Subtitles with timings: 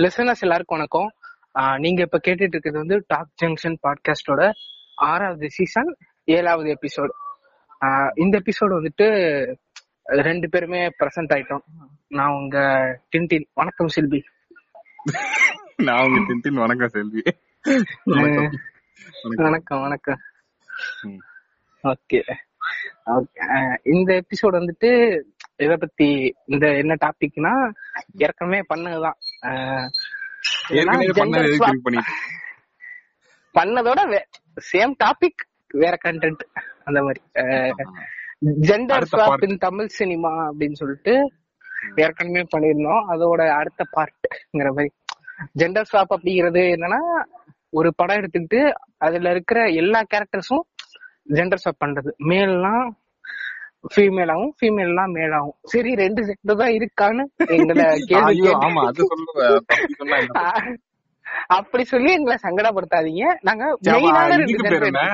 [0.00, 1.10] Listeners எல்லாருக்கும் வணக்கம்.
[1.78, 4.50] நீங்க இப்ப கேட்டுட்டு இருக்கிறது வந்து டாக் ஜங்ஷன் பாட்காஸ்டோட
[4.96, 7.12] ஆறாவது சீசன் ஏழாவது எபிசோடு
[8.14, 9.06] இந்த எபிசோடு வந்துட்டு
[10.04, 11.64] ரெண்டு பேருமே பிரசன்ட் ஆயிட்டோம்.
[12.08, 12.58] நான் உங்க
[13.16, 14.20] டின்டின் வணக்கம் சில்பி
[15.76, 17.22] நான் உங்க டின்டின் வணக்கம் செல்வி.
[19.36, 19.80] வணக்கம்.
[19.80, 20.18] வணக்கம்.
[21.82, 22.20] ஓகே.
[23.82, 25.20] இந்த எபிசோட் வந்துட்டு
[25.56, 27.72] இத பத்தி இந்த என்ன டாபிக்னா
[28.12, 29.18] ஏற்கனவே பண்ணதுதான்.
[33.54, 34.00] பண்ணதோட
[34.72, 35.42] சேம் டாபிக்
[35.72, 36.42] வேற கண்டென்ட்
[36.84, 37.20] அந்த மாதிரி.
[38.60, 39.48] Gender swap.
[39.48, 41.32] In Tamil cinema அப்படின்னு சொல்லிட்டு
[41.96, 43.02] ஏற்கனவே பண்ணியிருந்தோம்.
[43.08, 44.90] அதோட அடுத்த பார்ட்ங்கிற மாதிரி.
[45.58, 47.00] ஜெண்டர் ஸ்வாப் அப்படிங்கிறது என்னன்னா
[47.68, 50.64] ஒரு படம் எடுத்துக்கிட்டு அதுல இருக்கிற எல்லா கேரக்டர்ஸும்
[51.28, 52.10] ஜெண்டர் ஸ்வாப் பண்றது.
[53.84, 57.90] மேல்னா ஃபீமேலாவும் ஃபீமேல்னா மேலாவும் சரி ரெண்டு ஜெண்டர் தான் இருக்கான்னு எங்களை
[61.48, 63.24] அப்படி சொல்லி எங்களை சங்கடப்படுத்தாதீங்க.
[63.42, 63.64] நாங்க.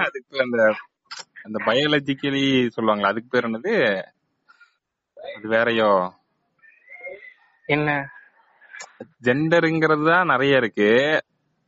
[0.02, 0.74] அதுக்கு அந்த
[1.44, 4.02] அந்த பயாலஜிக்கலி சொல்லுவாங்களா அதுக்கு பேர் என்னது?
[5.16, 6.14] அது வேறயோ?
[7.68, 8.08] என்ன?
[9.22, 11.20] ஜெண்டருங்கிறது தான் நிறைய இருக்கு.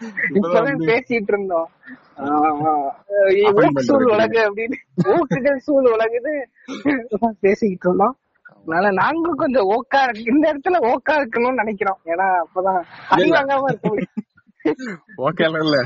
[0.34, 1.70] இப்பதான் பேசிட்டு இருந்தோம்.
[3.80, 4.04] சூழ்.
[4.04, 4.76] உலகு அப்படின்னு.
[5.04, 6.32] ஊக்குகள் சூழ் உலகுன்னு
[7.40, 8.18] பேசிக்கிட்டு இருந்தோம்.
[8.56, 11.98] அதனால நாங்களும் கொஞ்சம் ஓக்கா இந்த இடத்துல ஓக்கா இருக்கணும்னு நினைக்கிறோம்.
[12.04, 13.30] ஏன்னா அப்பதான் அடி.
[13.30, 14.12] வாங்காம இருக்க முடியும்.
[15.16, 15.76] ஓகே இல்ல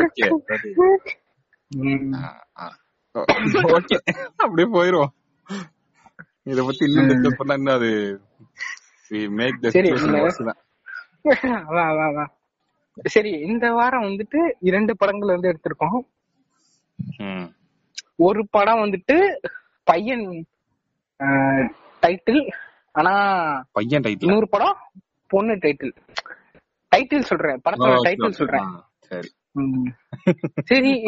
[0.00, 0.26] ஓகே.
[3.54, 3.96] ஓகே
[4.36, 5.10] அப்படியே போயிரும்
[6.42, 8.20] இத பத்தி இன்னும் டிஸ்கஸ் பண்ணா இன்னும் அது
[9.28, 9.90] மேக் த சரி,
[11.24, 12.30] அதான் அதான்
[13.06, 15.98] சரி இந்த வாரம் வந்துட்டு இரண்டு படங்கள் வந்து எடுத்திருக்கோம்.
[18.26, 19.16] ஒரு படம் வந்துட்டு
[19.86, 20.26] பையன்
[22.02, 22.42] டைட்டில்
[22.94, 23.12] ஆனா
[23.72, 24.76] பையன் டைட்டில் இன்னொரு படம்
[25.30, 25.94] பொண்ணு டைட்டில்
[26.92, 28.70] டைட்டில் சொல்றேன் படத்தோட டைட்டில் சொல்றேன்.
[29.10, 29.30] சரி.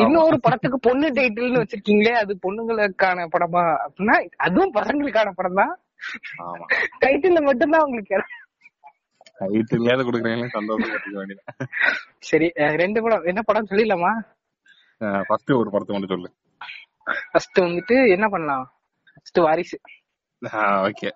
[0.02, 5.74] இன்னொரு படத்துக்கு பொண்ணு டைட்டில்னு வச்சிருக்கீங்களே அது பொண்ணுங்களுக்கான படமா அப்படின்னா அதுவும் பசங்களுக்கான படம் தான்
[7.02, 8.16] டைட்டில் மட்டும்தான் உங்களுக்கு
[9.42, 11.42] டைட்டில் கொடுக்குறீங்களே சந்தோஷம் வேண்டியது
[12.28, 12.48] சரி
[12.82, 14.12] ரெண்டு படம் என்ன படம் சொல்லிடலாமா?
[15.28, 16.28] ஃபர்ஸ்ட் ஒரு படத்தை மட்டும் சொல்லு.
[17.32, 18.64] ஃபர்ஸ்ட் வந்துட்டு என்ன பண்ணலாம்?
[19.14, 19.78] ஃபர்ஸ்ட் வாரிசு.
[20.88, 21.08] ஓகே.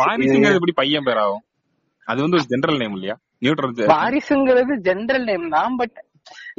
[0.00, 1.44] வாரிசுங்கிறது எப்படி பையன் பேர் ஆகும்?
[2.08, 3.16] அது வந்து ஒரு ஜெனரல் நேம் இல்லையா?
[3.44, 5.96] நியூட்ரல் வாரிசுங்கிறது ஜெனரல் நேம் தான் பட்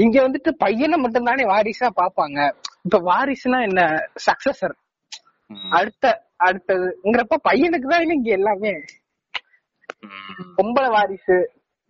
[0.04, 2.40] இங்க வந்துட்டு பையனை மட்டும் தானே வாரிசா பாப்பாங்க
[2.88, 3.82] இப்ப வாரிசுனா என்ன?
[4.28, 4.76] சக்சஸர்
[5.80, 6.06] அடுத்த
[6.46, 8.74] அடுத்ததுங்கிறப்ப பையனுக்கு தான் இங்க எல்லாமே.
[10.58, 11.38] பொம்பளை வாரிசு.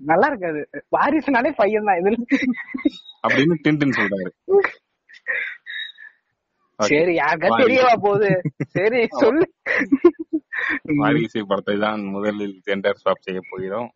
[0.02, 0.62] நல்லா இருக்காது.
[0.96, 2.00] வாரிசுனாலே பையன் தான்.
[2.02, 2.12] இது
[3.24, 4.32] அப்படின்னு டின்டின் சொல்றாரு.
[6.80, 7.50] சரி யாருக்கா.
[7.62, 8.32] தெரியவா போகுது?
[8.76, 9.46] சரி சொல்லு.
[11.02, 13.90] வாரிசு படத்தை தான் முதலில் ஜெண்டர் ஸ்வாப் செய்ய போகிறோம்.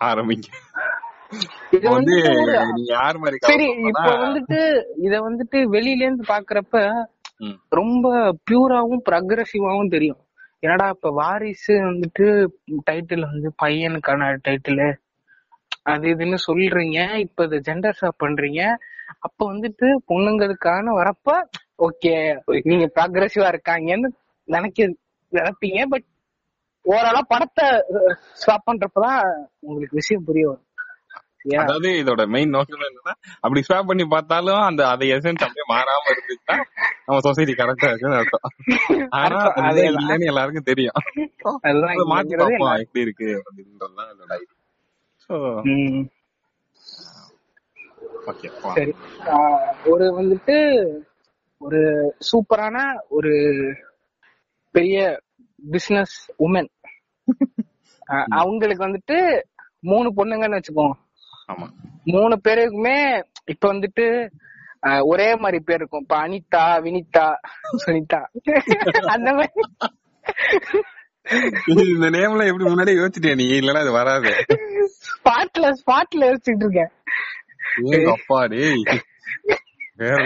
[0.00, 0.48] ஆரம்பிங்க
[1.76, 2.14] இது வந்து
[2.90, 4.58] யார் மாதிரி சரி இப்ப வந்துட்டு
[5.06, 6.76] இத வந்துட்டு வெளியில இருந்து பாக்குறப்ப
[7.78, 8.06] ரொம்ப
[8.48, 10.20] பியூராவும் ப்ரக்ரசிவாவும் தெரியும்.
[10.62, 12.26] என்னடா இப்ப வாரிசு வந்துட்டு
[12.90, 14.88] டைட்டில் வந்து பையனுக்கான டைட்டிலு
[15.82, 17.18] அது இதுன்னு சொல்றீங்க.
[17.18, 18.62] இப்ப இது ஜெண்டர் ஷாப் பண்றீங்க.
[19.18, 21.28] அப்ப வந்துட்டு பொண்ணுங்களுக்கான வரப்ப
[21.78, 22.14] ஓகே
[22.62, 24.08] நீங்க ப்ராக்ரெசிவா இருக்காங்கன்னு
[24.48, 24.86] நினைக்க
[25.32, 25.80] நினைப்பீங்க.
[25.88, 26.06] பட்
[26.84, 27.66] ஓரளவு படத்தை
[28.32, 29.22] ஸ்டாப் பண்றப்பதான்
[29.60, 30.67] உங்களுக்கு விஷயம் புரிய வரும்.
[31.56, 36.56] அதாவது இதோட மெயின் நோக்கம் என்னன்னா அப்படி ஸ்வாப் பண்ணி பார்த்தாலும் அந்த அதை எசன்ஸ் அப்படியே மாறாம இருந்துச்சுன்னா
[37.06, 38.46] நம்ம சொசைட்டி கரெக்டா இருக்குன்னு அர்த்தம்.
[39.18, 39.38] ஆனா
[39.68, 39.82] அது.
[39.92, 40.98] இல்லைன்னு எல்லாருக்கும் தெரியும்.
[42.12, 44.56] மாத்தி பார்ப்போம் எப்படி இருக்கு அப்படின்றதுதான் இதோட ஐடியா
[49.86, 50.56] ஒரு வந்துட்டு
[51.62, 51.80] ஒரு
[52.28, 52.76] சூப்பரான
[53.08, 53.32] ஒரு
[54.74, 54.98] பெரிய
[55.62, 56.68] பிசினஸ் உமன்
[58.38, 59.16] அவங்களுக்கு வந்துட்டு
[59.84, 60.94] மூணு பொண்ணுங்கன்னு வச்சுக்கோங்க.
[61.48, 61.66] ஆமா.
[62.04, 62.98] மூணு பேருக்குமே
[63.44, 64.06] இப்ப வந்துட்டு
[65.12, 66.04] ஒரே மாதிரி பேர் இருக்கும்.
[66.04, 67.26] இப்ப அனிதா வினிதா
[67.84, 68.20] சுனிதா.
[69.14, 69.64] அந்த மாதிரி.
[71.94, 73.46] இந்த நேம்ல எப்படி முன்னாடி யோசிச்சிட்டியா நீ?
[73.60, 74.30] இல்லனா அது வராது.
[75.06, 76.92] ஸ்பாட்ல ஸ்பாட்ல யோசிச்சுட்டு இருக்கேன்.
[77.90, 78.84] ஏங்க அப்பா டேய்.
[80.02, 80.20] வேற.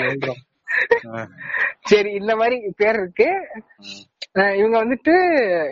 [1.91, 3.29] சரி இந்த மாதிரி பேர் இருக்கு.
[4.59, 5.15] இவங்க வந்துட்டு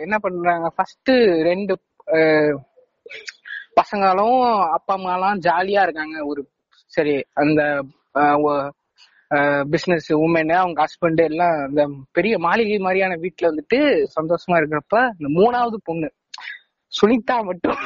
[0.01, 0.67] என்ன பண்றாங்க?
[0.75, 1.11] ஃபர்ஸ்ட்
[1.49, 1.73] ரெண்டு
[3.77, 4.39] பசங்களும்
[4.71, 6.17] அப்பா அம்மாலாம் ஜாலியா இருக்காங்க.
[6.25, 6.41] ஒரு
[6.93, 7.61] சரி அந்த
[9.71, 11.81] பிசினஸ் உமன் அவங்க ஹஸ்பண்ட் எல்லாம் அந்த
[12.11, 13.77] பெரிய மாளிகை மாதிரியான வீட்டுல வந்துட்டு
[14.17, 16.09] சந்தோஷமா இருக்கிறப்ப இந்த மூணாவது பொண்ணு
[16.93, 17.79] சுனிதா மட்டும்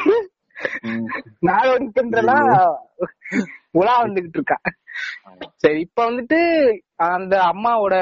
[0.90, 1.06] ம்.
[1.48, 2.38] நாடோடி பெண்களா
[3.72, 4.58] உலா வந்துகிட்டு இருக்கா.
[5.56, 6.40] சரி இப்ப வந்துட்டு
[7.10, 7.96] அந்த அம்மாவோட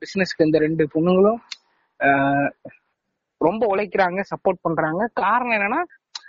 [0.00, 1.40] பிசினஸ்க்கு இந்த ரெண்டு பொண்ணுங்களும்
[3.40, 5.02] ரொம்ப உழைக்கிறாங்க சப்போர்ட் பண்றாங்க.
[5.14, 5.80] காரணம் என்னன்னா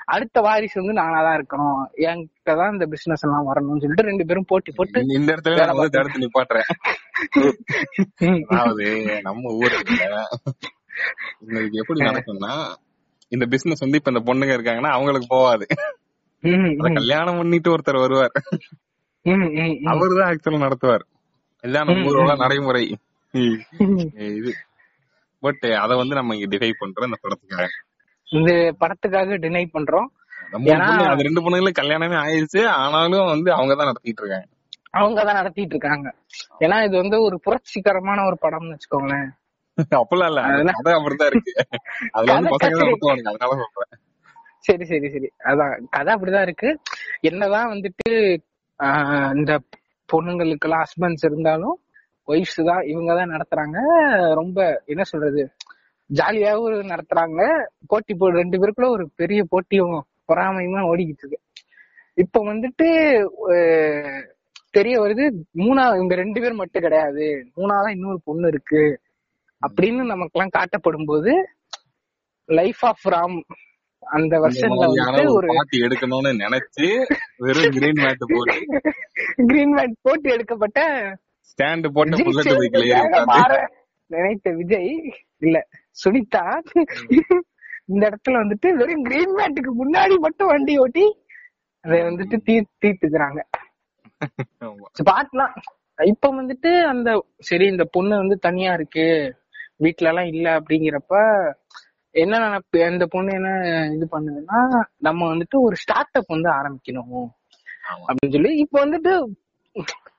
[0.08, 2.00] அடுத்த வாரிசு வந்து நானா தான் இருக்கணும்.
[2.00, 6.70] என்கிட்ட தான் இந்த பிசினஸ் எல்லாம் வரணும்னு சொல்லிட்டு ரெண்டு பேரும் போட்டி போட்டு இந்த- இடத்துல தடுத்து நிப்பாட்டுறேன்.
[8.48, 9.68] அதாவது நம்ம
[11.40, 12.74] இன்னைக்கு எப்படி நடக்கும்னா
[13.28, 15.66] இந்த பிசினஸ் வந்து இப்ப இந்த பொண்ணுங்க இருக்காங்கன்னா அவங்களுக்கு போவாது.
[16.94, 18.32] கல்யாணம் பண்ணிட்டு ஒருத்தர் வருவார்.
[19.84, 21.02] அவர் தான் ஆக்சுவலா நடத்துவார்.
[21.62, 22.98] இதுதான் நம்ம ஊரோட நடைமுறை.
[23.32, 24.54] இது.
[25.40, 27.68] பட் அத வந்து நம்ம இங்க டிஃபை பண்றோம் இந்த படத்துக்காக.
[28.32, 28.52] இந்த
[28.82, 30.08] படத்துக்காக டினை பண்றோம்.
[31.22, 32.62] ரெண்டு பொண்ணுங்களுக்கு கல்யாணமே ஆயிருச்சு.
[32.78, 34.48] ஆனாலும் வந்து அவங்க தான் நடத்திட்டு இருக்காங்க.
[34.94, 36.08] அவங்க தான் நடத்திட்டு இருக்காங்க.
[36.60, 39.28] ஏன்னா இது வந்து ஒரு புரட்சிகரமான ஒரு படம்னு வச்சுக்கோங்களேன்.
[40.00, 40.42] அப்பெல்லாம் இல்ல.
[40.98, 41.52] அப்படிதான் இருக்கு.
[42.14, 42.86] அதுல வந்து கதை பசங்க தான் கதை.
[42.86, 44.00] நடத்துவானுங்க அதனால சொல்றேன்.
[44.66, 45.28] சரி சரி சரி.
[45.50, 45.76] அதான்.
[45.90, 46.70] கதை அப்படிதான் இருக்கு.
[47.22, 48.10] என்னதான் வந்துட்டு
[49.36, 49.52] இந்த
[50.10, 51.76] பொண்ணுங்களுக்கெல்லாம் ஹஸ்பண்ட்ஸ் இருந்தாலும்
[52.28, 53.78] ஒய்ஃப்ஸ் தான் இவங்க தான் நடத்துறாங்க.
[54.34, 55.44] ரொம்ப என்ன சொல்றது?
[56.14, 57.42] ஜாலியாவும் நடத்துறாங்க.
[57.88, 61.40] போட்டி போ ரெண்டு பேருக்குள்ள ஒரு பெரிய போட்டியும் பொறாமையுமா ஓடிக்கிட்டு இருக்கு.
[62.14, 62.88] இப்ப வந்துட்டு
[64.70, 65.26] தெரிய வருது
[65.64, 67.26] மூணா இவங்க ரெண்டு பேர் மட்டும் கிடையாது.
[67.58, 68.84] மூணாவதா இன்னொரு பொண்ணு இருக்கு.
[69.68, 71.32] அப்படின்னு நமக்கெல்லாம் காட்டப்படும் போது
[72.50, 73.38] லைஃப் ஆஃப் ராம்
[74.00, 76.88] அந்த மாதிரியான வந்துட்டு ஒரு பாட்டி எடுக்கணும்னு நினைச்சு
[77.38, 78.58] வெறும் கிரீன் மேட் போட்டு.
[79.48, 80.82] கிரீன் மேட் போட்டு எடுக்கப்பட்ட
[81.50, 83.58] ஸ்டாண்ட் போட்ட புல்லட் பைக்ல
[84.12, 84.92] நினைத்த விஜய்
[85.38, 85.58] இல்ல.
[86.06, 86.64] சுனிதா?
[87.86, 91.18] இந்த இடத்துல வந்துட்டு வெறும் கிரீன் மேட்டுக்கு முன்னாடி மட்டும் வண்டி ஓட்டி
[91.82, 93.42] அதை வந்துட்டு தீ தீர்த்துக்கிறாங்க.
[95.04, 95.54] பாட்டுலாம்
[96.04, 99.36] இப்ப வந்துட்டு அந்த சரி இந்த பொண்ணு வந்து தனியா இருக்கு
[99.76, 101.16] வீட்ல எல்லாம் இல்ல அப்படிங்கிறப்ப
[102.10, 103.50] என்ன நினைப்பு இந்த பொண்ணு என்ன
[103.96, 107.28] இது பண்ணுதுன்னா நம்ம வந்துட்டு ஒரு ஸ்டார்ட் அப் வந்து ஆரம்பிக்கணும்.
[108.08, 109.26] அப்படின்னு சொல்லி இப்ப வந்துட்டு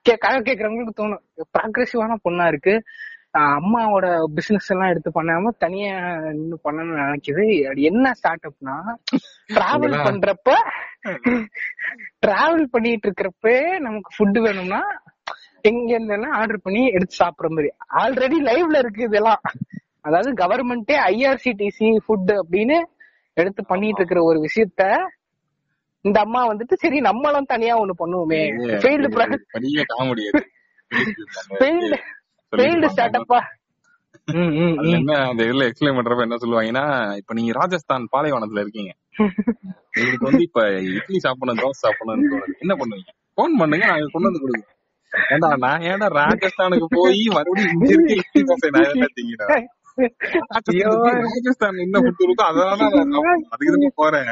[0.09, 1.23] கே- கதை கேக்குறவங்களுக்கு தோணும்.
[1.59, 2.83] ப்ராக்ரெசிவான பொண்ணா இருக்கு.
[3.57, 4.07] அம்மாவோட
[4.37, 5.93] பிசினஸ் எல்லாம் எடுத்து பண்ணாம தனியா
[6.29, 8.77] நின்னு பண்ணணும்னு நினைக்குது அது என்ன ஸ்டார்ட் அப்னா
[9.51, 10.55] டிராவல் பண்றப்ப
[12.25, 13.53] டிராவல் பண்ணிட்டு இருக்கிறப்ப
[13.87, 14.81] நமக்கு ஃபுட் வேணும்னா
[15.65, 17.69] எங்க இருந்தெல்லாம் ஆர்டர் பண்ணி எடுத்து சாப்பிடுற மாதிரி.
[18.01, 19.43] ஆல்ரெடி லைவ்ல இருக்கு இதெல்லாம்.
[20.07, 22.77] அதாவது கவர்மெண்டே ஐஆர்சிடிசி ஃபுட் அப்படின்னு
[23.37, 24.83] எடுத்து பண்ணிட்டு இருக்கிற ஒரு விஷயத்த
[26.05, 28.41] இந்த அம்மா வந்துட்டு சரி நம்மளும் தனியா ஒண்ணு பண்ணுவோமே.
[28.83, 29.09] ஃபெயில்டு
[32.53, 33.41] ஃபெயில்டு ஃபெயில்டு ஸ்டார்ட் அப்பா
[34.31, 36.85] அதுல என்ன அந்த இதுல எக்ஸ்பிளைன் பண்றப்ப என்ன சொல்லுவாங்கன்னா
[37.21, 38.91] இப்ப நீங்க ராஜஸ்தான் பாலைவனத்துல இருக்கீங்க.
[39.99, 40.63] உங்களுக்கு வந்து இப்ப
[40.97, 42.57] இட்லி சாப்பிடணும் தோசை சாப்பிடணும்னு தோணுது.
[42.65, 43.11] என்ன பண்ணுவீங்க?
[43.39, 44.75] போன் பண்ணுங்க நாங்க கொண்டு வந்து கொடுக்குறோம்
[45.35, 49.67] ஏன்டா நான் ஏன்டா ராஜஸ்தானுக்கு போய் மறுபடியும் இங்க இருக்க இட்லி தோசை நான் என்ன திங்கிறேன்.
[51.29, 53.47] ராஜஸ்தான் என்ன ஃபுட் இருக்கோ அதான் நான் சாப்பிடணும்.
[53.55, 54.31] அதுக்கு தான் போறேன்.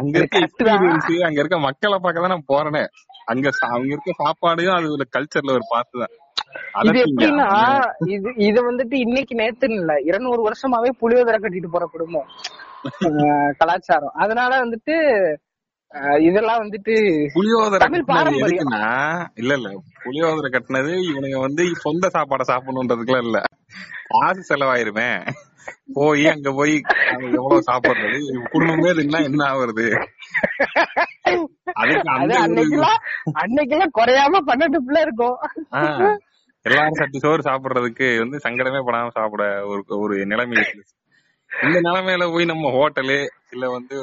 [0.00, 0.36] அங்க இருக்க.
[0.46, 2.84] எக்ஸ்பீரியன்ஸ் அங்க இருக்க மக்களை பார்க்க தான் நான் போறேனே.
[3.26, 6.14] அங்க அங்க இருக்க சாப்பாடையும் அது ஒரு கல்ச்சர்ல ஒரு பார்த்து தான்.
[6.82, 7.46] இது எப்படின்னா
[8.14, 12.28] இது இது வந்துட்டு இன்னைக்கு நேத்துன்னு இல்ல இருநூறு வருஷமாவே புளியோதரை கட்டிட்டு போற குடும்பம்.
[13.60, 14.14] கலாச்சாரம்.
[14.16, 14.94] அதனால வந்துட்டு
[16.20, 16.94] இதெல்லாம் வந்துட்டு
[17.34, 17.86] புளியோதரை.
[18.42, 18.82] எதுக்குன்னா
[19.36, 19.70] இல்ல இல்ல.
[20.04, 23.40] புளியோதரை கட்டினது இவனுங்க வந்து சொந்த சாப்பாடை சாப்பிடணுன்றதுக்குலாம் இல்ல.
[24.12, 25.10] காசு செலவாயிருமே.
[25.96, 26.74] போய் அங்க போய்
[27.36, 28.18] எவ்வளவு சாப்பிடுறது?
[28.52, 29.86] குடும்பமே இருந்தா என்ன ஆகுறது?
[33.42, 35.36] அன்னைக்கெல்லாம் குறையாம பன்னெண்டு பிள்ளை இருக்கும்
[36.66, 40.82] எல்லாரும் சட்டி சோறு சாப்பிடுறதுக்கு வந்து சங்கடமே படாம சாப்பிட ஒரு ஒரு நிலைமை இருக்கு.
[41.50, 43.16] இந்த நிலைமையில போய் நம்ம ஹோட்டலு
[43.54, 43.96] இல்ல வந்து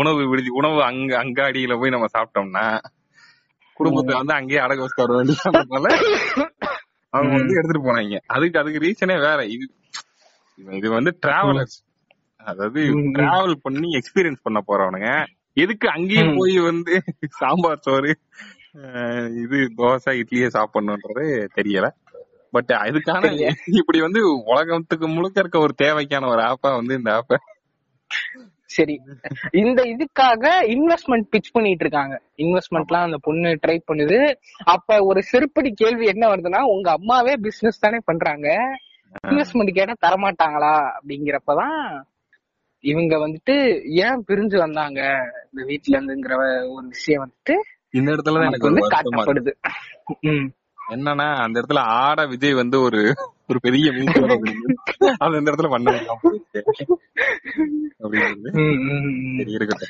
[0.00, 2.64] உணவு விடுதி உணவு அங்க அங்காடியில போய் நம்ம சாப்பிட்டோம்னா
[3.76, 5.86] குடும்பத்தை வந்து அங்கேயே அடகு வச்சுட்டு வர வேண்டியதுனால
[7.12, 8.16] அவங்க வந்து எடுத்துட்டு போனாங்க.
[8.34, 9.38] அதுக்கு அதுக்கு ரீசனே வேற.
[9.54, 9.64] இது
[10.56, 11.78] இது வந்து டிராவலர்ஸ்
[12.36, 12.82] அதாவது.
[12.82, 15.24] டிராவல் பண்ணி எக்ஸ்பீரியன்ஸ் பண்ண போறவனுங்க.
[15.52, 16.36] எதுக்கு அங்கேயே ம்.
[16.36, 18.18] போய் வந்து சாம்பார் சோறு
[19.42, 21.88] இது தோசை இட்லியே சாப்பிடணுன்றது தெரியல.
[22.50, 23.52] பட் அதுக்கான.
[23.66, 27.34] இப்படி வந்து உலகத்துக்கு முழுக்க இருக்க ஒரு தேவைக்கான ஒரு ஆப்பா வந்து இந்த ஆப்ப
[28.64, 29.00] சரி.
[29.52, 32.22] இந்த இதுக்காக இன்வெஸ்ட்மெண்ட் பிச் பண்ணிட்டு இருக்காங்க.
[32.36, 34.34] இன்வெஸ்ட்மெண்ட்லாம் அந்த பொண்ணு ட்ரை பண்ணுது.
[34.64, 38.76] அப்ப ஒரு செருப்படி கேள்வி என்ன வருதுன்னா உங்க அம்மாவே பிசினஸ் தானே பண்றாங்க.
[39.26, 41.78] இன்வெஸ்ட்மெண்ட் கேட்டா தரமாட்டாங்களா அப்படிங்கிறப்பதான்
[42.84, 43.54] இவங்க வந்துட்டு
[44.04, 45.00] ஏன் பிரிஞ்சு வந்தாங்க
[45.50, 46.34] இந்த வீட்ல இருந்துங்கிற
[46.74, 47.54] ஒரு விஷயம் வந்துட்டு
[47.90, 49.52] இந்த இடத்துலதான் எனக்கு வந்து காட்டப்படுது.
[50.90, 53.00] என்னன்னா அந்த இடத்துல ஆட விஜய் வந்து ஒரு
[53.48, 53.90] ஒரு பெரிய
[55.18, 55.92] அது இந்த இடத்துல பண்ண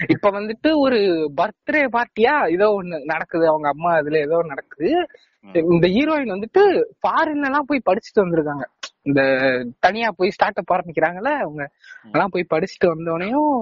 [0.09, 0.99] இப்ப வந்துட்டு ஒரு
[1.37, 2.35] பர்த்டே பார்ட்டியா?
[2.53, 3.45] ஏதோ ஒண்ணு நடக்குது.
[3.49, 4.91] அவங்க அம்மா இதுல ஏதோ நடக்குது.
[5.75, 6.63] இந்த ஹீரோயின் வந்துட்டு
[7.03, 8.65] ஃபாரின்ல எல்லாம் போய் படிச்சுட்டு வந்திருக்காங்க.
[9.07, 9.21] இந்த
[9.81, 11.63] தனியா போய் ஸ்டார்ட் அப் ஆரம்பிக்கிறாங்கல்ல அவங்க
[12.15, 13.53] எல்லாம் போய் படிச்சுட்டு வந்தோடனையும்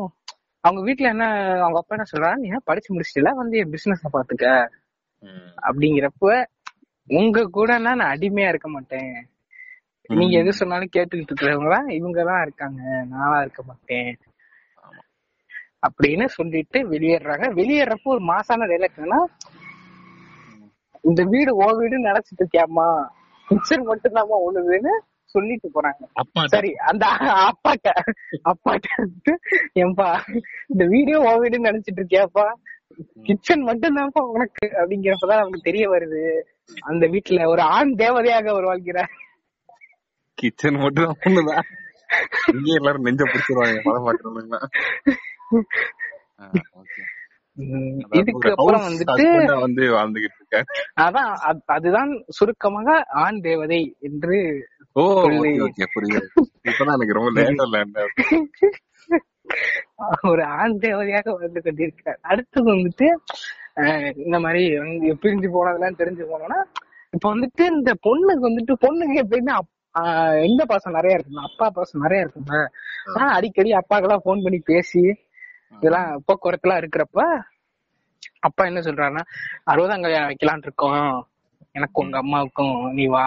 [0.65, 1.25] அவங்க வீட்ல என்ன
[1.63, 4.47] அவங்க அப்பா என்ன சொல்றாங்க நீ ஏன் படிச்சு முடிச்சிட்டல வந்து என் பிசினஸ் பாத்துக்க.
[5.67, 6.29] அப்படிங்கிறப்ப
[7.11, 9.15] உங்க கூட நான் அடிமையா இருக்க மாட்டேன்.
[10.11, 12.81] நீங்க எது சொன்னாலும் கேட்டுக்கிட்டு இருக்கிறவங்க தான் இவங்க தான் இருக்காங்க.
[13.13, 14.11] நானா இருக்க மாட்டேன்.
[15.87, 17.47] அப்படின்னு சொல்லிட்டு வெளியேறாங்க.
[17.61, 19.21] வெளியேறப்போ ஒரு மாசான டைலாக் என்னன்னா
[21.05, 22.87] இந்த வீடு ஓ வீடு நினைச்சிட்டு இருக்கியாமா
[23.49, 24.95] கிச்சன் மட்டும் தாமா ஒண்ணுதுன்னு
[25.35, 26.03] சொல்லிட்டு போறாங்க.
[26.55, 27.05] சரி அந்த
[27.49, 27.89] அப்பாட்ட
[28.53, 29.35] அப்பாட்ட வந்துட்டு
[29.83, 30.09] ஏன்பா
[30.73, 32.47] இந்த வீடியோ ஓ வீடுன்னு நினைச்சிட்டு இருக்கியாப்பா?
[33.27, 36.23] கிச்சன் மட்டும் தான்ப்பா உனக்கு அப்படிங்கிறப்பதான் நமக்கு தெரிய வருது.
[36.91, 39.13] அந்த வீட்டுல ஒரு ஆண் தேவதையாக ஒரு வாழ்கிறார்
[40.39, 41.65] கிச்சன் மட்டும் தான் ஒண்ணுதான்.
[42.53, 44.59] இங்கே எல்லாரும் நெஞ்ச பிடிச்சிருவாங்க படம் பாக்குறவங்க
[48.13, 49.27] இதுக்கு அப்புறம் வந்துட்டு
[49.59, 50.67] வந்து வாழ்ந்துகிட்டு இருக்காரு
[51.01, 54.39] அதான் அது- அதுதான் சுருக்கமாக ஆண் தேவதை என்று
[54.97, 55.05] ஓ
[56.97, 57.41] எனக்கு ரொம்ப
[60.25, 62.19] ஒரு ஆண் தேவதையாக வந்து கொண்டிருக்கிறார்.
[62.23, 63.07] அடுத்தது வந்துட்டு
[64.17, 64.63] இந்த மாதிரி
[65.23, 66.59] பிரிஞ்சு போனதெல்லாம் தெரிஞ்சு போனோம்னா
[67.13, 69.57] இப்ப வந்துட்டு இந்த பொண்ணுக்கு வந்துட்டு பொண்ணுக்கு எப்படின்னா
[70.45, 72.55] எந்த பாசம் நிறைய இருக்குங்க அப்பா பாசம் நிறைய இருக்குங்க
[73.13, 75.03] ஆனா அடிக்கடி அப்பாக்கெல்லாம் போன் பண்ணி பேசி
[75.73, 77.21] இதெல்லாம் போக்குவரத்துலாம் இருக்கிறப்ப
[78.41, 79.23] அப்பா என்ன சொல்றாருன்னா
[79.67, 81.07] அறுபதாம் கல்யாணம் வைக்கலாம்னு இருக்கோம்.
[81.75, 83.27] எனக்கு உங்க அம்மாவுக்கும் நீ வா.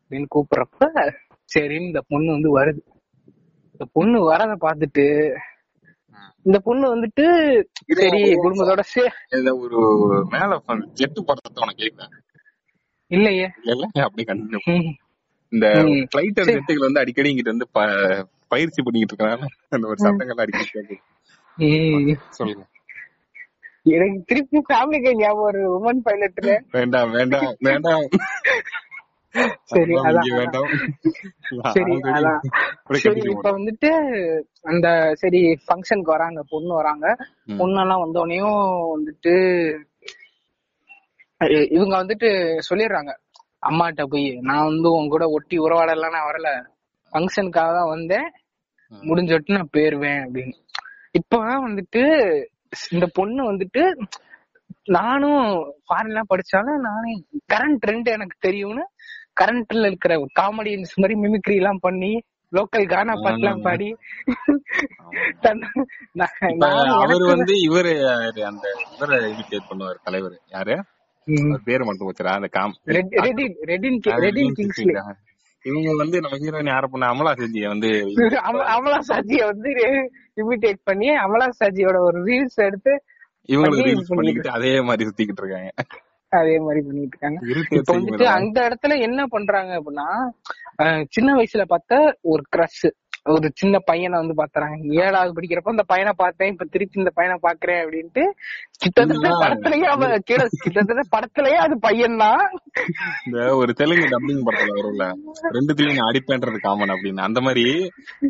[0.00, 0.86] அப்படின்னு கூப்பிடுறப்ப
[1.50, 2.80] சரின்னு இந்த பொண்ணு வந்து வருது.
[3.72, 5.04] இந்த பொண்ணு வரத பாத்துட்டு
[6.46, 7.24] இந்த பொண்ணு வந்துட்டு
[7.92, 9.78] சரி குடும்பத்தோட சே இந்த ஒரு
[10.30, 10.58] மேல
[10.94, 12.14] ஜெட்டு படத்தை உனக்கு கேட்கிறேன்
[13.10, 13.46] இல்லையே.
[13.64, 14.90] இல்ல அப்படி கண்டினியூ ம்.
[15.52, 16.04] இந்த ம்.
[16.10, 16.56] பிளைட்டர் சரி.
[16.56, 17.68] ஜெட்டுகள் வந்து அடிக்கடி இங்கிட்டு வந்து
[18.48, 20.96] பயிற்சி பண்ணிக்கிட்டு இருக்காங்க அந்த ஒரு சத்தங்கள் அடிக்கடி.
[22.38, 22.64] சொல்லுங்க.
[23.96, 28.04] எனக்கு திருப்பி ஃபேமிலிக்கு ஞாபகம் ஒரு உமன் பைலட்ல வேண்டாம் வேண்டாம் வேண்டாம்.
[29.72, 30.26] சரி அதான்.
[31.74, 32.40] சரி அதான்
[33.04, 33.90] சரி இப்ப வந்துட்டு
[34.70, 34.86] அந்த
[35.22, 37.06] சரி ஃபங்க்ஷனுக்கு வராங்க பொண்ணு வராங்க.
[37.60, 38.60] பொண்ணெல்லாம் வந்தோடனையும்
[38.94, 39.34] வந்துட்டு
[41.76, 42.30] இவங்க வந்துட்டு
[42.68, 43.12] சொல்லிடுறாங்க.
[43.68, 46.50] அம்மாட்ட போய் நான் வந்து உங்க கூட ஒட்டி உறவாடலாம் நான் வரல.
[47.12, 48.28] ஃபங்க்ஷனுக்காக தான் வந்தேன்.
[48.92, 50.54] முடிஞ்சோட்டு நான் போயிருவேன் அப்படின்னு.
[51.18, 52.02] இப்பதான் வந்துட்டு
[52.90, 53.96] இந்த பொண்ணு வந்துட்டு
[54.84, 57.24] நானும் ஃபாரின்லாம் படிச்சாலும் நானே
[57.54, 58.84] கரண்ட் ட்ரெண்ட் எனக்கு தெரியும்னு
[59.40, 63.96] கரண்ட்ல இருக்கிற காமெடியன்ஸ் மாதிரி மிமிக்ரி எல்லாம் பண்ணி லோக்கல் கானா பாட்டுலாம் பாடி.
[66.88, 67.92] அவர் வந்து இவரு
[68.44, 70.40] அந்த இவரை இமிட்டேட் பண்ணுவார் தலைவர்.
[70.46, 70.84] யாரு?
[71.64, 73.14] பேரு மட்டும் வச்சுரா அந்த காம் ரெட்-
[73.66, 74.92] ரெடின் ரெடின் கிங்ஸ்லி.
[75.64, 77.88] இவங்க வந்து நம்ம ஹீரோயின் யார பண்ண அமலா செஞ்சிய வந்து
[78.48, 79.70] அம- அமலா சாஜிய வந்து
[80.36, 82.92] இமிடேட் பண்ணி அமலா சாஜியோட ஒரு ரீல்ஸ் எடுத்து
[83.48, 85.70] இவங்களுக்கு ரீல்ஸ் பண்ணிக்கிட்டு அதே மாதிரி சுத்திக்கிட்டு இருக்காங்க.
[86.32, 87.38] அதே மாதிரி பண்ணிட்டு இருக்காங்க.
[87.92, 90.08] வந்துட்டு அந்த இடத்துல என்ன பண்றாங்க அப்படின்னா
[91.10, 92.84] சின்ன வயசுல பார்த்த ஒரு கிரஷ்
[93.32, 97.80] ஒரு சின்ன பையனை வந்து பாத்துறாங்க ஏழாவது படிக்கிறப்ப அந்த பையனை பார்த்தேன் இப்ப திருப்பி இந்த பையனை பாக்குறேன்
[97.82, 98.22] அப்படின்ட்டு
[98.82, 99.30] கிட்டத்தட்ட.
[99.42, 102.42] படத்துலயே அவ கீழ கிட்டத்தட்ட படத்துலயே அது பையன் தான்
[103.26, 105.06] இந்த ஒரு தெலுங்கு டப்பிங் படத்துல வரும்ல.
[105.56, 107.26] ரெண்டுத்துலயும் நான் அடிப்பேன்றது காமன் அப்படின்னு.
[107.28, 107.64] அந்த மாதிரி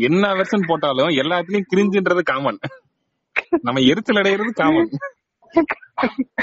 [0.09, 2.61] என்ன வெர்ஷன் போட்டாலும் எல்லாத்துலயும் கிரிஞ்சுன்றது காமன்
[3.67, 4.91] நம்ம எரிச்சல் அடையிறது காமன்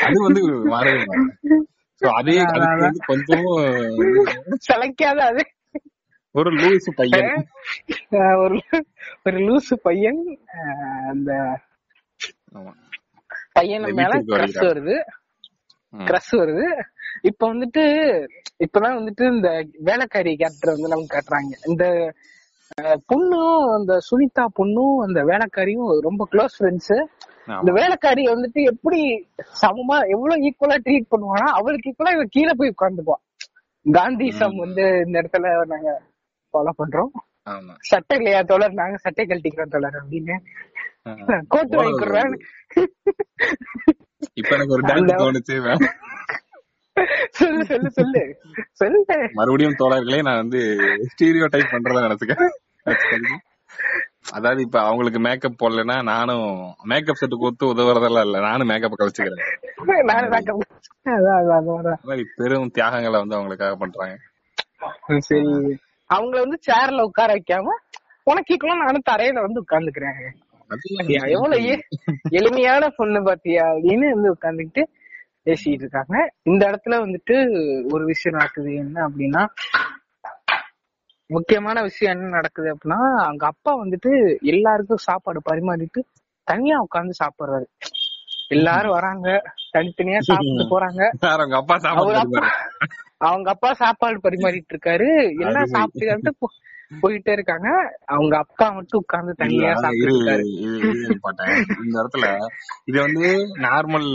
[0.08, 0.42] அது வந்து
[0.74, 1.04] மாறவே
[2.02, 2.34] அதே
[3.08, 3.62] கொஞ்சமும்
[4.66, 5.44] சளைக்காத அது.
[6.38, 7.30] ஒரு லூசு பையன்
[8.44, 8.58] ஒரு
[9.26, 10.22] ஒரு லூசு பையன்
[11.12, 11.32] அந்த.
[13.56, 14.68] பையன மேல வருகிறார்.
[14.70, 14.96] வருது
[15.94, 16.06] ம்.
[16.08, 16.66] கிரஷ் வருது
[17.24, 17.84] இப்ப வந்துட்டு
[18.66, 19.50] இப்பதான் வந்துட்டு இந்த
[19.82, 21.86] வேலைக்காரி கேரக்டர் வந்து நமக்கு காட்டுறாங்க இந்த
[23.10, 26.96] பொண்ணும் அந்த சுனிதா பொண்ணும் அந்த வேலைக்காரியும் ரொம்ப க்ளோஸ் ஃப்ரெண்ட்ஸ்.
[27.60, 29.00] இந்த வேலைக்காரி வந்துட்டு எப்படி
[29.62, 33.18] சமமா எவ்வளவு ஈக்குவலா ட்ரீட் பண்ணுவானா அவளுக்கு ஈக்குவலா இவ கீழே போய் உட்காந்துக்குவா
[33.86, 35.92] காந்தி சம் வந்து இந்த இடத்துல நாங்க
[36.58, 37.12] ஃபாலோ பண்றோம்.
[37.50, 37.74] ஆமா.
[37.82, 38.74] சட்டை இல்லையா தோழர்?
[38.74, 40.36] நாங்க சட்டை கழட்டிக்கிறோம் தோழர் அப்படின்னு.
[41.48, 42.34] கோட்டு வாங்கிக்கிறேன்
[44.34, 45.56] இப்ப எனக்கு ஒரு டான்ஸ் தோணுச்சு
[47.32, 48.22] சொல்லு சொல்லு சொல்லு.
[48.72, 49.00] சொல்லு
[49.34, 50.62] மறுபடியும் தோழர்களே நான் வந்து
[51.10, 52.36] ஸ்டீரியோ டைப் பண்றதா நினைச்சுக்க
[54.32, 56.48] அதாவது இப்ப அவங்களுக்கு மேக்கப் போடலன்னா நானும்
[56.84, 58.40] மேக்கப் செட்டுக்கு ஒத்து உதவுறதெல்லாம் இல்ல.
[58.40, 59.44] நானும் மேக்கப் கழிச்சுக்கிறேன்.
[62.38, 64.16] பெரும் தியாகங்களை வந்து அவங்களுக்காக பண்றாங்க.
[65.20, 65.54] சரி.
[66.14, 67.66] அவங்கள வந்து சேர்ல உட்கார வைக்காம
[68.24, 70.20] உனக்கு ஈக்குவலா நானும் தரையில வந்து உட்கார்ந்துக்கிறேன்.
[71.30, 71.84] எவ்வளவு
[72.30, 73.64] எளிமையான பொண்ணு பாத்தியா?
[73.64, 74.84] அப்படின்னு வந்து உட்கார்ந்துக்கிட்டு
[75.46, 76.34] பேசிட்டு இருக்காங்க.
[76.44, 77.36] இந்த இடத்துல வந்துட்டு
[77.94, 78.76] ஒரு விஷயம் நடக்குது.
[78.76, 79.46] என்ன அப்படின்னா
[81.30, 86.02] முக்கியமான விஷயம் என்ன நடக்குது அப்படின்னா அவங்க அப்பா வந்துட்டு எல்லாருக்கும் சாப்பாடு பரிமாறிட்டு
[86.44, 87.66] தனியா உட்கார்ந்து சாப்பிடுறாரு.
[88.56, 89.28] எல்லாரும் வராங்க.
[89.76, 91.02] தனித்தனியா சாப்பிட்டு போறாங்க.
[91.46, 92.22] உங்க அப்பா சாப்பாடு
[93.28, 95.10] அவங்க அப்பா சாப்பாடு பரிமாறிட்டு இருக்காரு.
[95.44, 96.34] எல்லாம் சாப்பிட்டு
[97.04, 97.70] போயிட்டே இருக்காங்க.
[98.16, 100.36] அவங்க அப்பா மட்டும் உட்கார்ந்து தனியா சாப்பிட்டு.
[101.84, 102.28] இந்த இடத்துல
[102.90, 103.30] இது வந்து
[103.66, 104.10] நார்மல்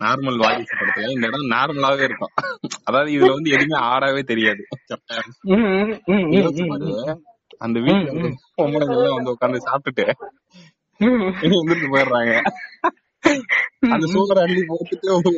[0.00, 2.34] நார்மல் வாரிசு படத்துல இந்த இடம் நார்மலாவே இருக்கும்.
[2.84, 4.62] அதாவது இதுல வந்து எதுவுமே ஆடாவே தெரியாது.
[7.66, 10.06] அந்த வீட்டுல வந்து பொம்பளைங்க வந்து உட்கார்ந்து சாப்பிட்டுட்டு
[11.94, 12.34] போயிடுறாங்க.
[13.94, 15.30] அந்த சூழலை அள்ளி போட்டுட்டு ஒரு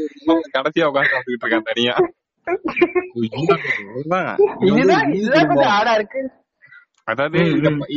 [0.55, 1.95] கடைசியா உட்கார்ந்து சாப்பிட்டுட்டு இருக்கான் தனியா.
[7.09, 7.39] அதாவது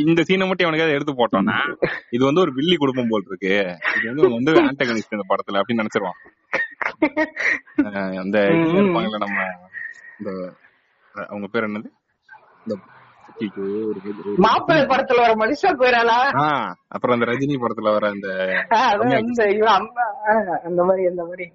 [0.02, 1.56] இந்த சீனை மட்டும் அவனுக்கு எடுத்து போட்டோம்னா
[2.16, 3.52] இது வந்து ஒரு வில்லி குடும்பம் போல் இருக்கு.
[3.96, 6.18] இது வந்து வந்து ஆண்டகனிஸ்ட் இந்த படத்துல அப்படின்னு நினைச்சிருவான்.
[8.24, 8.36] அந்த
[8.74, 9.38] இருப்பாங்கல்ல நம்ம
[10.18, 10.30] இந்த
[11.14, 11.88] அவங்க பேர் என்னது?
[12.64, 12.74] இந்த
[14.44, 16.18] மாப்பிள்ளை படத்துல வர மனுஷா போயிடாளா
[16.94, 18.28] அப்புறம் அந்த ரஜினி படத்துல வர அந்த
[20.64, 21.46] அந்த மாதிரி அந்த மாதிரி.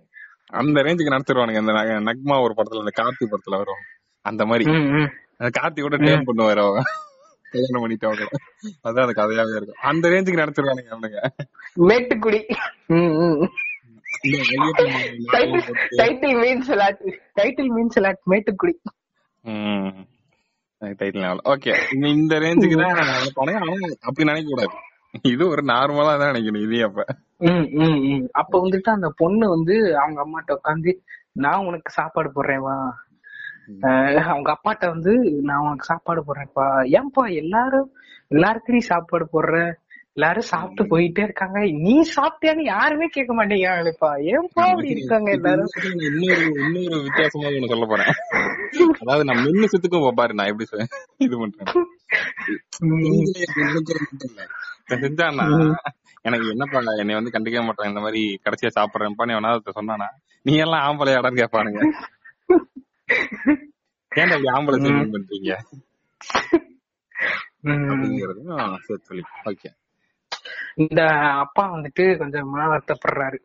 [0.61, 1.73] அந்த ரேஞ்சுக்கு நடத்திடுவானுங்க அந்த
[2.09, 3.83] நக்மா ஒரு படத்துல அந்த கார்த்தி படத்துல வரும்.
[4.25, 4.65] அந்த மாதிரி.
[5.37, 6.81] அந்த கார்த்தி கூட டேம் பண்ணுவாரு அவங்க.
[7.53, 8.25] கல்யாணம் பண்ணிட்டவங்க
[8.87, 9.81] அதான் அந்த கதையாவே இருக்கும்.
[9.91, 11.19] அந்த ரேஞ்சுக்கு நடத்திடுவானுங்க அவனுங்க.
[11.89, 12.41] மேட்டுக்குடி.
[16.01, 16.71] டைட்டில் மீன்ஸ்
[17.39, 17.97] டைட்டில் மீன்ஸ்
[18.31, 18.75] மேட்டுக்குடி.
[20.81, 21.73] டைட்டில் ஓகே
[22.11, 24.73] இந்த ரேஞ்சுக்கு தான் ஆனா அப்படி நினைக்க கூடாது.
[25.25, 27.01] இது ஒரு நார்மலா தான் நினைக்கணும் இதே அப்ப.
[27.41, 28.25] ம், ம், ம்.
[28.31, 30.91] அப்ப வந்துட்டு அந்த பொண்ணு வந்து அவங்க அம்மாட்ட உட்காந்து
[31.35, 32.75] நான் உனக்கு சாப்பாடு போடுறேன் வா
[33.83, 35.11] அஹ் அவங்க அப்பாட்ட வந்து
[35.41, 36.65] நான் உனக்கு சாப்பாடு போடுறேன்ப்பா.
[36.91, 37.89] ஏன்பா எல்லாரும்
[38.31, 39.55] எல்லாருக்கும் நீ சாப்பாடு போடுற?
[40.17, 41.59] எல்லாரும் சாப்பிட்டு போயிட்டே இருக்காங்க.
[41.79, 45.69] நீ சாப்பிட்டியான்னு யாருமே கேட்க மாட்டேங்கிறாங்களேப்பா ஏன்பா அப்படி இருக்காங்க எல்லாரும்?
[46.01, 48.11] இன்னொரு இன்னொரு வித்தியாசமா ஒண்ணு சொல்ல போறேன்.
[48.99, 50.87] அதாவது நான் மின்னு சுத்துக்கும் பாரு நான் எப்படி சொ-
[51.17, 51.89] இது பண்றேன்.
[55.01, 55.45] செஞ்சானா
[56.21, 60.07] எனக்கு என்னப்பா என்னை வந்து கண்டுக்கவே மாட்டான் இந்த மாதிரி கடைசியா சாப்பிடுறேன்ப்பா நீ வேணா சொன்னானா
[60.45, 61.81] நீ எல்லாம் ஆம்பளையாடான்னு கேட்பானுங்க.
[64.11, 64.77] ஏன்டா இப்படி ஆம்பளை
[65.15, 65.53] பண்றீங்க?
[68.77, 69.69] சேர்த்து சொல்லி ஓகே.
[70.75, 71.01] இந்த
[71.43, 73.39] அப்பா வந்துட்டு கொஞ்சம் மன வருத்தப்படுறாரு.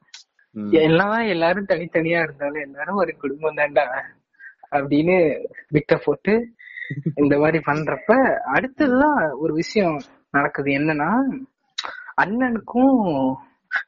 [0.70, 3.84] என்னதான் எல்லாரும் தனித்தனியா இருந்தாலும் எல்லாரும் ஒரு குடும்பம் தான்டா
[4.70, 5.16] அப்படின்னு
[5.68, 6.34] விட்ட போட்டு
[7.14, 8.14] இந்த மாதிரி பண்றப்ப
[8.54, 9.96] அடுத்ததுதான் ஒரு விஷயம்
[10.30, 11.10] நடக்குது என்னன்னா
[12.22, 13.00] அண்ணனுக்கும்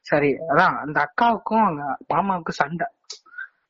[0.01, 2.87] சரி அதான் அந்த அக்காவுக்கும் அவங்க மாமாவுக்கும் சண்டை.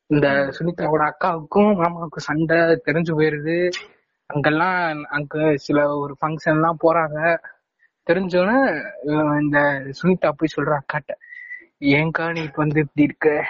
[0.09, 2.57] இந்த சுனிதாவோட அக்காவுக்கும் மாமாவுக்கும் சண்டை
[2.87, 3.69] தெரிஞ்சு போயிருது.
[4.29, 7.19] அங்கெல்லாம் அங்க சில ஒரு ஃபங்க்ஷன் எல்லாம் போறாங்க.
[8.09, 8.59] தெரிஞ்சோன்னே
[9.07, 9.59] இவன் இந்த
[9.99, 11.17] சுனிதா போய் சொல்ற அக்காட்ட
[11.93, 13.45] ஏன்க்கா நீ இப்ப வந்து இப்படி இருக்க?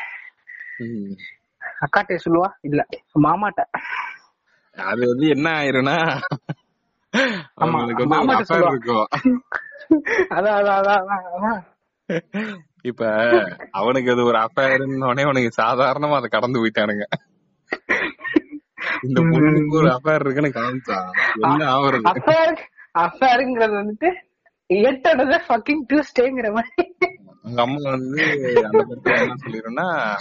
[1.84, 2.50] அக்காட்ட சொல்லுவா?
[2.62, 2.86] இல்ல
[3.26, 3.64] மாமாட்ட.
[4.78, 5.98] அது வந்து என்ன ஆயிரும்னா
[12.90, 13.04] இப்ப
[13.72, 17.06] அவனுக்கு அது ஒரு அஃபேர்னு உடனே அவனுக்கு சாதாரணமா அதை கடந்து போயிட்டானுங்க.
[19.04, 20.98] இந்த பொண்ணுக்கு ஒரு அஃபேர் இருக்குன்னு காமிச்சா
[21.42, 21.68] என்ன
[22.12, 22.54] அஃபேர்
[22.96, 24.12] அஃபேருங்கிறது வந்துட்டு
[24.70, 26.96] எட்டோட ஃபக்கிங் டியூஸ்டேங்கிற மாதிரி.
[27.42, 28.24] உங்க அம்மா வந்து
[28.64, 30.16] அந்த படத்துல என்ன சொல்லிருன்னா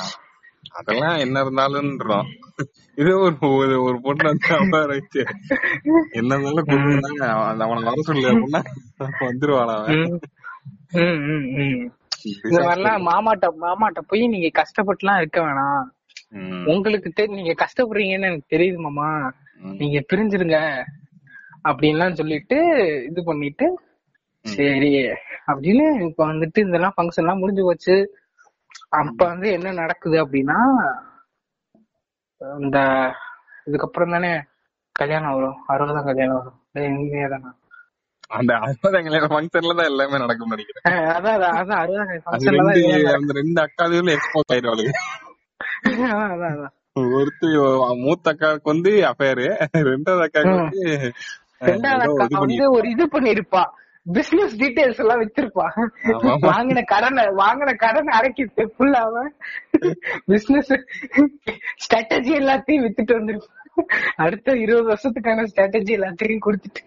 [0.70, 2.26] அதெல்லாம் என்ன இருந்தாலும்ன்றோம்
[2.94, 5.24] இது ஒரு ஒரு- பொண்ணு வந்து அஃபேர் வச்சு
[6.10, 8.62] என்ன இருந்தாலும் கொடுத்தாங்க அவனை வர சொல்லு அப்படின்னா
[9.20, 10.20] வந்துருவான் அவன்.
[13.04, 15.84] மாமாட்ட மாமாட்ட போய் நீங்க கஷ்டப்பட்டுலாம் இருக்க வேணாம்.
[16.66, 19.32] உங்களுக்கு தெரி நீங்க கஷ்டப்படுறீங்கன்னு எனக்கு தெரியுது மாமா.
[19.60, 20.84] நீங்க பிரிஞ்சிருங்க.
[21.68, 22.56] அப்படின்லாம் சொல்லிட்டு
[23.10, 23.80] இது பண்ணிட்டு
[24.44, 24.90] சரி.
[25.50, 27.96] அப்படின்னு இப்ப வந்துட்டு இதெல்லாம் ஃபங்க்ஷன் எல்லாம் முடிஞ்சு போச்சு.
[28.98, 30.58] அப்ப வந்து என்ன நடக்குது அப்படின்னா
[32.60, 32.78] இந்த
[33.66, 34.32] இதுக்கப்புறம் தானே
[34.96, 35.58] கல்யாணம் வரும்.
[35.72, 36.58] அறுபதாம் கல்யாணம் வரும்.
[36.88, 37.50] இனிமே தானா
[38.30, 40.86] அந்த அறுபதாம் ஃபங்க்ஷன்ல தான் எல்லாமே நடக்கும்னு நினைக்கிறேன்.
[41.12, 45.24] அதான் அதான், அறுபதாம் ஃபங்க்ஷன்ல அந்த ரெண்டு அக்காதையும் எக்ஸ்போஸ் ஆயிடுவாளுங்க நடக்கும்.
[46.26, 46.74] அதான் அதான்.
[47.16, 47.48] ஒருத்தி
[48.02, 49.46] மூத்த அக்காவுக்கு வந்து அஃபேரு
[49.90, 50.82] ரெண்டாவது அக்காவுக்கு வந்து
[51.68, 53.62] ரெண்டாவது அக்கா வந்து ஒரு இது பண்ணிருப்பா
[54.16, 55.66] பிசினஸ் டீடைல்ஸ் எல்லாம் வச்சிருப்பா.
[56.12, 56.32] ஆமா.
[56.48, 59.22] வாங்கின கடனை வாங்கின கடனை அடைக்கிட்டு ஃபுல்லாவ
[60.26, 60.72] பிசினஸ்
[61.84, 63.54] ஸ்ட்ராட்டஜி எல்லாத்தையும் வித்துட்டு வந்திருப்பா.
[64.16, 66.82] அடுத்த இருபது வருஷத்துக்கான ஸ்ட்ராட்டஜி எல்லாத்தையும் கொடுத்துட்டு.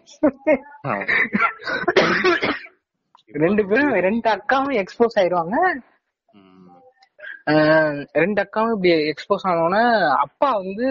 [3.46, 5.56] ரெண்டு பேரும் ரெண்டு அக்காவும் எக்ஸ்போஸ் ஆயிருவாங்க.
[8.24, 9.84] ரெண்டு அக்காவும் இப்படி எக்ஸ்போஸ் ஆனோடனே
[10.16, 10.88] அப்பா வந்து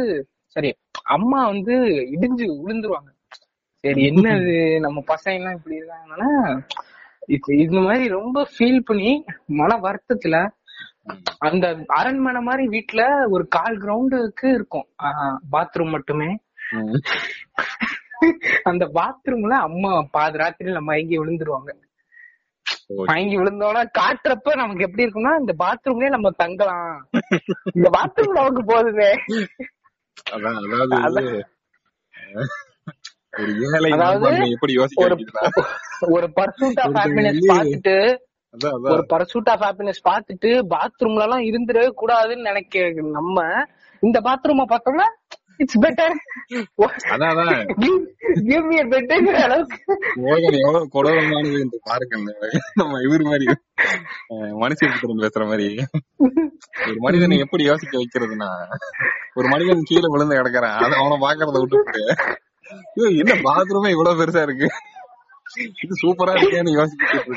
[0.56, 0.70] சரி
[1.16, 1.74] அம்மா வந்து
[2.14, 3.10] இடிஞ்சு விழுந்துருவாங்க
[3.84, 4.54] சரி என்னது?
[4.84, 6.30] நம்ம பசங்க எல்லாம் இப்படி இருக்காங்கன்னா
[7.28, 9.12] இது இந்த மாதிரி ரொம்ப ஃபீல் பண்ணி
[9.58, 10.36] மன வருத்தத்துல
[11.48, 11.66] அந்த
[11.98, 13.02] அரண்மனை மாதிரி வீட்ல
[13.34, 14.86] ஒரு கால் கிரவுண்டுக்கு இருக்கும்.
[15.54, 16.28] பாத்ரூம் மட்டுமே.
[18.62, 21.70] அந்த பாத்ரூம்ல அம்மா பாதி ராத்திரில மயங்கி விழுந்துருவாங்க.
[22.90, 26.92] ஓ, மயங்கி விழுந்தோன்னா காட்டுறப்ப நமக்கு எப்படி இருக்கும்னா இந்த பாத்ரூம்லயே நம்ம தங்கலாம்.
[27.76, 29.10] இந்த பாத்ரூம் நமக்கு போதுமே.
[30.36, 31.24] அதாவது
[33.32, 33.90] ஒரு ஏழை
[34.50, 35.04] எப்படி யோசிக்க
[36.08, 37.50] ஒரு பர்சூட் ஆஃப் ஹாப்பினஸ்
[38.92, 39.64] ஒரு பர்சூட் ஆஃப்
[40.08, 42.84] பாத்துட்டு பாத்ரூம்ல எல்லாம் இருந்துடவே கூடாதுன்னு நினைக்க
[43.18, 43.44] நம்ம
[44.02, 45.06] இந்த பாத்ரூம பார்த்தோம்னா
[45.56, 46.14] இட்ஸ் பெட்டர்
[47.14, 47.72] அதான்
[48.50, 49.78] கிவ் மீ பெட்டர்ங்கிற அளவுக்கு.
[50.32, 52.54] எவ்வளவு கொடூரமானது என்று பாருங்கள்.
[52.74, 53.46] நம்ம இவர் மாதிரி
[54.62, 55.68] மனுஷன் பேசுற மாதிரி.
[56.86, 58.50] ஒரு மனிதனை எப்படி யோசிக்க வைக்கிறதுனா
[59.34, 60.78] ஒரு மனிதன் கீழே விழுந்து கிடக்குறான்.
[60.84, 61.78] அதை அவனை பாக்குறத ஐயோ,
[63.20, 64.68] என்ன பாத்ரூமே இவ்வளவு பெருசா இருக்கு?
[65.80, 67.36] இது சூப்பரா இருக்கேன்னு யோசிச்சுட்டு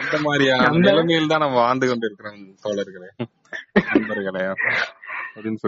[0.00, 3.10] இந்த மாதிரியான நிலைமையில் தான் நம்ம வாழ்ந்து கொண்டு இருக்கிறோம் தோழர்களே
[3.90, 5.60] நண்பர்களே அப்படின்னு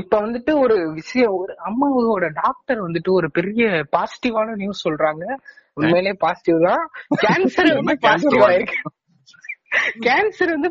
[0.00, 5.24] இப்ப வந்துட்டு ஒரு விஷயம் ஒரு அம்மாவோட டாக்டர் வந்துட்டு ஒரு பெரிய பாசிட்டிவான நியூஸ் சொல்றாங்க.
[5.76, 6.82] உண்மையிலேயே பாசிட்டிவ் தான்.
[7.22, 8.48] கேன்சர் வந்து பாசிட்டிவ் வா?
[8.48, 8.78] ஆயிருக்கு
[10.04, 10.70] கேன்சர் வந்து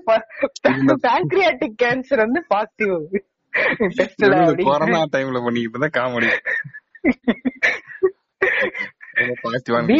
[1.05, 2.93] பேங்க்ரியாட்டிக் கேன்சர் வந்து பாசிட்டிவ்
[4.69, 6.29] கொரோனா டைம்ல பண்ணிக்கிட்டு இருந்தா comedy
[9.89, 9.97] B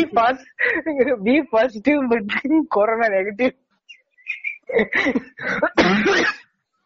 [1.26, 2.32] B positive but
[2.78, 3.54] corona negative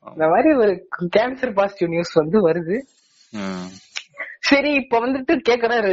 [0.06, 0.74] இந்த மாதிரி ஒரு
[1.16, 2.78] கேன்சர் பாசிட்டிவ் நியூஸ் வந்து வருது.
[4.50, 5.90] சரி இப்ப வந்துட்டு கேக்குறாரு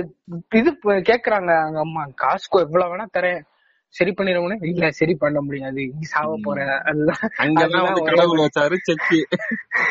[0.60, 0.70] இது
[1.10, 3.42] கேக்குறாங்க அவங்க அம்மா காசுக்கோ எவ்வளவு வேணா தரேன்.
[3.94, 5.72] சரி பண்ணிடுவோம் இல்ல சரி பண்ண முடியாது.
[5.72, 6.78] நீ சாவ போற.
[6.84, 7.30] அதுதான்.
[7.38, 9.26] அங்கதான் வந்து கடவுள் வச்சாரு செக்கு.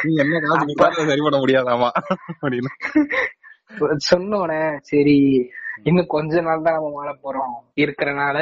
[0.04, 0.40] நீ என்ன
[0.76, 1.90] காசு சரி பண்ண முடியாதாமா?
[2.42, 2.72] அப்படின்னு.
[4.12, 5.50] சொன்னோனே சரி
[5.84, 7.80] இன்னும் கொஞ்ச நாள் தான் நம்ம வாழ போறோம்.
[7.80, 8.38] இருக்கிறனால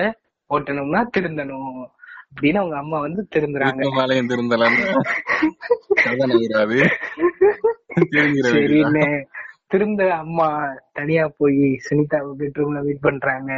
[0.50, 1.86] ஓட்டணும்னா திருந்தணும்.
[2.32, 3.82] அப்படின்னு அவங்க அம்மா வந்து திருந்துறாங்க.
[3.98, 5.00] மேலையும் திருந்தலன்னு
[9.72, 10.48] திரும்ப அம்மா
[10.98, 13.52] தனியா போய் சுனிதா பெட்ரூம்ல மீட் பண்றாங்க.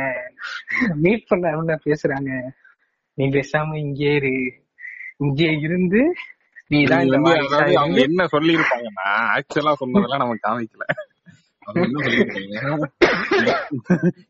[1.04, 2.32] மீட் பண்ண பேசுறாங்க.
[3.18, 4.36] நீ பேசாம இங்கே இரு.
[5.26, 6.02] இங்கே இருந்து
[7.82, 10.86] அவங்க என்ன சொல்லி இருப்பாங்கன்னா ஆக்சுவலா சொன்னதெல்லாம் நமக்கு காமிக்கல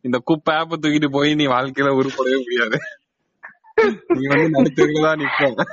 [0.07, 2.77] இந்த குப்பை ஆப்ப தூக்கிட்டு போய் நீ வாழ்க்கையில உருப்படவே முடியாது.
[4.17, 5.65] நீ வந்து நடுத்தருல தான் நிப்ப.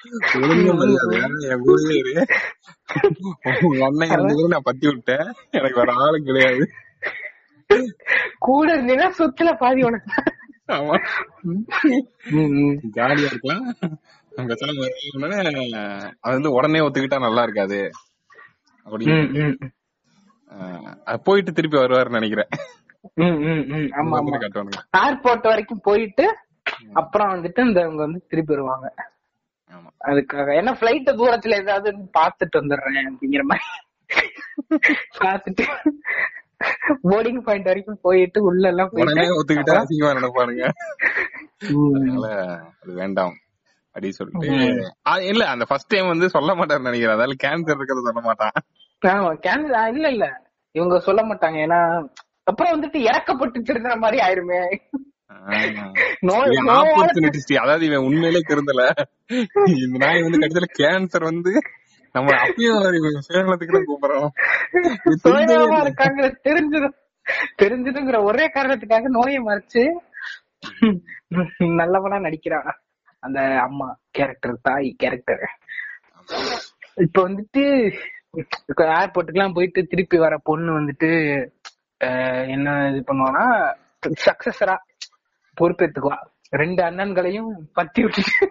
[1.50, 2.26] என் கூடவே இரு.
[3.62, 5.32] உங்க அண்ணன் இருந்தது நான் பத்தி விட்டேன்.
[5.50, 6.64] எனக்கு வேற ஆளு கிடையாது.
[8.38, 10.12] கூட இருந்தீங்கன்னா சொத்துல பாதி உனக்கு.
[10.66, 10.96] ஆமா.
[12.96, 13.74] ஜாலியா இருக்கலாம்
[16.20, 17.90] அது வந்து உடனே ஒத்துக்கிட்டா நல்லா இருக்காது.
[18.84, 19.68] அப்படின்னு.
[21.24, 22.48] போயிட்டு திருப்பி வருவாருன்னு நினைக்கிறேன்.
[24.96, 26.36] ஏர்போர்ட் வரைக்கும் போயிட்டு
[26.92, 28.94] அப்புறம் வந்துட்டு இந்த இவங்க வந்து திருப்பி வருவாங்க.
[30.04, 30.48] அதுக்காக.
[30.60, 33.68] ஏன்னா பிளைட் தூரத்துல ஏதாவது பாத்துட்டு வந்துடுறேன் அப்படிங்கிற மாதிரி.
[35.18, 35.64] பாத்துட்டு
[37.04, 40.64] போர்டிங் பாயிண்ட் வரைக்கும் போயிட்டு உள்ள எல்லாம் உடனே ஒத்துக்கிட்டா அசிங்கமா நினைப்பானுங்க.
[41.94, 42.26] அதனால
[42.82, 43.36] அது வேண்டாம்
[43.96, 44.48] அப்படி சொல்லிட்டு.
[45.30, 47.16] இல்ல அந்த ஃபர்ஸ்ட் டைம் வந்து சொல்ல மாட்டாருன்னு நினைக்கிறேன்.
[47.16, 48.54] அதால கேன்சர் இருக்கிறத சொல்ல மாட்டான்.
[49.02, 50.26] ஆமா கேன்சர் இல்ல இல்ல.
[50.74, 51.58] இவங்க சொல்ல மாட்டாங்க.
[51.58, 51.80] ஏன்னா
[52.42, 54.60] அப்புறம் வந்துட்டு இறக்கப்பட்டு திருந்துற மாதிரி ஆயிருமே.
[57.58, 58.82] அதாவது இவன் உண்மையிலே திருந்தல
[59.76, 61.52] இந்த நாய் வந்து கடைசியில கேன்சர் வந்து
[62.14, 62.86] நம்ம அப்பயும்
[63.26, 64.30] சேலத்துக்கு தான் கூப்பிடுறோம்.
[66.44, 66.88] தெரிஞ்சது
[67.58, 69.82] தெரிஞ்சதுங்கிற ஒரே காரணத்துக்காக நோயை மறைச்சு
[71.80, 72.70] நல்லவனா நடிக்கிறான்
[73.22, 75.44] அந்த அம்மா கேரக்டர் தாய் கேரக்டர்
[76.96, 77.62] இப்ப வந்துட்டு
[78.96, 81.10] ஏர்போர்ட்டுக்கு எல்லாம் போயிட்டு திருப்பி வர பொண்ணு வந்துட்டு
[82.48, 83.44] என்ன இது பண்ணுவானா
[84.26, 84.76] சக்சஸரா
[85.56, 86.18] பொறுப்பேத்துக்குவா.
[86.60, 88.46] ரெண்டு அண்ணன்களையும் பத்தி விட்டுட்டு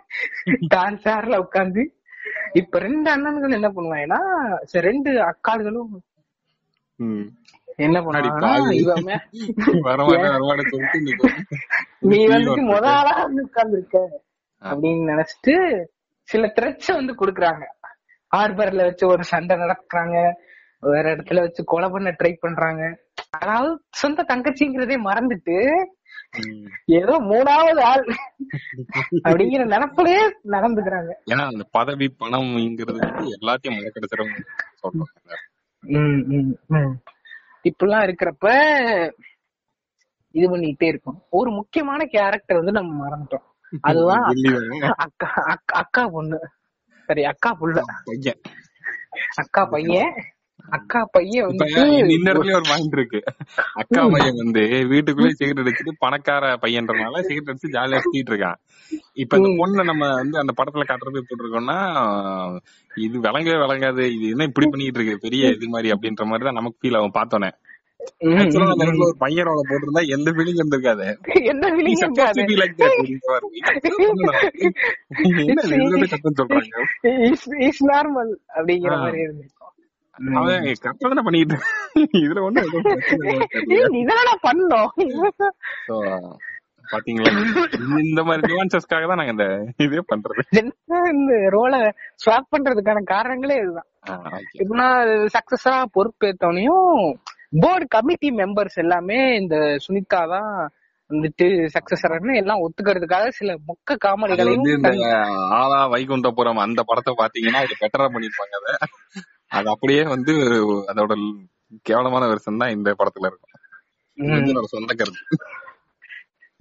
[0.76, 1.82] தான் சேர்ல உட்காந்து
[2.60, 4.20] இப்ப ரெண்டு அண்ணன்கள் என்ன பண்ணுவாங்கன்னா
[4.90, 5.92] ரெண்டு அக்காள்களும்.
[7.86, 9.16] என்ன சொல்லிட்டு
[12.12, 14.00] நீ வந்துட்டு முத ஆளா வந்து உட்கார்ந்துருக்க
[14.64, 15.56] அப்படின்னு நினைச்சிட்டு
[16.30, 17.64] சில த்ரெட்ஸ் வந்து குடுக்குறாங்க.
[18.32, 20.18] ஹார்பர்ல வச்சு ஒரு சண்டை நடத்துறாங்க.
[20.94, 22.84] வேற இடத்துல வச்சு கொலை பண்ண ட்ரை பண்றாங்க.
[23.40, 25.58] அதாவது சொந்த தங்கச்சிங்கிறதே மறந்துட்டு.
[26.86, 28.06] ஏதோ மூணாவது ஆள்.
[29.24, 31.13] அப்படிங்கிற நினைப்புலயே நடந்துக்கிறாங்க.
[31.26, 34.44] ஏன்னா அந்த பதவி பணம்ங்கிறது வந்து எல்லாத்தையும் மறக்கடிச்சிடும்
[34.84, 35.34] சொல்றோம்.
[35.80, 37.00] ம், ம், ம்.
[37.63, 38.48] இப்படிலாம் இருக்கிறப்ப
[40.32, 41.22] இது பண்ணிட்டே இருக்கும்.
[41.30, 43.44] ஒரு முக்கியமான கேரக்டர் வந்து நம்ம மறந்துட்டோம்.
[43.82, 44.22] அதுதான்.
[44.98, 46.39] அக்கா அக்கா- அக்கா பொண்ணு.
[47.06, 47.82] சரி அக்கா புள்ள.
[49.36, 50.13] அக்கா பையன்.
[50.78, 51.65] அக்கா பையன் இந்த
[52.15, 53.19] இந்த இடத்துல ஒரு பாயிண்ட் இருக்கு.
[53.82, 58.60] அக்கா பையன் வந்து வீட்டுக்குள்ளே சிகரெட் அடிச்சுட்டு பணக்கார பையன்றனால சிகரெட் அடிச்சு ஜாலியா சுத்திட்டு இருக்கான்.
[59.24, 61.78] இப்ப இந்த பொண்ணை நம்ம வந்து அந்த படத்துல காட்டுறது எப்படி இருக்கோம்னா
[62.91, 66.82] இது விளங்கவே விளங்காது இது என்ன இப்படி பண்ணிட்டு இருக்கு பெரிய இது மாதிரி அப்படின்ற மாதிரி தான் நமக்கு
[66.82, 67.52] ஃபீல் ஆகும் பார்த்தோன்னே.
[69.06, 71.06] ஒரு பையனோட போட்டிருந்தா எந்த ஃபீலிங் இருந்திருக்காது.
[71.30, 72.93] feeling சப்போஸ் இருக்காது
[77.91, 78.93] நார்மல் அப்படிங்கிற.
[79.04, 79.45] மாதிரி அவன்
[80.84, 81.58] கரெக்டா பண்ணிட்டு.
[82.19, 82.39] இதுல.
[83.73, 84.89] ஏய், நீதானடா பண்ணோம்
[85.88, 85.95] So,
[86.88, 87.32] பாத்தீங்களா
[88.03, 89.47] இந்த- மாதிரி நியூவான்சஸ்க்காக தான் நாங்க இந்த
[89.79, 90.43] இதே பண்றது
[91.12, 91.79] இந்த ரோலை
[92.23, 93.88] ஸ்வாப் பண்றதுக்கான காரணங்களே இதுதான்.
[94.55, 94.88] எப்படின்னா
[95.36, 96.89] சக்சஸரா பொறுப்பேற்றவனையும்
[97.62, 99.55] போர்டு கமிட்டி மெம்பர்ஸ் எல்லாமே இந்த
[99.86, 100.51] சுனிதா தான்
[101.10, 104.65] வந்துட்டு சக்சஸர்னு எல்லாம் ஒத்துக்கிறதுக்காக சில மொக்க காமெடிகளையும்
[105.60, 108.75] ஆலா வைகுண்டபுரம் அந்த படத்தை பாத்தீங்கன்னா இது பெட்டரா பண்ணிருப்பாங்க அத
[109.52, 110.34] அது அப்படியே வந்து
[110.92, 111.14] அதோட
[111.86, 113.56] கேவலமான வெர்ஷன் தான் இந்த படத்துல இருக்கும்.
[114.74, 115.38] சொந்த கருத்து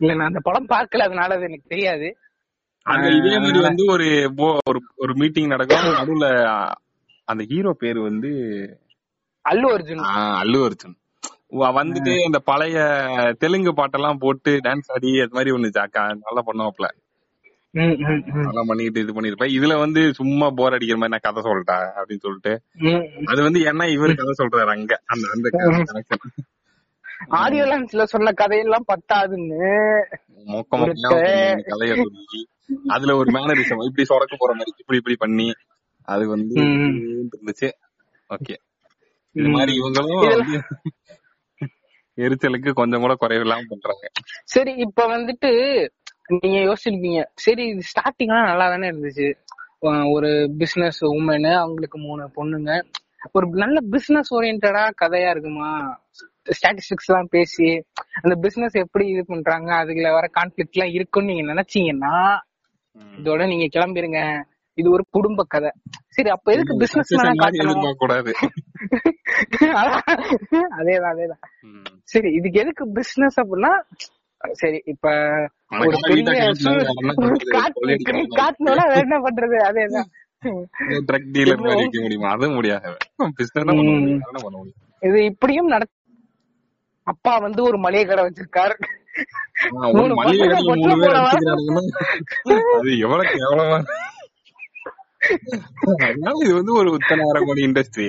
[0.00, 2.08] இல்ல நான் அந்த படம் பார்க்கல அதனால அது எனக்கு தெரியாது.
[2.86, 4.08] அங்க இதே மாதிரி வந்து ஒரு
[4.96, 5.88] ஒரு மீட்டிங் நடக்கும்.
[5.98, 6.28] நடுவுல
[7.28, 8.30] அந்த ஹீரோ பேரு வந்து
[9.44, 10.02] அல்லு அர்ஜுன்.
[10.42, 10.96] அல்லு அர்ஜுன்.
[11.78, 12.78] வந்துட்டு இந்த பழைய
[13.42, 16.88] தெலுங்கு பாட்டெல்லாம் போட்டு டான்ஸ் ஆடி அது மாதிரி ஒண்ணு ஜாக்கா நல்லா பண்ணுவாப்ல
[18.68, 22.52] பண்ணிட்டு இது பண்ணிருப்பேன் இதுல வந்து சும்மா போர் அடிக்கிற மாதிரி நான் கதை சொல்லிட்டேன் அப்படின்னு சொல்லிட்டு.
[23.26, 26.46] அது வந்து ஏன்னா இவரு கதை சொல்றாரு அங்க அந்த அந்த கனெக்ஷன்
[27.40, 29.62] ஆடியோ லான்ச்ல சொன்ன கதையெல்லாம் பத்தாதுன்னு.
[31.70, 32.40] கதைய சொல்லி
[32.94, 35.48] அதுல ஒரு மேனரிசம் இப்படி சொடக்க போற மாதிரி இப்படி இப்படி பண்ணி
[36.08, 36.54] அது வந்து.
[37.24, 37.68] இருந்துச்சு.
[38.30, 38.54] ஓகே
[39.36, 40.62] இது மாதிரி இவங்களும்
[42.18, 44.04] எரிச்சலுக்கு கொஞ்சம் கூட குறைவில்லாம பண்றாங்க.
[44.44, 45.50] சரி இப்ப வந்துட்டு
[46.28, 49.28] நீங்க யோசிச்சிருப்பீங்க சரி இது ஸ்டார்டிங்லாம் நல்லா தானே இருந்துச்சு.
[50.12, 52.72] ஒரு பிசினஸ் உமனு அவங்களுக்கு மூணு பொண்ணுங்க.
[53.32, 55.70] ஒரு நல்ல பிசினஸ் ஓரியன்டா கதையா இருக்குமா?
[56.52, 57.68] ஸ்டாட்டிஸ்டிக்ஸ் எல்லாம் பேசி
[58.22, 59.70] அந்த பிசினஸ் எப்படி இது பண்றாங்க?
[59.74, 62.14] அதுல வர கான்ஃபிளிக்ட் எல்லாம் இருக்குன்னு நீங்க நினைச்சீங்கன்னா
[63.18, 64.20] இதோட நீங்க கிளம்பிருங்க.
[64.78, 65.70] இது ஒரு குடும்ப கதை.
[66.08, 67.12] சரி அப்ப எதுக்கு பிசினஸ்
[67.98, 68.32] கூடாது
[70.78, 71.42] அதேதான் அதேதான்.
[72.02, 73.72] சரி இதுக்கு எதுக்கு பிசினஸ் அப்படின்னா
[74.54, 75.06] சரி இப்ப
[75.80, 77.46] ஒரு பெரிய என்ன பண்றது?
[77.76, 78.36] கொள்ளையடிக்கிறாங்க.
[78.40, 79.56] காட்டணும்னா வேற என்ன பண்றது?
[79.68, 80.08] அதேதான்
[81.08, 82.32] ட்ரக் டீலர் மாதிரி இருக்க முடியுமா?
[82.56, 82.90] முடியாது.
[83.78, 84.74] முடியும்.
[85.02, 85.84] இது இப்படியும் நட
[87.06, 88.74] அப்பா வந்து ஒரு மளிகை கடை வச்சிருக்காரு.
[92.76, 93.78] அது எவ்வளவு கேவலமா
[96.04, 98.08] அதனால இது வந்து ஒரு உத்தனாயிரம் கோடி இண்டஸ்ட்ரி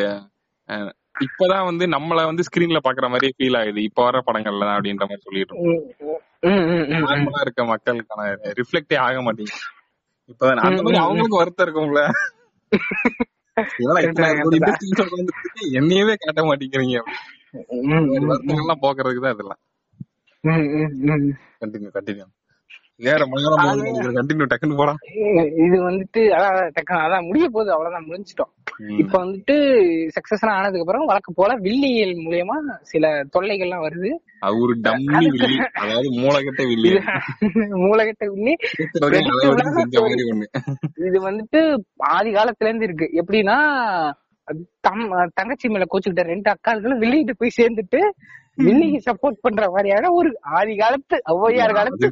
[1.27, 3.81] இப்பதான் வந்து நம்மள வந்து ஸ்கிரீன்ல பாக்குற மாதிரி ஃபீல் ஆகுது.
[3.83, 5.57] இப்ப வர படங்கள்ல அப்படின்ற மாதிரி சொல்லிட்டு
[7.41, 9.59] இருக்க மக்களுக்கான ரிஃப்ளெக்டே ஆக மாட்டேங்குது.
[10.27, 12.09] இப்பதான் அந்த மாதிரி அவங்களுக்கும் வருத்தம் இருக்கும்ல.
[15.73, 17.01] என்னையவே காட்ட மாட்டேங்கிறீங்க.
[17.51, 18.31] ம், ம், ம்.
[18.31, 19.59] வருத்தங்கள்லாம் போக்குறதுக்கு தான் இதெல்லாம்.
[21.61, 22.27] கண்டினியூ கண்டினியூ
[25.65, 27.73] இது வந்துட்டு அதான் டக்கு- அதான் முடிய போகுது.
[27.73, 28.63] அவ்வளவுதான் முடிஞ்சிட்டோம்.
[28.99, 29.55] இப்ப வந்துட்டு
[30.17, 34.11] சக்சஸ் ஆனதுக்கு அப்புறம் வழக்கம் போல வில்லியல் மூலியமா சில தொல்லைகள்லாம் வருது.
[34.61, 35.59] ஒரு டம்மி வில்லி.
[35.83, 36.93] அதாவது மூளைகட்ட வில்லி.
[37.85, 38.55] மூலகட்ட வில்லி
[41.09, 41.61] இது வந்துட்டு
[41.97, 43.09] ஆதி காலத்துல இருந்து இருக்கு.
[43.23, 43.59] எப்படின்னா
[44.81, 48.01] தம் தங்கச்சி மேல கோச்சுக்கிட்ட ரெண்டு அக்காள்களும் வில்லிகிட்ட போய் சேர்ந்துட்டு
[48.65, 52.11] வில்லிக்கு சப்போர்ட் பண்ற மாதிரியான ஒரு ஆதி காலத்து ஔவையார் காலத்து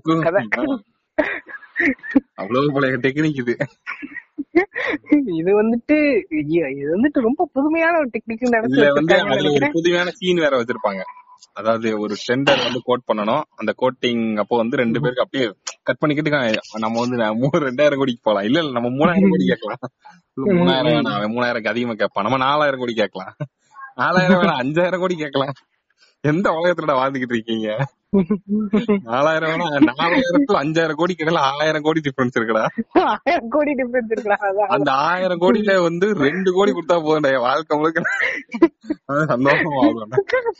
[2.34, 3.54] அவ்வளவு பழைய டெக்னிக் இது.
[5.40, 5.96] இது வந்துட்டு
[6.40, 11.02] இது வந்துட்டு ரொம்ப புதுமையான ஒரு டெக்னிக் வந்து புதுமையான சீன் வேற வச்சிருப்பாங்க.
[11.60, 13.42] அதாவது ஒரு டெண்டர் வந்து கோட் பண்ணணும்.
[13.60, 15.46] அந்த கோட்டிங் அப்போ வந்து ரெண்டு பேருக்கு அப்படியே
[15.88, 18.46] கட் பண்ணிக்கிட்டு நம்ம வந்து மூணு ரெண்டாயிரம் கோடிக்கு போலாம்.
[18.48, 19.82] இல்ல இல்ல நம்ம மூணாயிரம் கோடி கேட்கலாம்.
[20.60, 22.26] மூணாயிரம் வேணாம் மூணாயிரம் அதிகமா கேட்பான்.
[22.26, 23.34] நம்ம நாலாயிரம் கோடி கேட்கலாம்.
[24.02, 25.54] நாலாயிரம் வேணாம் அஞ்சாயிரம் கோடி கேட்கலாம்.
[26.32, 27.68] எந்த உலகத்துல வாழ்ந்துகிட்டு இருக்கீங்க?
[29.02, 32.64] நாலாயிரம் நாலாயிரத்துல அஞ்சாயிரம் கோடி கேட்கல ஆயிரம் கோடி டிஃபரன்ஸ் இருக்குடா.
[33.02, 34.12] ஆயிரம் கோடி டிஃபரன்ஸ்
[34.48, 34.72] அதான்.
[34.76, 38.02] அந்த ஆயிரம் கோடியில வந்து ரெண்டு கோடி கொடுத்தா போதும் வாழ்க்கை முழுக்க.
[39.32, 39.84] சந்தோஷமா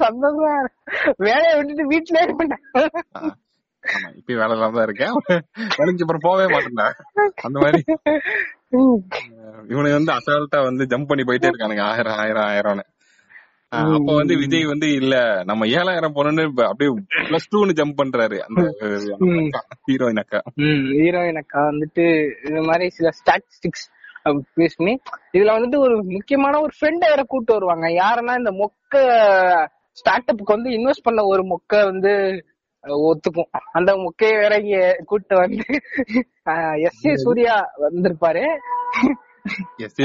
[0.05, 0.55] சந்தோஷமா
[1.29, 2.57] வேலையை விட்டுட்டு வீட்டுல இருப்பேன்
[3.85, 5.15] ஆமா இப்ப வேலை இல்லாம தான் இருக்கேன்.
[5.79, 6.89] வேலைக்கு அப்புறம் போகவே மாட்டேன்டா.
[7.47, 7.81] அந்த மாதிரி.
[9.73, 11.85] இவனுக்கு வந்து அசால்ட்டா வந்து ஜம்ப் பண்ணி போயிட்டே இருக்கானுங்க.
[11.93, 12.85] ஆயிரம் ஆயிரம் ஆயிரம்னு.
[13.73, 16.91] அப்ப வந்து விஜய் வந்து இல்ல நம்ம ஏழாயிரம் இப்ப அப்படியே
[17.29, 18.39] பிளஸ் டூன்னு ஜம்ப் பண்றாரு.
[18.39, 18.63] அந்த.
[19.87, 21.61] ஹீரோயின் அக்கா ஹீரோயின் அக்கா.
[21.71, 22.05] வந்துட்டு
[22.49, 23.87] இந்த மாதிரி சில ஸ்டாட்டிஸ்டிக்ஸ்
[24.77, 24.95] பண்ணி
[25.33, 27.87] இதுல வந்துட்டு ஒரு முக்கியமான ஒரு ஃப்ரெண்ட் வேற கூட்டு வருவாங்க.
[28.03, 28.97] யாருன்னா இந்த மொக்க
[29.91, 32.13] ஸ்டார்ட் அப்புக்கு வந்து இன்வெஸ்ட் பண்ண ஒரு மொக்க வந்து
[32.85, 33.51] ஒத்துக்கும்.
[33.73, 35.65] அந்த மொக்கைய வேற இங்க கூட்டு வந்து
[36.81, 38.45] எஸ் ஏ சூர்யா வந்திருப்பாரு.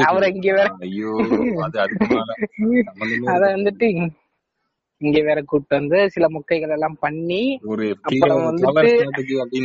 [0.06, 0.70] அவரை இங்க வேற.
[0.86, 1.12] ஐயோ
[1.68, 1.88] அது
[3.56, 3.88] வந்துட்டு
[5.02, 7.86] இங்க- வேற கூட்டு வந்து சில மொக்கைகள் எல்லாம் பண்ணி ஒரு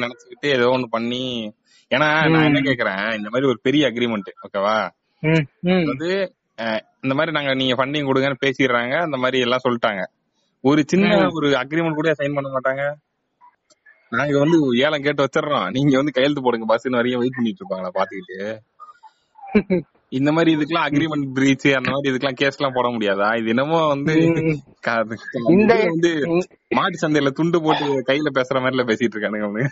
[0.00, 1.22] நினைச்சுக்கிட்டு ஏதோ ஒண்ணு பண்ணி
[1.90, 4.76] ஏன்னா நான் என்ன கேக்குறேன் இந்த மாதிரி ஒரு பெரிய அக்ரிமெண்ட் ஓகேவா
[5.84, 6.10] வந்து
[7.02, 10.02] இந்த மாதிரி நாங்க நீங்க ஃபண்டிங் கொடுங்கன்னு பேசிடுறாங்க அந்த மாதிரி எல்லாம் சொல்லிட்டாங்க.
[10.64, 11.06] ஒரு சின்ன
[11.36, 12.82] ஒரு அக்ரிமெண்ட் கூட சைன் பண்ண மாட்டாங்க.
[14.12, 15.66] நாங்க வந்து ஏலம் கேட்டு வச்சிடுறோம்.
[15.70, 18.38] நீங்க வந்து கையெழுத்து போடுங்க பஸ்ன்னு வரையும் வெயிட் பண்ணிட்டு இருப்பாங்களா பாத்துக்கிட்டு
[20.12, 23.28] இந்த மாதிரி இதுக்கெல்லாம் அக்ரிமெண்ட் பிரீச் அந்த மாதிரி இதுக்கெல்லாம் கேஸ் எல்லாம் போட முடியாதா?
[23.40, 24.14] இது என்னமோ வந்து
[25.90, 26.10] வந்து
[26.78, 29.64] மாட்டு சந்தையில துண்டு போட்டு கையில பேசுற மாதிரில பேசிட்டு இருக்கானுங்க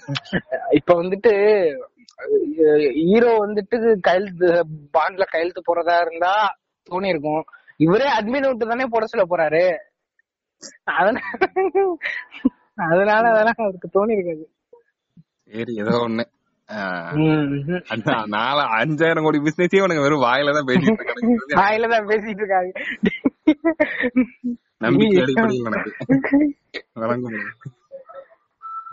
[0.79, 1.33] இப்ப வந்துட்டு
[3.01, 4.49] ஹீரோ வந்துட்டு கையெழுத்து
[4.97, 6.33] பாண்ட்ல கையெழுத்து போறதா இருந்தா
[6.88, 7.43] தோணி இருக்கும்.
[7.81, 9.62] இவரே அட்மின் விட்டு தானே போட சொல்ல போறாரு.
[10.95, 11.21] அதனால
[12.88, 14.45] அதனால அதெல்லாம் அவருக்கு தோணி இருக்காது.
[15.53, 16.25] சரி ஏதோ ஒண்ணு.
[18.35, 22.72] நாலு அஞ்சாயிரம் கோடி பிசினஸே உனக்கு வெறும் வாயில தான் பேசிட்டு இருக்கானுங்க வாயில தான் பேசிட்டு இருக்காங்க.
[24.80, 25.78] நம்பிக்கை அடிப்படையில்.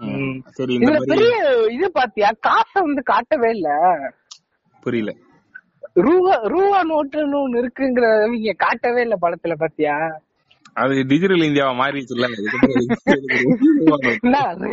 [0.08, 0.38] ம்.
[0.56, 1.36] சரி இந்த பெரிய
[1.76, 2.30] இது பாத்தியா?
[2.48, 3.70] காசை வந்து காட்டவே இல்ல.
[4.84, 5.12] புரியல.
[6.06, 9.96] ரூபா ரூபா நோட்டுன்னு ஒண்ணு இருக்குங்கிற இங்க காட்டவே இல்ல படத்துல பாத்தியா?
[10.78, 12.26] அது டிஜிட்டல் இந்தியாவா மாறிடுச்சுல்ல?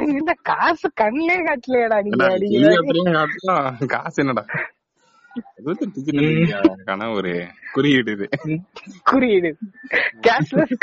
[0.06, 1.98] என்ன, காசு கண்ணிலே காட்டலையடா
[2.88, 3.26] நீங்க
[3.86, 4.44] காசு என்னடா?
[7.12, 8.28] ஒரு குறியீடு இது.
[9.04, 9.56] குறியீடு.
[10.20, 10.76] கேஷ்லெஸ்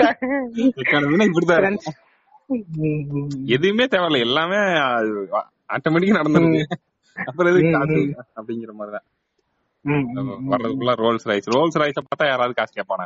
[1.27, 1.77] இப்படிதான்.
[3.45, 4.19] எதுவுமே தேவையில்ல.
[4.19, 4.55] எல்லாமே
[5.75, 6.63] ஆட்டோமேட்டிக்கா நடந்துருது.
[7.25, 7.97] அப்புறம் எதுக்கு காசு
[8.41, 9.07] அப்படிங்கிற மாதிரிதான்.
[10.49, 13.05] வர்றதுக்குள்ள ரோல்ஸ் ரைஸ் ரோல்ஸ் ரைஸ பார்த்தா யாராவது காசு கேட்பானா?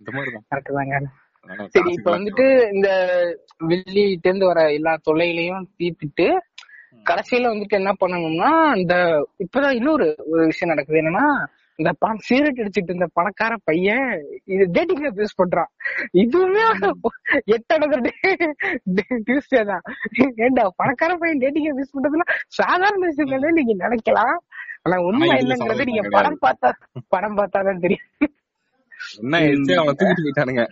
[0.00, 0.96] இந்த மாதிரிதான் கரெக்ட் தாங்க.
[1.40, 2.88] அதனால சரி இப்ப வந்துட்டு இந்த
[3.70, 6.26] வெளியிட்ட இருந்து வர எல்லா தொல்லைகளையும் தீர்த்துட்டு
[7.10, 8.94] கடைசியில வந்துட்டு என்ன பண்ணணும்னா இந்த
[9.44, 11.00] இப்பதான் இன்னொரு ஒரு விஷயம் நடக்குது.
[11.02, 11.26] என்னன்னா
[11.78, 14.06] இந்த பணம் சீரட் அடிச்சிட்டு இருந்த பணக்கார பையன்
[14.54, 15.70] இது டேட்டிங் ஆப் யூஸ் பண்றான்.
[16.22, 16.62] இதுவுமே
[19.28, 19.84] டியூஸ்டே தான்.
[20.46, 24.38] ஏண்டா பணக்கார பையன் டேட்டிங் ஆப் யூஸ் பண்றதுலாம் சாதாரண விஷயம் நீங்க நினைக்கலாம்.
[24.82, 26.68] ஆனா உண்மை இதுல என்னங்கிறது நீங்க படம் பார்த்தா
[27.14, 28.08] படம் பார்த்தாதான் தெரியும்.
[29.16, 30.66] என்ன ஆயிடுச்சு அவன் தூக்கிட்டு போயிட்டானுங்க.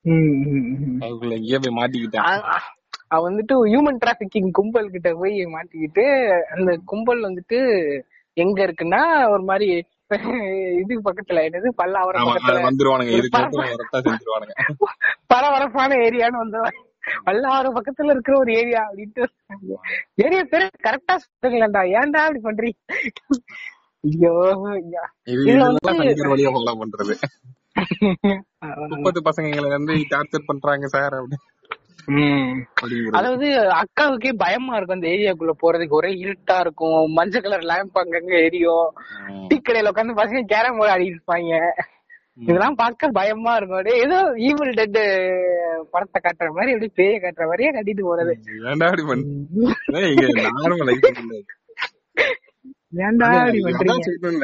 [0.00, 1.02] ம், ம், ம்.
[1.02, 2.16] அதுக்குள்ள எங்கேயோ போய் மாட்டிக்கிட்டான்.
[2.16, 2.42] அ-
[3.08, 7.58] அவன் வந்துட்டு ஹியூமன் டிராபிகிங் கும்பல் கிட்ட போய் மாட்டிக்கிட்டு அந்த கும்பல் வந்துட்டு
[8.32, 9.84] எங்க இருக்குன்னா ஒரு மாதிரி
[10.78, 11.68] இது பக்கத்துல என்னது?
[11.82, 12.70] பல்லாவரம் பக்கத்துல.
[12.70, 14.60] வந்துருவானுங்க.
[15.26, 16.72] பரபரப்பான ஏரியான்னு வந்தவன்.
[17.26, 19.24] பல்லாவரம் பக்கத்துல இருக்கிற ஒரு ஏரியா அப்படின்ட்டு.
[20.14, 21.80] ஏரியா பேரு கரெக்டா சொல்லுங்களேன்டா.
[21.92, 22.98] ஏன்டா அப்படி பண்றீங்க
[24.04, 24.32] ஐயோ
[24.62, 25.04] வழியா
[26.52, 27.14] ஃபாலோ பண்றது.
[28.90, 31.16] முப்பது பசங்களை வந்து டார்ச்சர் பண்றாங்க சார்
[33.10, 35.98] அதாவது அக்காவுக்கே பயமா இருக்கும் அந்த ஏரியாக்குள்ள போறதுக்கு.
[35.98, 37.12] ஒரே இருட்டா இருக்கும்.
[37.12, 38.88] மஞ்சள் கலர் லேம்ப் அங்கங்க எரியும்.
[39.28, 39.44] ம்.
[39.48, 41.52] டீ கடையில உட்காந்து பசங்க கேரம் போர்டு ஆடிட்டு இருப்பாங்க.
[42.38, 43.78] இதெல்லாம் பார்க்க பயமா இருக்கும்.
[43.78, 44.98] அப்படியே ஏதோ ஈவில் டெட்
[45.90, 48.34] படத்தை காட்டுற மாதிரி அப்படியே பேய காட்டுற மாதிரியே கட்டிட்டு போறது.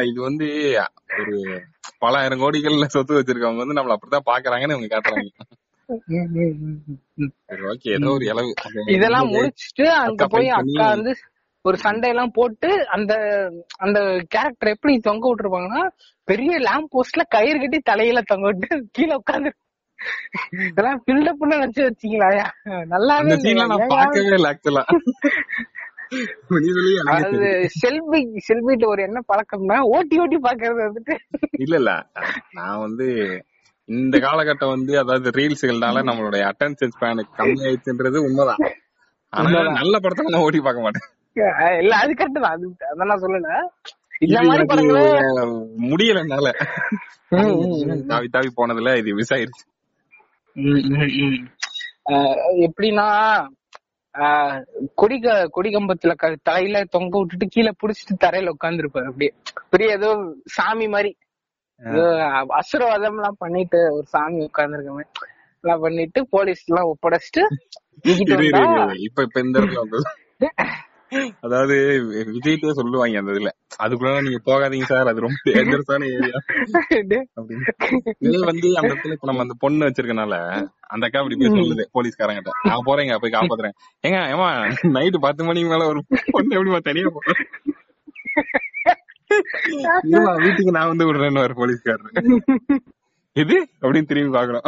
[0.09, 0.47] இது வந்து
[1.21, 1.37] ஒரு
[2.03, 5.31] பல ஆயிரம் கோடிகள்ல சொத்து வச்சிருக்கவங்க வந்து நம்மள அப்படித்தான் பாக்குறாங்கன்னு இவங்க காட்டுறாங்க.
[8.95, 11.13] இதெல்லாம் முடிச்சிட்டு அங்க போய் அக்கா வந்து
[11.65, 13.13] ஒரு சண்டை எல்லாம் போட்டு அந்த
[13.79, 13.99] அந்த
[14.35, 15.83] கேரக்டர் எப்படி தொங்க விட்டுருப்பாங்கன்னா
[16.29, 19.53] பெரிய லேம்ப் போஸ்ட்ல கயிறு கட்டி தலையில தொங்க விட்டு கீழே உட்காந்து
[20.67, 22.29] இதெல்லாம் பில்டப் பண்ண வச்சு வச்சீங்களா
[22.91, 23.93] நல்லாவே நான்?
[23.95, 24.85] பார்க்கவே இல்ல ஆக்சுவலா
[27.11, 27.49] அதாவது
[27.81, 31.15] செல்வி செல்விட்டு ஒரு என்ன பழக்கம்னா ஓட்டி ஓட்டி பாக்குறது வந்துட்டு.
[31.59, 31.93] இல்ல இல்ல.
[32.55, 33.07] நான் வந்து
[33.89, 38.63] இந்த காலகட்டம் வந்து அதாவது ரீல்ஸ்கள்னால நம்மளுடைய அட்டென்ஷன் ஸ்பேன் கம்மி ஆயிடுச்சுன்றது உண்மைதான்.
[39.33, 41.07] ஆனா நல்ல படத்தை நான் ஓட்டி பார்க்க மாட்டேன்.
[41.83, 42.55] இல்ல அது கரெக்ட் தான்.
[42.57, 43.51] அது அதான் நான் சொல்லல.
[45.89, 46.49] முடியல என்னால.
[48.11, 49.65] தாவி தாவி போனதுல இது மிஸ் ஆயிருச்சு
[52.67, 53.07] எப்படின்னா
[54.97, 59.05] கொடிக கொடிகம்பத்துல க- தலையில தொங்க விட்டுட்டு கீழே புடிச்சிட்டு தரையில உட்கார்ந்துருப்பாரு.
[59.05, 59.33] அப்படியே
[59.71, 61.17] பெரிய ஏதோ சாமி மாதிரி.
[61.83, 62.05] ஏதோ
[62.49, 65.09] அசுரவாதம் எல்லாம் பண்ணிட்டு ஒரு சாமி உட்கார்ந்துருக்க மாதிரி.
[65.61, 67.43] எல்லாம் பண்ணிட்டு போலீஸ் எல்லாம் ஒப்படைச்சிட்டு.
[68.99, 69.59] இப்ப இப்ப இந்த
[71.47, 71.75] அதாவது
[72.31, 73.51] விஜய்ட்டே சொல்லுவாங்க அந்த இதுல.
[73.85, 76.39] அதுக்குள்ள நீங்க போகாதீங்க சார் அது ரொம்ப டேஞ்சரஸான ஏரியா
[77.01, 77.21] இதே
[78.49, 80.37] வந்து அந்த இடத்துல இப்ப நம்ம அந்த பொண்ணு வச்சிருக்கனால
[80.95, 82.53] அந்த அக்கா அப்படி போய் சொல்லுது போலீஸ்காரங்கிட்ட.
[82.71, 83.77] நான் போறேங்க போய் காப்பாத்துறேன்.
[84.05, 84.49] ஏங்க ஏமா
[84.97, 86.03] நைட்டு பத்து மணிக்கு மேல ஒரு
[86.35, 87.41] பொண்ணு எப்படிமா தனியா போறேன்
[90.45, 92.11] வீட்டுக்கு நான் வந்து விடுறேன்னு ஒரு போலீஸ்காரரு.
[93.37, 94.67] இது அப்படின்னு திரும்பி பாக்குறோம்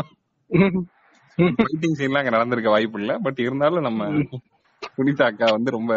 [1.59, 4.05] ஃபைட்டிங் சீன்லாம் அங்க நடந்திருக்க வாய்ப்பு இல்ல பட் இருந்தாலும் நம்ம
[4.97, 5.93] புனிதா அக்கா வந்து ரொம்ப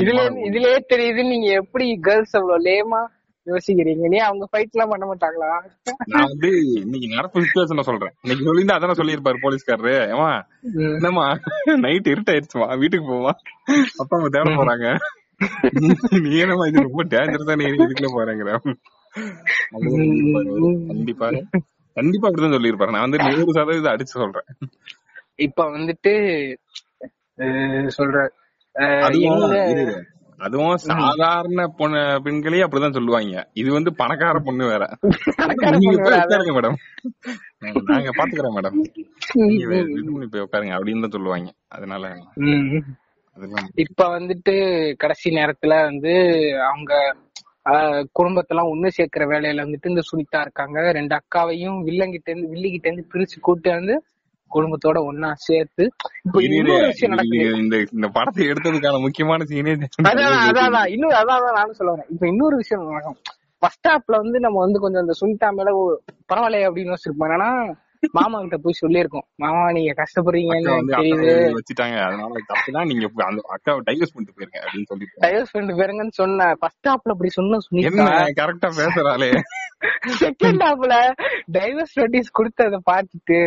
[0.00, 3.00] இதுல இதுலயே தெரியுது நீங்க எப்படி கேர்ள்ஸ் அவ்வளவு லேமா
[3.46, 4.08] யோசிக்கிறீங்க?
[4.12, 5.48] நீ அவங்க ஃபைட் எல்லாம் பண்ண மாட்டாங்களா?
[6.12, 6.50] நான் வந்து
[6.82, 8.12] இன்னைக்கு நடப்பு சுச்சுவேஷன் சொல்றேன்.
[8.22, 9.94] இன்னைக்கு சொல்லியிருந்தா அதான சொல்லியிருப்பாரு போலீஸ்காரரு.
[10.12, 10.28] ஏமா
[10.74, 10.92] ம்.
[10.98, 11.24] என்னம்மா
[11.84, 13.32] நைட் இருட்டாயிருச்சுமா வீட்டுக்கு போவா
[14.02, 14.86] அப்பா அம்மா தேட போறாங்க.
[16.24, 18.52] நீ என்னமா இது ரொம்ப டேஞ்சரஸான ஏரியா இதுக்குள்ள போறேங்கிற.
[20.92, 21.26] கண்டிப்பா
[21.96, 22.94] கண்டிப்பா அப்படிதான் சொல்லியிருப்பாரு.
[22.96, 24.48] நான் வந்து நூறு சதவீதம் அடிச்சு சொல்றேன்.
[25.46, 26.12] இப்ப வந்துட்டு
[27.98, 28.18] சொல்ற
[30.38, 33.42] அதுவும் சாதாரண பொண்ணு பெண்களே அப்படிதான் சொல்லுவாங்க.
[33.60, 34.84] இது வந்து பணக்கார பொண்ணு வேற.
[35.42, 36.76] உட்காருங்க மேடம்.
[37.90, 38.78] நாங்க பாத்துக்கிறோம் மேடம்.
[40.32, 41.50] போய் உட்காருங்க அப்படின்னு தான் சொல்லுவாங்க.
[41.68, 42.10] அதனால
[43.84, 44.54] இப்ப வந்துட்டு
[45.02, 46.14] கடைசி நேரத்துல வந்து
[46.70, 46.92] அவங்க
[48.18, 50.78] குடும்பத்தெல்லாம் ஒண்ணு சேர்க்கிற வேலையில வந்துட்டு இந்த சுனிதா இருக்காங்க.
[50.98, 53.96] ரெண்டு அக்காவையும் வில்லங்கிட்ட இருந்து வில்லிகிட்ட இருந்து பிரிச்சு கூட்டு வந்து
[54.54, 55.84] குடும்பத்தோட ஒன்னா சேர்த்து
[56.24, 56.42] இப்ப.
[56.42, 57.58] இன்னொரு விஷயம் நடக்குது.
[57.58, 59.74] இந்த இந்த படத்தை எடுத்ததுக்கான முக்கியமான சீனே
[60.10, 60.34] அதான்
[60.64, 61.46] அதான் இன்னும் அதான்.
[61.52, 62.10] நானும் சொல்ல வரேன்.
[62.10, 63.20] இப்ப இன்னொரு விஷயம் நடக்கும்.
[63.62, 65.70] ஃபர்ஸ்ட் ஹாப்ல வந்து நம்ம வந்து கொஞ்சம் அந்த சுனிதா மேல
[66.32, 67.48] பரவாயில்லையே அப்படின்னு யோசிச்சிருப்போம் ஆனா
[68.14, 69.24] மாமா கிட்ட போய் சொல்லியிருக்கோம்.
[69.36, 71.34] மாமா நீங்க கஷ்டப்படுறீங்கன்னு அக்கா அக்கா தெரியுது.
[71.52, 71.96] வச்சுட்டாங்க.
[72.02, 72.86] அதனால தப்புதான்.
[72.86, 77.30] நீங்க அந்த அக்காவை டைவர்ஸ் பண்ணிட்டு போயிருங்க அப்படின்னு சொல்லிட்டு டைவர்ஸ் பண்ணிட்டு போயிருங்கன்னு சொன்னேன் ஃபர்ஸ்ட் ஹாப்ல அப்படி
[77.30, 78.08] சொன்ன சுனிதா.
[78.40, 79.30] கரெக்டா பேசுறாளே.
[80.20, 80.96] செகண்ட் ஹாப்ல
[81.52, 83.38] டைவர்ஸ் நோட்டீஸ் கொடுத்தத பார்த்துட்டு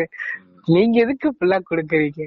[0.68, 2.22] நீங்க எதுக்கு இப்படிலாம் கொடுக்குறீங்க?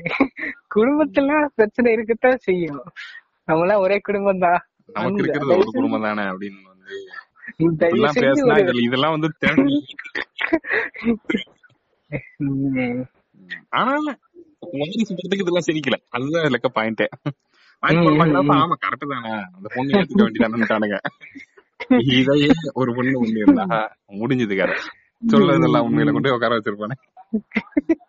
[0.74, 2.82] குடும்பத்துல பிரச்சனை இருக்கத்தான் செய்யும்.
[3.48, 4.60] நம்மளாம் ஒரே குடும்பம் தான்
[4.96, 6.96] நமக்கு இருக்கிறது ஒரு குடும்பம் தானே அப்படின்னு வந்து
[8.84, 9.28] இதெல்லாம் வந்து.
[13.78, 13.92] ஆனா
[14.72, 15.96] வாரிசு படத்துக்கு இதெல்லாம் சிரிக்கல.
[16.16, 17.06] அதுதான் இதுல பாயிண்டே
[17.82, 19.32] ஆமா கரெக்ட் தானே.
[19.56, 20.98] அந்த பொண்ணு ஏத்துக்க வேண்டியதானுட்டானுங்க
[22.14, 22.48] இதையே
[22.80, 23.66] ஒரு பொண்ணு ஒண்ணு இருந்தா
[24.20, 24.76] முடிஞ்சது கதை.
[25.22, 26.96] சொல்றதெல்லாம் உண்மையில கொண்டு உட்கார வச்சிருப்பானே.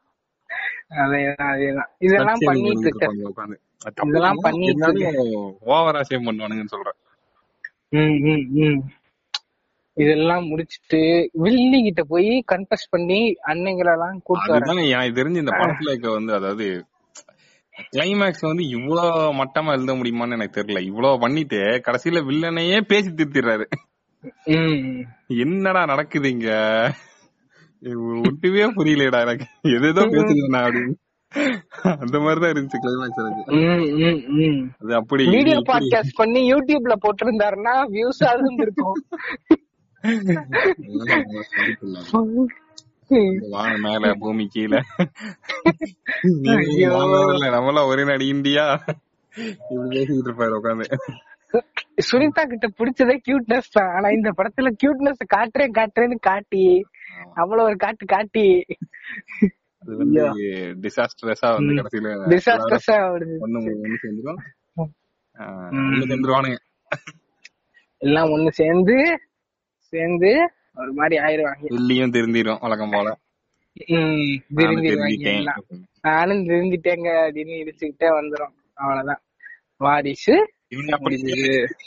[0.91, 1.89] அதேதான் அதேதான்.
[1.97, 3.07] இதெல்லாம் பண்ணிட்டு இருக்க
[4.05, 5.03] இதெல்லாம் பண்ணிட்டு
[5.67, 6.97] ஓவரா சேம் பண்ணுவானுங்கன்னு சொல்றேன்.
[9.97, 10.99] இதெல்லாம் முடிச்சிட்டு
[11.33, 13.19] வில்லி கிட்ட போய் கன்ஃபஸ் பண்ணி
[13.51, 16.67] அன்னைங்களெல்லாம் அதுதான் எனக்கு தெரிஞ்சு இந்த படத்துல இருக்க வந்து அதாவது
[17.91, 20.79] கிளைமேக்ஸ் வந்து இவ்வளவு மட்டமா எழுத முடியுமான்னு எனக்கு தெரியல.
[20.81, 23.65] இவ்வளவு பண்ணிட்டு கடைசியில வில்லனையே பேசி திருத்திடுறாரு.
[25.43, 26.49] என்னடா நடக்குது இங்க?
[27.79, 29.45] இது ஒட்டுவே புரியலடா எனக்கு.
[29.63, 30.93] எதேதோ பேசுறேன் அப்படின்னு.
[31.81, 34.75] அந்த மாதிரிதான் இருந்துச்சு கிளைமேக்ஸ் எனக்கு.
[34.79, 35.57] அது அப்படி வீடியோ.
[35.57, 38.23] பாட்காஸ்ட் பண்ணி யூடியூப்ல போட்டிருந்தாருன்னா வியூஸ்
[41.49, 42.45] சொல்லிக்கலாம்.
[43.49, 44.81] வானம் மேல பூமி கீழே.
[46.23, 48.83] நம்மளாம் ஒரே நாடு இந்தியா.
[49.69, 50.85] இப்படி பேசிக்கிட்டு இருப்பாரு உட்காந்து.
[52.07, 53.89] சுனிதா கிட்ட பிடிச்சதே கியூட்னஸ் தான்.
[53.95, 56.65] ஆனா இந்த படத்துல கியூட்னஸ் காட்டுறேன் காட்டுறேன்னு காட்டி
[57.41, 58.45] அவ்வளவு ஒரு காட்டு காட்டி.
[60.83, 63.35] டிசாஸ்டரஸா வந்து கடைசியில டிசாஸ்டர்ஸா வருது.
[63.45, 64.39] ஒண்ணு ஒண்ணு சேர்ந்துரும்.
[65.89, 66.59] ஒண்ணு சேர்ந்துருவானுங்க.
[68.01, 68.97] எல்லாம் ஒண்ணு சேர்ந்து
[69.93, 70.31] சேர்ந்து
[70.81, 73.07] ஒரு மாதிரி ஆயிருவாங்க வெள்ளியும் திருந்திரும் வழக்கம் போல.
[74.59, 75.33] திருந்திருவாங்க
[76.07, 78.53] நானும் திருந்திட்டேங்க அப்படின்னு இடிச்சுக்கிட்டே வந்துரும்.
[78.81, 79.21] அவ்வளவுதான்.
[79.85, 80.35] வாரிசு
[80.71, 81.15] இவங்க அப்படி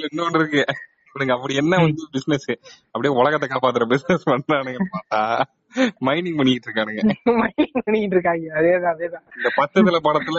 [0.07, 0.63] இன்னொன்று இருக்கு.
[1.09, 2.47] இவனுங்க அப்படி என்ன வந்து பிசினஸ்
[2.93, 4.79] அப்படியே உலகத்தை காப்பாத்துற பிசினஸ் பண்றானுங்க.
[4.95, 5.21] பார்த்தா
[6.07, 7.03] மைனிங் பண்ணிட்டு இருக்கானுங்க.
[7.87, 8.47] பண்ணிட்டு இருக்காங்க.
[8.59, 9.25] அதேதான் அதேதான்.
[9.39, 10.39] இந்த பத்ததுல படத்துல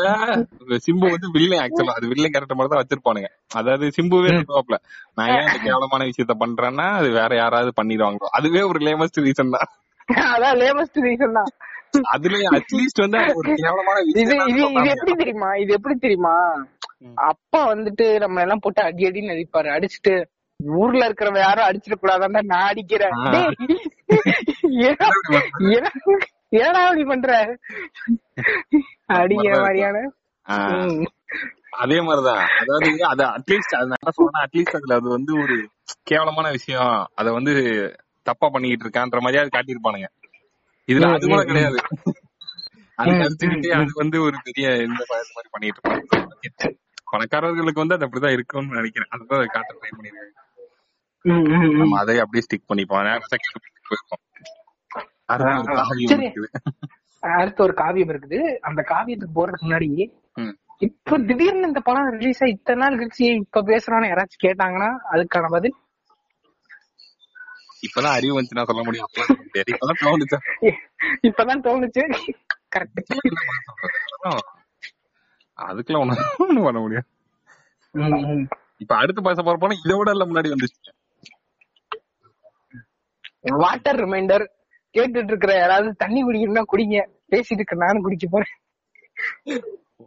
[0.85, 3.29] சிம்பு வந்து வில்லன் ஆக்சுவலா அது வில்லன் கேரக்டர் மாதிரி தான் வச்சிருப்பானுங்க.
[3.51, 4.77] அதாவது சிம்புவே சொல்லுவாப்ல
[5.17, 9.69] நான் ஏன் இந்த கேவலமான விஷயத்த பண்றேன்னா அது வேற யாராவது பண்ணிடுவாங்க அதுவே ஒரு லேமஸ்ட் ரீசன் தான்.
[10.29, 11.51] அதான் லேமஸ்ட் ரீசன் தான்.
[12.11, 14.21] அதுல அட்லீஸ்ட் வந்து ஒரு கேவலமான இது
[14.51, 14.61] இது
[14.93, 15.49] எப்படி தெரியுமா?
[15.63, 16.35] இது எப்படி தெரியுமா?
[17.29, 20.13] அப்பா வந்துட்டு நம்ம எல்லாம் போட்டு அடி அடின்னு அடிப்பாரு அடிச்சுட்டு
[20.81, 23.15] ஊர்ல இருக்கிறவ யாரும் அடிச்சிட கூடாதான்டா நான் அடிக்கிறேன்.
[26.61, 27.31] ஏடா அப்படி பண்ற?
[29.19, 30.03] அடிக்கிற மாதிரியான.
[31.69, 32.41] அதே மாதிரிதான்.
[32.61, 35.55] அதாவது அது அட்லீஸ்ட் அது நான் சொல்றேன் அட்லீஸ்ட் அதுல அது வந்து ஒரு
[36.03, 37.07] கேவலமான விஷயம்.
[37.15, 37.53] அத வந்து
[38.25, 40.09] தப்பா பண்ணிக்கிட்டு இருக்கான்ற மாதிரி அது காட்டியிருப்பானுங்க.
[40.87, 41.79] இதுல அது கூட கிடையாது.
[42.99, 46.73] அது கழிச்சுக்கிட்டே அது வந்து ஒரு பெரிய இந்த மாதிரி பண்ணிட்டு இருப்பாங்க.
[47.13, 49.07] பணக்காரர்களுக்கு வந்து அது அப்படிதான் இருக்கும்னு நினைக்கிறேன்.
[49.09, 51.71] அதுதான் அதை காட்ட ட்ரை பண்ணிருக்காங்க.
[51.77, 53.19] நம்ம அதை அப்படியே ஸ்டிக் பண்ணிப்போம்.
[57.19, 58.09] அடுத்து ஒரு காவியம்.
[58.09, 58.57] இருக்குது.
[58.57, 60.21] அந்த காவியத்துக்கு போறதுக்கு முன்னாடி.
[60.77, 65.75] இப்ப திடீர்னு இந்த படம் ரிலீஸ் ஆகி இத்தனை நாள் கழிச்சு இப்ப பேசுறான்னு யாராச்சும் கேட்டாங்கன்னா அதுக்கான பதில்?
[67.83, 69.05] இப்பதான் அறிவு வந்துச்சுன்னா சொல்ல முடியும்.
[69.53, 70.73] இப்பதான் தோணுச்சா.
[71.21, 72.01] இப்பதான் தோணுச்சு.
[72.75, 74.37] கரெக்ட்
[75.59, 77.07] அதுக்கெல்லாம் ஒண்ணும் ஒண்ணும் பண்ண முடியாது.
[78.83, 80.91] இப்ப அடுத்து பேச போற படம் இதை விட எல்லாம் முன்னாடி வந்துச்சு.
[83.63, 84.45] வாட்டர் ரிமைண்டர்
[84.95, 86.97] கேட்டுட்டு இருக்கிற யாராவது தண்ணி குடிக்கணும்னா குடிங்க.
[87.31, 88.53] பேசிட்டு இருக்க நானும் குடிக்க போறேன்.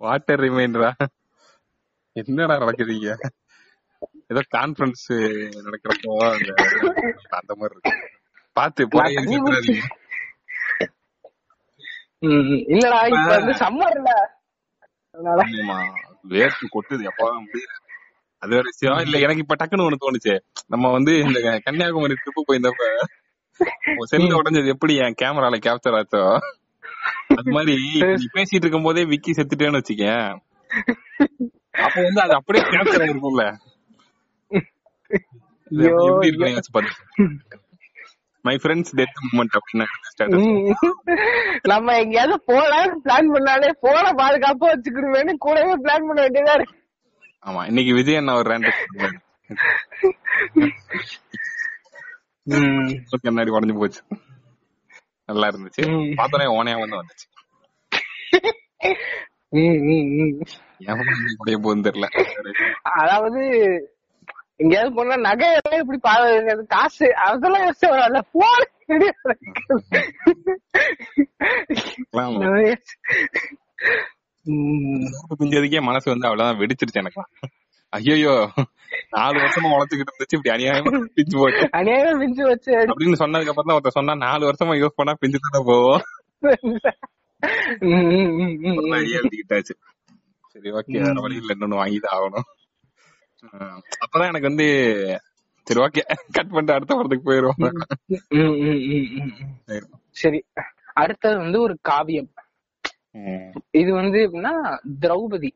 [0.04, 0.90] வாட்டர் ரிமைண்டரா
[2.16, 3.10] என்னடா நடக்குதுங்க
[4.32, 5.06] ஏதோ கான்ஃபரன்ஸ்
[5.66, 6.12] நடக்கிறப்போ
[7.38, 7.92] அந்த மாதிரி இருக்கு.
[8.56, 9.16] பாத்து போய்
[12.74, 14.10] இல்லடா இப்ப வந்து சம்மர்ல
[16.30, 17.02] வேர்த்து கொட்டுது.
[17.02, 17.74] எப்ப முடியல
[18.42, 18.98] அது வேற விஷயம்.
[18.98, 20.34] இல்ல எனக்கு இப்ப டக்குன்னு ஒண்ணு தோணுச்சு.
[20.66, 22.88] நம்ம வந்து இந்த கன்னியாகுமரி ட்ரிப்பு போயிருந்தப்ப
[24.04, 26.22] செல்ல உடைஞ்சது எப்படி என் கேமரால கேப்சர் ஆச்சோ?
[27.36, 27.74] அது மாதிரி
[28.34, 30.28] பேசிட்டு இருக்கும் போதே விக்கி செத்துட்டேன்னு வச்சுக்கேன்.
[31.78, 33.44] அப்ப வந்து அது அப்படியே கேப்சர் ஆயிருக்கும்ல.
[38.46, 39.86] மை ஃப்ரெண்ட்ஸ் டெத் மூமெண்ட் அப்படின்னு.
[41.72, 46.76] நம்ம எங்கேயாவது போலாம்னு பிளான் பண்ணாலே போன பாதுகாப்பா வச்சுக்கிடுவேன்னு கூடவே பிளான் பண்ண வேண்டியதா இருக்கு.
[47.46, 48.70] ஆமா இன்னைக்கு விஜய் அண்ணா ஒரு ரேண்ட்
[53.26, 54.00] கண்ணாடி உடஞ்சு போச்சு.
[55.28, 55.82] நல்லா இருந்துச்சு.
[56.18, 57.26] பார்த்தோன்னே ஓனையா வந்து வந்துச்சு.
[61.42, 62.08] உடைய போகுதுன்னு தெரியல.
[63.00, 63.42] அதாவது
[64.60, 66.28] எங்கேயாவது போனா நகை எல்லாம் இப்படி பாது
[66.74, 68.66] காசு அதெல்லாம் யோசிச்சு வரல போன்.
[75.40, 77.22] பிஞ்சதுக்கே மனசு வந்து அவ்வளவுதான் வெடிச்சிருச்சு எனக்கு.
[77.92, 78.34] ஐயோ
[79.16, 81.64] நாலு வருஷமா உழைச்சுக்கிட்டு இருந்துச்சு இப்படி அநியாயமா பிஞ்சு போச்சு.
[81.78, 85.62] அநியாயம் மிஞ்சு வச்சு அப்படின்னு சொன்னதுக்கு அப்புறம் தான் ஒருத்தர் சொன்னா நாலு வருஷமா யூஸ் பண்ணா பிஞ்சு தானே
[85.70, 86.02] போவோம்.
[90.52, 92.46] சரி ஓகே வேற வழி இல்ல இன்னொன்னு வாங்கிதான் ஆகணும்.
[93.42, 94.66] அப்பதான் எனக்கு வந்து
[95.62, 97.72] சரி ஓகே கட் பண்ணிட்டு அடுத்த படத்துக்கு போயிருவோம்.
[100.10, 100.44] சரி.
[100.92, 102.30] அடுத்தது வந்து ஒரு காவியம்.
[103.70, 105.50] இது வந்து எப்படின்னா திரௌபதி.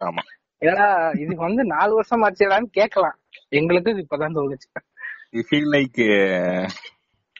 [0.00, 0.22] ஆமா.
[0.60, 3.18] ஏன்னா இதுக்கு வந்து நாலு வருஷம் ஆச்சுடான்னு கேட்கலாம்.
[3.48, 4.84] எங்களுக்கு இது இப்பதான் தோணுச்சு.
[5.32, 6.68] ஃபீல் லைக்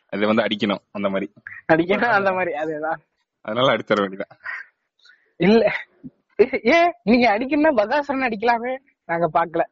[0.08, 1.32] அது வந்து அடிக்கணும் அந்த மாதிரி.
[1.72, 2.56] அடிக்கணும் அந்த மாதிரி.
[2.56, 2.96] அதேதான்.
[3.40, 4.38] அதனால அடிச்சிட வேண்டியதான்
[5.36, 5.72] இல்ல.
[6.62, 6.92] ஏன்?
[7.02, 8.76] நீங்க அடிக்கணும்னா பகாசுரன் அடிக்கலாமே.
[9.08, 9.62] நாங்க பாக்கல.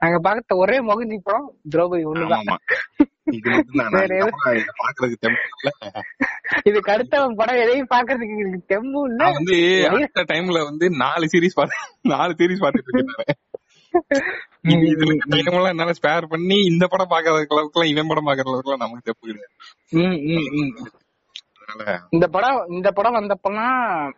[0.00, 2.46] நாங்க பார்த்த ஒரே முகஞ்சி படம் திரௌபதி ஒண்ணுதான்.
[3.30, 3.50] இது
[6.76, 8.46] தெம்பு அடுத்த படம் எதையும் பாக்குறதுக்கு
[9.18, 9.56] நான் வந்து
[9.90, 11.76] அடுத்த டைம்ல வந்து நாலு சீரிஸ் பாத்து
[12.12, 13.38] நாலு சீரிஸ் பாத்துட்டு இருக்கேன்
[15.68, 19.24] என்னால ஸ்பேர் பண்ணி இந்த படம் பாக்குற அளவுக்கு எல்லாம் இவன் படம் பாக்குற அளவுக்கு எல்லாம் நமக்கு தெப்பு
[19.26, 19.54] கிடையாது
[22.12, 24.08] இந்த படம் இந்த படம் வந்தப்பலாம் ஆஹ்,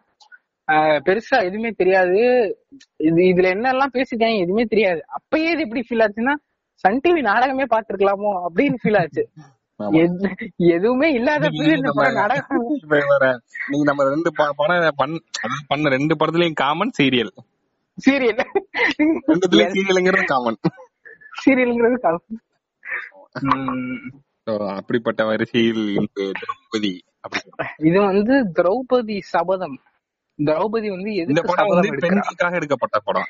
[1.06, 2.18] பெருசா எதுவுமே தெரியாது.
[3.08, 5.00] இது இதுல என்னெல்லாம் பேசிட்டாங்க எதுவுமே தெரியாது.
[5.18, 6.34] அப்பயே இது எப்படி ஃபீல் ஆச்சுன்னா
[6.84, 9.24] சன் டிவி நாடகமே பாத்துருக்கலாமோ அப்படின்னு ஃபீல் ஆச்சு.
[10.74, 11.08] எதுவுமே
[12.92, 13.24] வேற
[13.68, 14.58] நீங்க நம்ம ரெண்டு படம்
[15.70, 17.32] பண்ண ரெண்டு படத்துலயும் காமன் சீரியல்
[17.98, 18.42] சீரியல்
[19.28, 20.58] ரெண்டுத்துலயும் சீரியல்ங்கிறது காமன்
[21.42, 21.98] சீரியல்ங்கிறது
[23.42, 23.98] உம்.
[24.76, 25.84] அப்படிப்பட்ட வரிசையில்
[26.16, 26.92] திரௌபதி.
[27.88, 29.76] இது வந்து திரௌபதி சபதம்.
[30.44, 33.26] திரௌபதி வந்து இந்த படம் வந்து பெண்களுக்காக எடுக்கப்பட்ட படம்.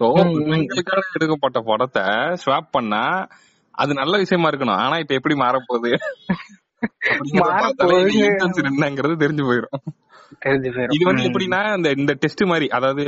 [0.00, 0.12] சோ.
[0.48, 2.02] பெண்களுக்காக எடுக்கப்பட்ட படத்தை
[2.46, 3.28] ஸ்வாப் பண்ணா
[3.70, 4.76] அது நல்ல விஷயமா இருக்கணும்.
[4.76, 5.96] ஆனா இப்ப எப்படி மாறப்போகுது.
[8.12, 9.84] intention என்னங்கிறது தெரிஞ்சு போயிடும்.
[10.90, 11.22] இது வந்து.
[11.22, 13.04] எப்படின்னா இந்த இந்த டெஸ்ட் மாதிரி அதாவது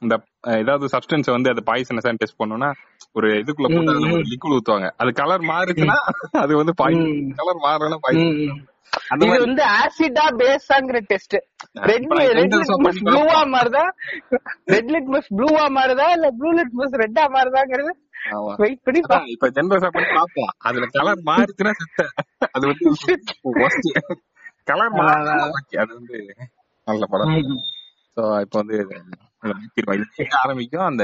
[0.00, 2.72] இந்த ஏதாவது சப்ஸ்டன்ஸ் வந்து அது பாய்சனஸ் டெஸ்ட் பண்ணோம்னா
[3.12, 4.90] ஒரு இதுக்குள்ள போட்டு லிக்விட் ஊத்துவாங்க.
[4.96, 5.94] அது கலர் மாறுச்சுன்னா
[6.30, 7.34] அது வந்து பாய்சன்.
[7.36, 8.66] கலர் மாறலன்னா பாய்சன்
[9.16, 11.36] இது வந்து ஆசிடா பேஸாங்கிற டெஸ்ட்
[11.90, 12.06] ரெட்
[12.38, 13.84] ரெட் லிட்மஸ் ப்ளூவா மாறுதா?
[14.74, 16.06] ரெட் லிட்மஸ் ப்ளூவா மாறுதா?
[16.16, 17.92] இல்ல ப்ளூ லிட்மஸ் ரெட்டா மாறுதாங்கிறது.
[18.62, 19.00] வெயிட் பண்ணி
[19.34, 22.06] இப்ப ஜென்ரஸா பண்ணி பாப்போம் அதுல கலர் மாறுச்சுன்னா செத்த.
[22.54, 23.14] அது வந்து
[24.70, 24.94] கலர்
[25.58, 26.18] ஓகே அது வந்து
[26.86, 27.34] நல்ல படம்.
[28.16, 28.76] சோ இப்ப வந்து
[30.42, 30.86] ஆரம்பிக்கும்.
[30.90, 31.02] அந்த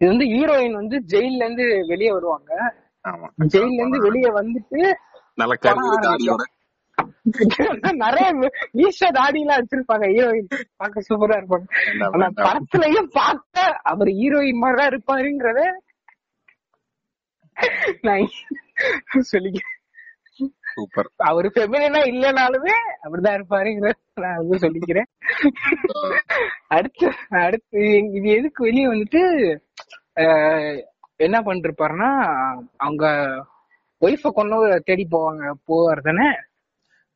[0.00, 2.50] இது வந்து ஹீரோயின் வந்து ஜெயில்ல இருந்து வெளியே வருவாங்க.
[3.06, 4.80] ஆமா ஜெயில்ல இருந்து வெளியே வந்துட்டு
[8.02, 8.26] நிறைய
[9.16, 10.04] தாடி எல்லாம் வச்சிருப்பாங்க.
[10.12, 11.66] ஹீரோயின் பார்க்க சூப்பரா இருப்பாங்க
[12.08, 12.26] ஆனா.
[12.38, 13.08] படத்துலயும்
[13.90, 15.62] அவர் ஹீரோயின் மாதிரிதான் இருப்பாருங்கிறத
[18.02, 18.26] நான்
[20.72, 25.08] சூப்பர் அவரு ஃபெமினா இல்லனாலுமே அப்படிதான் இருப்பாருங்கிறத நான் வந்து சொல்லிக்கிறேன்.
[26.76, 27.06] அடுத்து
[27.42, 27.82] அடுத்து
[28.16, 29.22] இது எதுக்கு வெளியே வந்துட்டு
[31.16, 32.10] என்ன பண்ணிருப்பாருன்னா
[32.76, 33.04] அவங்க
[34.02, 36.28] ஒய்ஃப கொண்டு தேடி போவாங்க போவார் தானே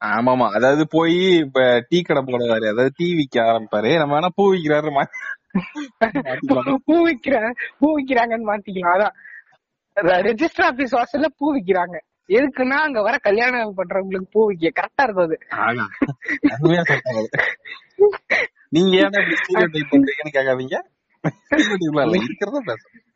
[0.01, 0.47] ஆமாமா.
[0.49, 2.67] அதாவது போய் இப்ப டீ கடை போடுவாரு.
[2.69, 3.99] அதாவது டீ விக்க ஆரம்பிப்பாரு.
[3.99, 5.09] நம்ம வேணா பூ விக்கிறாரு.
[6.85, 8.95] பூ விக்கிற பூ விக்கிறாங்கன்னு மாத்திக்கலாம்.
[8.95, 9.15] அதான்.
[9.97, 11.97] ரெஜிஸ்டர் ஆபீஸ் வாசல்ல பூ விக்கிறாங்க.
[12.29, 14.73] எதுக்குன்னா அங்க வர கல்யாணம் பண்றவங்களுக்கு பூ விக்க.
[14.81, 15.85] கரெக்டா சொல்றாங்க
[18.69, 19.11] நீங்க ஏன்
[20.33, 20.77] கேட்காதீங்க.
[22.29, 23.10] இருக்கிறத பேசுறேன்.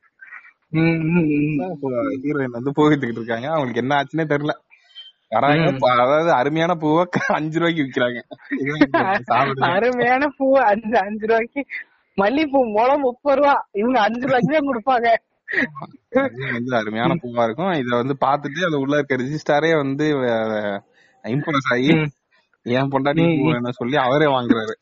[2.25, 3.49] ஹீரோயின் வந்து போயிட்டு இருக்காங்க.
[3.55, 4.55] அவங்களுக்கு என்ன ஆச்சுன்னே தெரியல.
[5.35, 5.67] வராங்க.
[6.05, 7.05] அதாவது அருமையான பூவை
[7.37, 8.21] அஞ்சு ரூபாய்க்கு விக்கிறாங்க.
[9.75, 11.63] அருமையான பூ அஞ்சு அஞ்சு ரூபாய்க்கு.
[12.19, 13.55] மல்லிப்பூ முளம் முப்பது ரூபா.
[13.81, 15.09] இவங்க அஞ்சு ரூபாய்க்கு தான் கொடுப்பாங்க.
[16.81, 17.73] அருமையான பூவா இருக்கும்.
[17.83, 20.07] இத வந்து பாத்துட்டு அது உள்ள இருக்க ரிஜிஸ்டாரே வந்து
[21.25, 21.91] இம்ப்ரெஸ் ஆகி
[22.77, 23.25] என் பொண்டாட்டி
[23.79, 24.75] சொல்லி அவரே வாங்குறாரு.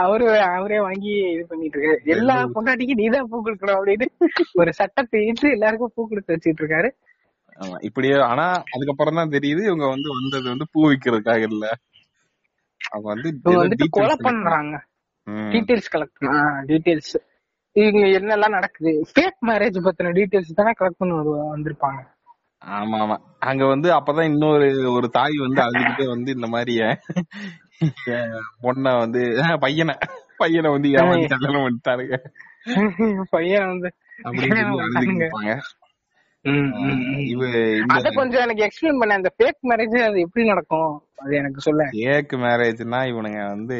[0.00, 2.00] அவரு அவரே வாங்கி இது பண்ணிட்டு இருக்காரு.
[2.14, 4.28] எல்லா பொண்டாட்டிக்கும் நீதான் பூ கொடுக்கணும் அப்படின்னு
[4.62, 6.90] ஒரு சட்டத்தை இட்டு எல்லாருக்கும் பூ கொடுத்து வச்சிட்டு இருக்காரு.
[7.88, 11.66] இப்படியே ஆனா அதுக்கப்புறம் தான் தெரியுது இவங்க வந்து வந்தது வந்து பூ விக்கிறதுக்காக இல்ல.
[12.90, 13.08] அவங்க
[13.62, 14.74] வந்து கொலை பண்றாங்க.
[15.52, 16.26] டீடைல்ஸ் கலெக்ட்
[16.70, 17.14] டீடைல்ஸ்
[17.76, 18.92] இவங்க என்னெல்லாம் நடக்குது?
[19.12, 21.16] ஃபேக் மேரேஜ் பத்தின டீடைல்ஸ் தானே கலெக்ட் பண்ண
[21.54, 22.00] வந்திருப்பாங்க.
[22.66, 23.16] ஆமா ஆமா.
[23.40, 26.74] அங்க வந்து அப்பதான் இன்னொரு ஒரு தாய் வந்து அழுதுகிட்டே வந்து இந்த மாதிரி
[28.62, 29.22] பொண்ண வந்து
[29.60, 29.94] பையனை
[30.36, 32.16] பையனை வந்து ஏமாத்தி கல்யாணம் பண்ணிட்டாருங்க
[33.30, 33.88] பையன் வந்து
[37.94, 39.14] அத கொஞ்சம் எனக்கு எக்ஸ்பிளைன் பண்ண.
[39.14, 40.92] அந்த ஃபேக் மேரேஜ் அது எப்படி நடக்கும்?
[41.16, 41.84] அது எனக்கு சொல்ல.
[42.10, 43.78] ஏக் மேரேஜ்னா இவனுங்க வந்து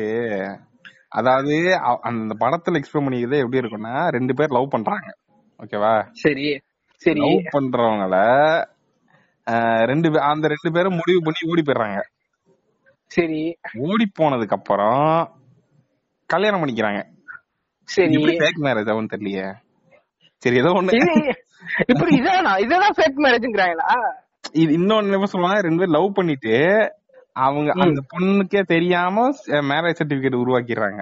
[1.08, 1.56] அதாவது
[2.02, 5.08] அந்த படத்துல எக்ஸ்பிளைன் பண்ணிக்கிறதே எப்படி இருக்கும்னா ரெண்டு பேர் லவ் பண்றாங்க.
[5.60, 5.92] ஓகேவா?
[6.24, 6.46] சரி.
[7.02, 7.20] சரி.
[7.20, 8.16] லவ் பண்றவங்கள
[9.90, 12.00] ரெண்டு அந்த ரெண்டு பேரும் முடிவு பண்ணி ஓடி போயிடுறாங்க.
[13.06, 13.58] சரி.
[13.78, 15.32] ஓடி போனதுக்கு அப்புறம்
[16.26, 17.00] கல்யாணம் பண்ணிக்கிறாங்க.
[17.82, 18.16] சரி.
[18.16, 19.52] ஃபேக் மேரேஜ் ஆகும் தெரியலையே.
[20.36, 21.34] சரி ஏதோ ஒண்ணு.
[21.86, 22.52] இப்படி இதானா?
[22.60, 23.90] இதெல்லாம் ஃபேக் மேரேஜ்ங்கறாங்களா
[24.52, 25.60] இது இன்னொன்னு என்ன சொல்லுவாங்க?
[25.60, 26.54] ரெண்டு பேரும் லவ் பண்ணிட்டு
[27.32, 31.00] அவங்க அந்த பொண்ணுக்கே தெரியாம மேரேஜ் சர்டிபிகேட் உருவாக்கிடுறாங்க.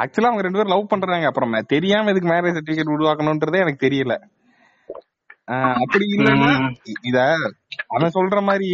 [0.00, 1.26] ஆக்சுவலா அவங்க ரெண்டு பேரும் லவ் பண்றாங்க.
[1.26, 4.16] அப்புறம் தெரியாம எதுக்கு மேரேஜ் சர்டிபிகேட் உருவாக்கணும்ன்றதே எனக்கு தெரியல.
[5.44, 6.50] அப்படி இல்லன்னா
[7.02, 7.18] இத
[7.86, 8.68] அவன் சொல்ற மாதிரி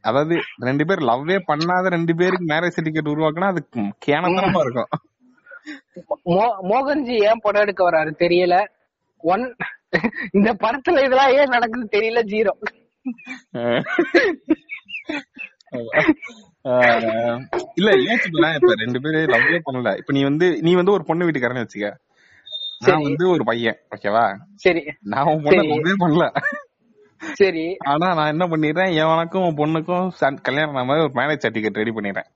[0.00, 3.60] அதாவது ரெண்டு பேர் லவ்வே பண்ணாத ரெண்டு பேருக்கு மேரேஜ் சர்டிபிகேட் உருவாக்குனா அது
[4.06, 4.90] கேனத்தனமா இருக்கும்.
[6.26, 8.56] மோ- மோகன்ஜி ஏன் படம் எடுக்க வராரு தெரியல.
[9.24, 9.44] ஒன்
[10.32, 12.52] இந்த படத்துல இதெல்லாம் ஏன் நடக்குது தெரியல ஜீரோ
[17.74, 19.96] இல்ல யோசிச்சுக்கலாம் இப்ப ரெண்டு பேரும் லவ்வே பண்ணல.
[19.96, 21.88] இப்ப நீ வந்து நீ வந்து ஒரு பொண்ணு வீட்டுக்காரன்னு வச்சுக்க.
[22.84, 24.24] நான் வந்து ஒரு பையன் ஓகேவா?
[24.64, 24.82] சரி.
[25.12, 25.64] நான் உன் பொண்ணை.
[25.70, 26.24] லவ்வே பண்ணல.
[27.40, 27.64] சரி.
[27.92, 30.08] ஆனா நான் என்ன பண்ணிடுறேன் எவனுக்கும் பொண்ணுக்கும்
[30.48, 32.28] கல்யாணம் மாதிரி ஒரு மேரேஜ் சர்டிபிகேட் ரெடி பண்ணிடுறேன்.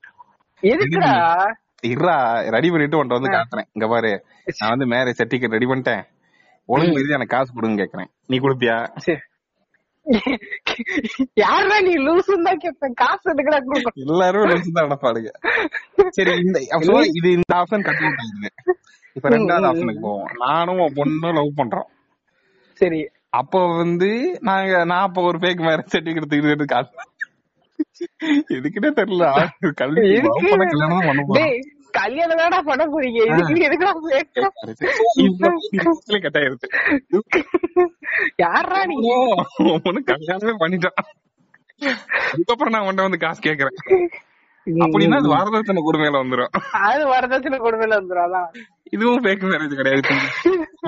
[0.63, 1.13] எதுக்குடா?
[1.91, 2.17] இருடா
[2.57, 3.69] ரெடி பண்ணிட்டு உன்ட்ட வந்து காட்டுறேன்.
[3.77, 4.13] இங்க பாரு
[4.61, 6.03] நான் வந்து மேரேஜ் சர்டிபிகேட் ரெடி பண்ணிட்டேன்.
[6.69, 8.11] ஒழுங்கு மீறி எனக்கு காசு கொடுங்க கேக்குறேன்.
[8.31, 8.79] நீ கொடுப்பியா?
[9.07, 9.21] சரி.
[11.43, 13.97] யாரா நீ லூசுன்னு தான் கேட்பேன் காசு கொடுக்கணும்?
[14.05, 15.31] எல்லாரும் லூசு தான் நடப்பாடுங்க
[16.19, 16.59] சரி இந்த
[17.19, 18.51] இது இந்த ஆப்ஷன் கட் அவுட் ஆகுது
[19.13, 20.31] இப்ப ரெண்டாவது ஆப்ஷனுக்கு போவோம்.
[20.39, 21.89] நானும் பொண்ணும் லவ் பண்றோம்.
[22.81, 23.01] சரி.
[23.29, 26.95] அப்போ வந்து நாங்க நான் அப்ப ஒரு பேக் மேரேஜ் சர்டிபிகேட் தூக்கிட்டு காசு
[28.55, 29.27] எதுக்குன்னே தெரியல.
[29.81, 30.21] கல்வி
[30.65, 31.59] கல்யாணம் பண்ண போறோம்.
[31.99, 33.21] கல்யாணம் தானா பண்ண போறீங்க.
[33.31, 34.37] இதுக்கு எதுக்குடா fake?
[36.27, 36.69] கட் ஆயிருச்சு.
[38.37, 38.97] யாரா நீ?
[39.59, 40.99] ஒண்ணு கல்யாணமே பண்ணிட்டான்.
[42.33, 43.79] அதுக்கப்புறம் நான் உன்ட்ட வந்து காசு கேக்குறேன்.
[44.67, 46.53] அப்படின்னா அது வரதட்சணை கொடுமையில வந்துரும்.
[46.73, 48.49] அது வரதட்சணை கொடுமையில வந்துடும் அதான்.
[48.91, 50.01] இதுவும் பேக் மேரேஜ் கிடையாது.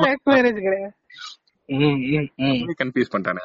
[0.00, 0.94] Fake marriage கிடையாது.
[2.84, 3.44] கன்ஃபியூஸ் பண்ணிட்டானே.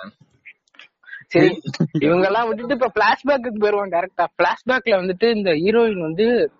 [1.28, 1.62] சரி
[2.00, 6.52] இவங்க எல்லாம் விட்டுட்டு இப்ப பிளாஷ்பேக்கு போயிருவோம் டேரக்டா பிளாஷ்பேக்ல வந்துட்டு இந்த ஹீரோயின் வந்து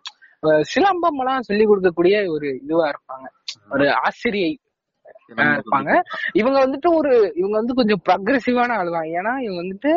[0.46, 3.28] சிலம்பம் எல்லாம் சொல்லி கொடுக்கக்கூடிய ஒரு இதுவா இருப்பாங்க.
[3.70, 4.58] ஒரு ஆசிரியை.
[5.30, 5.92] இருப்பாங்க.
[6.34, 9.92] இவங்க வந்துட்டு ஒரு இவங்க வந்து கொஞ்சம் ப்ரக்ரெசிவான ஆள் தான் ஏன்னா இவங்க வந்துட்டு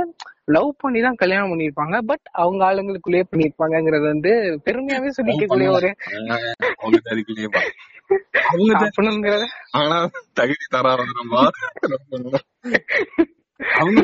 [0.47, 4.33] லவ் பண்ணி தான் கல்யாணம் பண்ணிருப்பாங்க பட் அவங்க ஆளுங்களுக்குள்ளேயே பண்ணிருப்பாங்கங்கறது வந்து
[4.65, 5.91] பெருமையாவே சொல்லிக்கக்கூடிய ஒரு
[9.73, 9.97] ஆனா
[10.33, 11.43] தகுதி தராதரமா?
[13.77, 14.01] அவங்க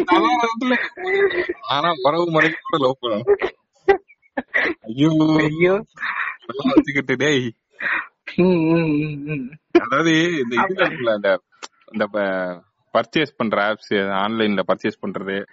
[1.68, 3.30] ஆனா உறவு முறைக்கு கூட லவ் பண்ணணும்.
[4.88, 5.10] ஐயோ.
[5.42, 5.74] ஐயோ.
[6.68, 7.46] வச்சுக்கிட்டு டேய்.
[9.78, 11.40] அதாவது இந்த இதுல இருக்குல்ல இந்த
[11.92, 12.06] இந்த
[12.94, 15.44] பர்ச்சேஸ் பண்ற ஆப்ஸ் ஆன்லைன்ல பர்ச்சேஸ் பண்றது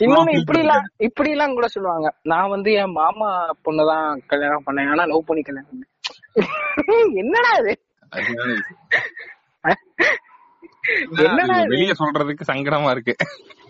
[0.00, 2.14] இன்னொன்னு இப்படி எல்லாம் இப்படி எல்லாம் கூட சொல்லுவாங்க.
[2.22, 4.90] நான் வந்து என் மாமா பொண்ணுதான் கல்யாணம் பண்ணேன்.
[4.90, 5.90] ஆனா லவ் பண்ணி கல்யாணம் பண்ணேன்.
[7.22, 7.78] என்னடா அது
[11.72, 13.14] வெளிய சொல்றதுக்கு சங்கடமா இருக்கு.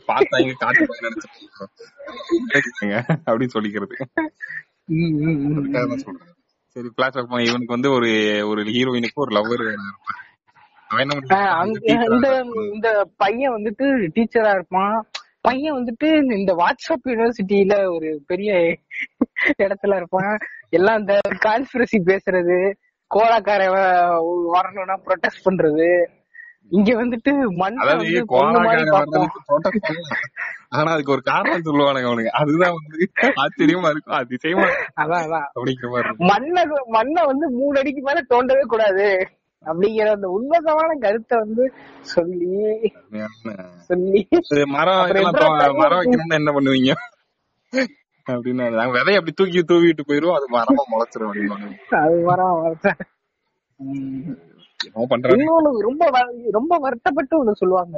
[0.08, 3.96] பார்த்தா இங்க காட்டு போய் நினைச்சிருக்கீங்க அப்படின்னு சொல்லிக்கிறது.
[6.04, 6.31] சொல்றேன்.
[6.72, 8.10] சரி பிளாஷ்பேக் பண்ண இவனுக்கு வந்து ஒரு
[8.50, 9.66] ஒரு ஹீரோயினுக்கு ஒரு லவ்வர்
[12.04, 12.44] இந்த.
[12.72, 14.96] இந்த பையன் வந்துட்டு டீச்சரா இருப்பான்.
[15.40, 16.08] பையன் வந்துட்டு
[16.38, 18.76] இந்த வாட்ஸ்அப் யூனிவர்சிட்டியில ஒரு பெரிய
[19.58, 20.38] இடத்துல இருப்பான்.
[20.68, 21.14] எல்லாம் இந்த
[21.46, 22.58] கான்ஸ்பிரசி பேசுறது
[23.14, 23.62] கோலாக்கார
[24.46, 25.88] வரணும்னா ப்ரொடெஸ்ட் பண்றது.
[26.70, 28.20] இங்க வந்துட்டு மண்ணை அதாவது.
[30.68, 32.26] ஆனா அதுக்கு ஒரு காரணம் சொல்லுவானுங்க அவனுங்க.
[32.26, 33.10] அதுதான் வந்து
[33.42, 34.16] ஆச்சரியமா இருக்கும்.
[34.16, 34.66] அதிசயமா
[35.02, 35.46] அதான் அதான்.
[35.54, 39.08] அப்படிங்கிற மாதிரி மண்ணை மண்ணை வந்து மூணு அடிக்கு மேல தோண்டவே கூடாது.
[39.66, 41.64] அப்படிங்கிற அந்த உன்னதமான கருத்தை வந்து
[42.00, 42.92] சொல்லி
[43.80, 44.28] சொல்லி.
[44.66, 46.00] மரம் மரம்?
[46.00, 46.92] வைக்கணும்னா என்ன பண்ணுவீங்க?
[48.26, 50.34] அப்படின்னு நாங்க விதைய அப்படி தூக்கி தூவிட்டு போயிருவோம்.
[50.34, 51.54] அது மரமா முளைச்சிரும் அப்படின்னு.
[51.90, 52.34] அது என்ன
[53.78, 54.50] பண்றாங்க
[55.34, 56.04] இன்னொன்னு ரொம்ப
[56.50, 57.96] ரொம்ப வருத்தப்பட்டு ஒண்ணு சொல்லுவாங்க.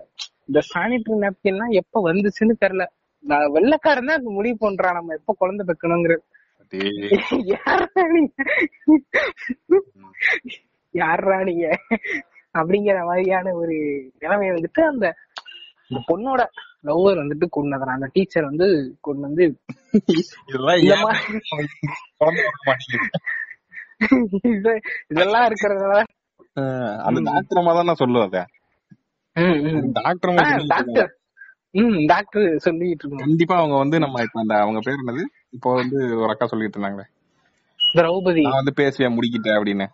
[0.49, 2.85] இந்த சானிட்டரி நாப்கின்லாம் எப்ப வந்துச்சுன்னு தெரியல.
[3.25, 4.97] நான் வெள்ளக்காரன் தான் முடிவு பண்றான்.
[4.99, 6.17] நம்ம எப்ப குழந்தை பெக்கணுங்கிற
[6.73, 7.45] டேய்,
[10.95, 11.67] யாரா நீங்க?
[12.55, 13.77] அப்படிங்கிற மாதிரியான ஒரு
[14.23, 15.07] நிலைமை வந்துட்டு அந்த
[15.91, 16.43] இந்த பொண்ணோட
[16.89, 18.67] லவ்வர் வந்துட்டு கொண்டதான் அந்த டீச்சர் வந்து
[19.01, 19.45] கொண்டு வந்து
[25.11, 25.99] இதெல்லாம் இருக்கிறதுனால
[27.07, 28.43] அந்த டாக்டர் அம்மா தான் நான் சொல்லுவேன் அதை.
[29.99, 30.67] டாக்டர்.
[30.75, 31.11] டாக்டர்
[31.75, 35.23] ம் டாக்டர் சொல்லிட்டு இருக்கோம் கண்டிப்பா அவங்க வந்து நம்ம இப்ப அந்த அவங்க பேர் என்னது?
[35.51, 37.07] இப்போ வந்து ஒரு அக்கா சொல்லிட்டு இருந்தாங்களே
[37.81, 38.43] திரௌபதி.
[38.47, 39.87] நான் வந்து பேசுவேன் முடிக்கிட்டேன் அப்படின்னு.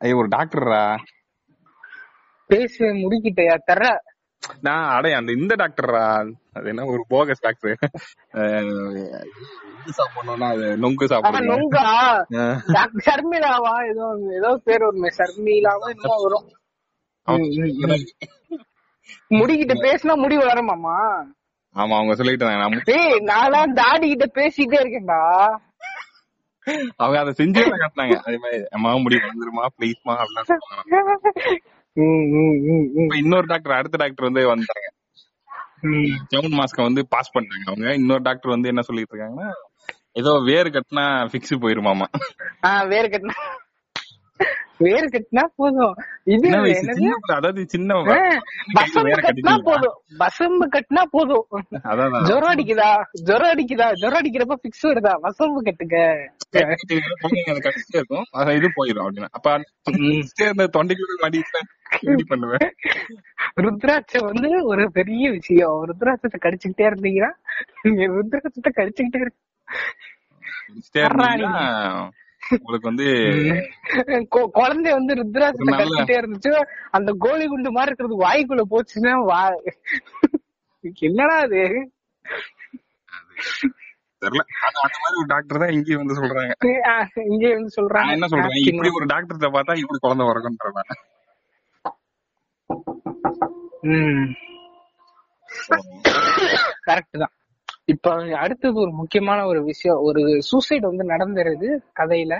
[0.00, 0.80] ஐயோ ஒரு டாக்டரா
[2.50, 3.82] பேச முடிக்கிட்டயா தர
[4.62, 6.02] நான் அடே அந்த இந்த டாக்டரா
[6.54, 7.76] அது என்ன ஒரு போகஸ் டாக்டர்
[9.96, 11.86] சாப்பிடணும்னா அது நொங்கு சாப்பிடுங்க நொங்கா?
[13.06, 14.06] ஷர்மிளாவா ஏதோ
[14.38, 16.46] ஏதோ பேர் வருமே ஷர்மிளாவா என்னமோ வரும்.
[19.34, 20.98] முடிக்கிட்ட பேசினா முடி வளருமாமா
[21.76, 22.64] ஆமா அவங்க சொல்லிட்டு இருந்தாங்க.
[23.30, 25.22] நான் ஏய் தாடி கிட்ட பேசிட்டே இருக்கேன்டா.
[26.96, 28.16] அவங்க அதை செஞ்சே காட்டினாங்க.
[28.26, 31.72] அதே மாதிரி அம்மா முடி வந்துருமா ப்ளீஸ்மா அப்படிலாம்
[33.18, 34.86] இன்னொரு டாக்டர் அடுத்த டாக்டர் வந்து வந்தாங்க
[35.82, 36.10] ம்.
[36.30, 37.94] செவன் மாஸ்க வந்து பாஸ் பண்ணிட்டாங்க அவங்க.
[37.94, 39.48] இன்னொரு டாக்டர் வந்து என்ன சொல்லிட்டு இருக்காங்கன்னா
[40.12, 42.06] ஏதோ வேர் கட்டினா ஃபிக்ஸ் போயிருமாமா.
[42.88, 43.36] வேறு கட்டினா
[44.78, 45.96] வேறு கட்டினா போதும்.
[46.26, 46.48] இது
[47.34, 49.54] அதாவது சின்ன வேற கட்டினா?
[49.68, 49.96] போதும்.
[50.20, 51.44] வசம்பு கட்டினா போதும்.
[52.28, 52.88] ஜுரம் அடிக்குதா?
[53.28, 53.88] ஜுரம் அடிக்குதா?
[54.02, 55.12] ஜுரம் அடிக்கிறப்ப பிக்ஸ் வருதா?
[55.26, 55.60] வசம்பு
[57.98, 58.26] இருக்கும்.
[58.30, 59.30] அது இது போயிடும் அப்படின்னு.
[59.30, 59.56] அப்ப
[60.76, 61.60] தொண்டைக்குள்ள மடியில
[61.98, 62.66] எப்படி பண்ணுவேன்.
[63.66, 65.78] ருத்ராட்சை வந்து ஒரு பெரிய விஷயம்.
[65.90, 67.32] ருத்ராட்சத்தை கடிச்சுக்கிட்டே இருந்தீங்கன்னா
[67.82, 69.32] நீங்க ருத்ராட்சத்தை கடிச்சுக்கிட்டே இரு
[70.66, 71.54] கடிச்சிட்டே இருந்தீங்கன்னா
[72.50, 73.06] உங்களுக்கு வந்து
[74.52, 76.52] குழந்தை வந்து ருத்ராட்சத்தை நல்ல- கடிச்சுட்டே இருந்துச்சு.
[76.90, 79.42] அந்த கோலி குண்டு மாதிரி இருக்கிறது வாய்க்குள்ள போச்சுன்னா வா
[81.00, 81.62] என்னடா அது?
[84.22, 84.42] தெரியல.
[84.66, 86.52] அது அந்த மாதிரி ஒரு டாக்டர் தான் இங்கேயும் வந்து சொல்றாங்க.
[86.88, 88.12] ஆ, இங்கே வந்து சொல்றாங்க.
[88.12, 88.64] என்ன சொல்றேன்?
[88.66, 91.02] இப்படி ஒரு டாக்டர்கிட்ட பார்த்தா இப்படி குழந்தை வரக்குன்றேன்
[93.86, 94.28] ம்.
[96.86, 97.34] கரெக்ட் தான்.
[97.88, 98.12] இப்ப
[98.42, 100.20] அடுத்தது ஒரு முக்கியமான ஒரு விஷயம் ஒரு
[100.50, 101.68] சூசைட் வந்து நடந்துருது
[102.00, 102.34] கதையில.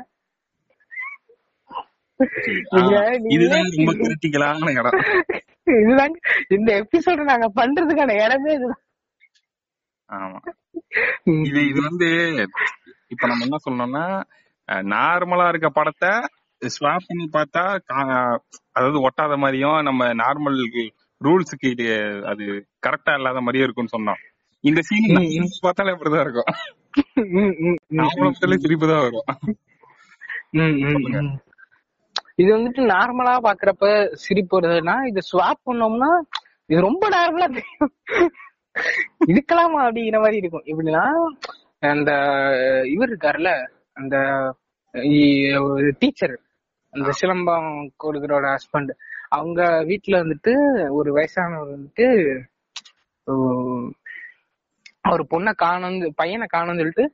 [5.76, 6.14] இதுதான்
[6.51, 8.82] இந்த எபிசோட நாங்க பண்றதுக்கான இடமே இதுதான்.
[10.11, 10.38] ஆமா.
[11.45, 12.09] இது இது வந்து
[13.09, 14.05] இப்ப நம்ம என்ன சொல்லணும்னா
[14.92, 16.12] நார்மலா இருக்க படத்தை
[16.62, 17.62] ஸ்வாப் பண்ணி பார்த்தா
[18.76, 20.59] அதாவது ஒட்டாத மாதிரியும் நம்ம நார்மல்
[21.20, 21.86] ரூல்ஸுக்கு இது
[22.26, 22.45] அது
[22.86, 24.22] கரெக்டா இல்லாத மாதிரியும் இருக்கும்னு சொன்னோம்.
[24.68, 26.50] இந்த சீன் பார்த்தாலே அப்படிதான் இருக்கும்.
[28.62, 29.26] சிரிப்பு தான் வரும்.
[32.40, 33.86] இது வந்துட்டு நார்மலா பாக்குறப்ப
[34.24, 36.10] சிரிப்பு வருதுன்னா இது ஸ்வாப் பண்ணோம்னா
[36.70, 37.92] இது ரொம்ப நார்மலா தெரியும்.
[39.32, 40.66] இதுக்கலாமா அப்படிங்கிற மாதிரி இருக்கும்.
[40.70, 41.04] எப்படின்னா
[41.94, 42.12] அந்த
[42.94, 43.52] இவர் இருக்காருல்ல
[44.00, 44.16] அந்த
[46.02, 46.36] டீச்சர்
[46.94, 47.68] அந்த சிலம்பம்
[48.04, 48.92] கொடுக்கறோட ஹஸ்பண்ட்
[49.36, 49.60] அவங்க
[49.90, 50.52] வீட்டுல வந்துட்டு
[50.98, 52.06] ஒரு வயசானவர் வந்துட்டு
[55.12, 57.05] ஒரு பொண்ணை காணும் பையனை காணும்னு சொல்லிட்டு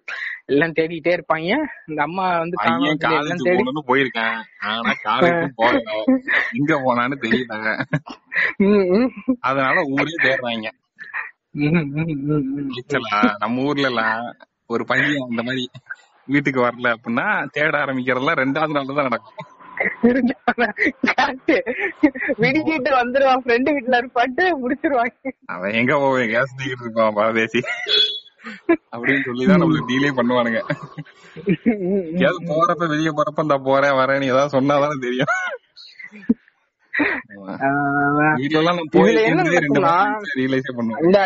[0.52, 1.56] எல்லாம் தேடிட்டே இருப்பாங்க.
[1.90, 4.36] இந்த அம்மா வந்து எல்லாம் தேடி போயிருக்கேன்.
[4.70, 4.92] ஆனா
[6.58, 7.56] எங்க போனான்னு தெரியல
[9.48, 10.68] அதனால ஊரே தேடுறாங்க.
[13.44, 14.20] நம்ம ஊர்ல எல்லாம்
[14.74, 15.64] ஒரு பையன் அந்த மாதிரி
[16.32, 17.26] வீட்டுக்கு வரல அப்படின்னா
[17.56, 19.38] தேட ஆரம்பிக்கிறதெல்லாம் ரெண்டாவது நாள் தான் நடக்கும்.
[22.42, 25.14] விடிஞ்சிட்டு வந்துருவான் ஃப்ரெண்டு வீட்டுல இருப்பாட்டு முடிச்சிருவாங்க.
[25.46, 26.30] அவன் எங்க போவேன்?
[26.30, 27.60] கேஸ் தூக்கிட்டு இருப்பான் பரதேசி.
[28.96, 30.60] அப்படின்னு சொல்லிதான் நம்மளுக்கு டீலே பண்ணுவானுங்க.
[32.10, 35.34] எங்கேயாவது போறப்ப வெளிய போறப்ப இந்த போறேன் வரேன் ஏதாவது சொன்னாதானே தெரியும்.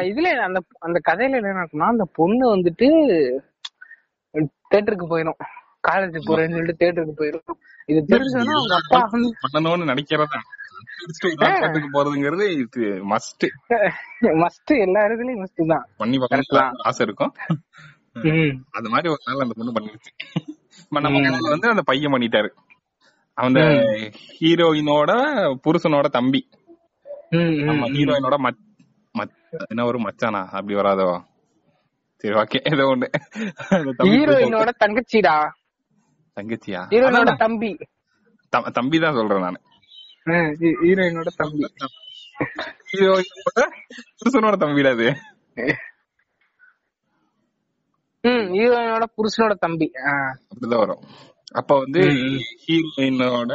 [0.08, 2.88] இதுல அந்த அந்த கதையில என்ன நடக்கும்னா அந்த பொண்ணு வந்துட்டு
[4.70, 5.40] தேட்டருக்கு போயிடும்.
[5.88, 7.58] காலேஜ் போறேன்னு சொல்லிட்டு தேட்டருக்கு போயிடும்
[7.88, 9.00] இது தெரிஞ்சதுன்னா அவங்க அப்பா
[9.44, 10.40] பண்ணணும்னு நினைக்கிறதா?
[11.94, 13.44] போறதுங்கிறது இது மஸ்ட்
[14.42, 15.84] மஸ்ட் எல்லா இடத்துலயும் மஸ்ட் தான்.
[16.02, 17.32] பண்ணி பார்க்கணும் ஆசை இருக்கும்.
[18.76, 20.12] அது மாதிரி ஒரு நாள் அந்த பொண்ணு பண்ணிருச்சு
[20.82, 22.50] இப்ப நம்ம வந்து அந்த பையன் பண்ணிட்டாரு.
[23.38, 23.60] அந்த
[24.38, 25.12] ஹீரோயினோட
[25.64, 26.42] புருஷனோட தம்பி.
[27.96, 28.36] ஹீரோயினோட
[29.72, 30.42] என்ன ஒரு மச்சானா?
[30.56, 31.08] அப்படி வராதோ
[32.24, 33.08] சரி ஓகே ஏதோ ஒண்ணு.
[34.08, 35.34] ஹீரோயினோட தங்கச்சிடா?
[36.40, 36.80] தங்கச்சியா?
[36.90, 37.76] ஹீரோயினோட அதான் தம்பி.
[38.56, 39.60] தம்- தம்பி தான் சொல்றேன் நானு.
[40.60, 41.72] ஹீரோயினோட தம்பி.
[42.92, 43.68] ஹீரோயினோட
[44.16, 45.16] புருஷனோட தம்பிடா அது
[48.20, 49.90] ம் ஹீரோயினோட புருஷனோட தம்பி.
[50.54, 51.02] அப்படிதான் வரும்.
[51.54, 52.00] அப்ப வந்து
[52.66, 53.54] ஹீரோயினோட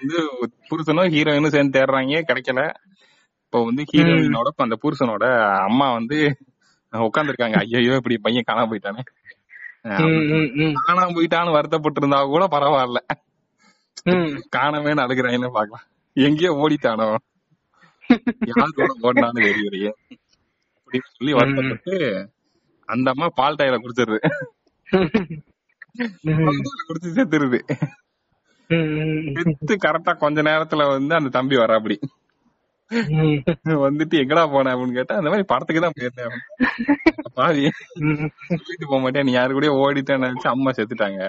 [0.00, 0.28] வந்து
[0.70, 2.74] புருஷனும் ஹீரோயினும் சேர்ந்து தேடுறாங்க கிடைக்கல.
[3.44, 6.36] இப்ப வந்து ஹீரோயினோட அந்த புருஷனோட அம்மா வந்து
[6.90, 9.00] உட்காந்துருக்காங்க ஐயோ இப்படி பையன் காணாம போயிட்டானே.
[9.84, 12.96] காணாம போயிட்டான்னு வருத்தப்பட்டு இருந்தா கூட பரவாயில்ல.
[14.04, 14.42] ம்.
[14.48, 17.16] காணவே அழுகுறாங்கன்னு பாக்கலாம் எங்கேயோ ஓடிட்டானோ?
[18.46, 19.90] யார் கூட ஓடினாலும் தெரியலையே.
[20.84, 22.30] அப்படின்னு சொல்லி வருத்தப்பட்டு
[22.86, 24.18] அந்த அம்மா பால் டயரை குடிச்சிருது.
[26.88, 27.60] குடிச்சு செத்துருது.
[29.42, 31.96] செத்து கரெக்டா கொஞ்ச நேரத்துல வந்து அந்த தம்பி வராப்படி.
[33.82, 36.34] வந்துட்டு எங்கடா போன அப்படின்னு கேட்டா அந்த மாதிரி படத்துக்கு தான் போயிருந்தேன்.
[37.34, 37.64] பாவி
[38.04, 38.30] ம்.
[38.58, 41.20] சொல்லிட்டு போக மாட்டேன் நீ யாரு கூடயோ ஓடிட்டேன்னு நினைச்சு அம்மா செத்துட்டாங்க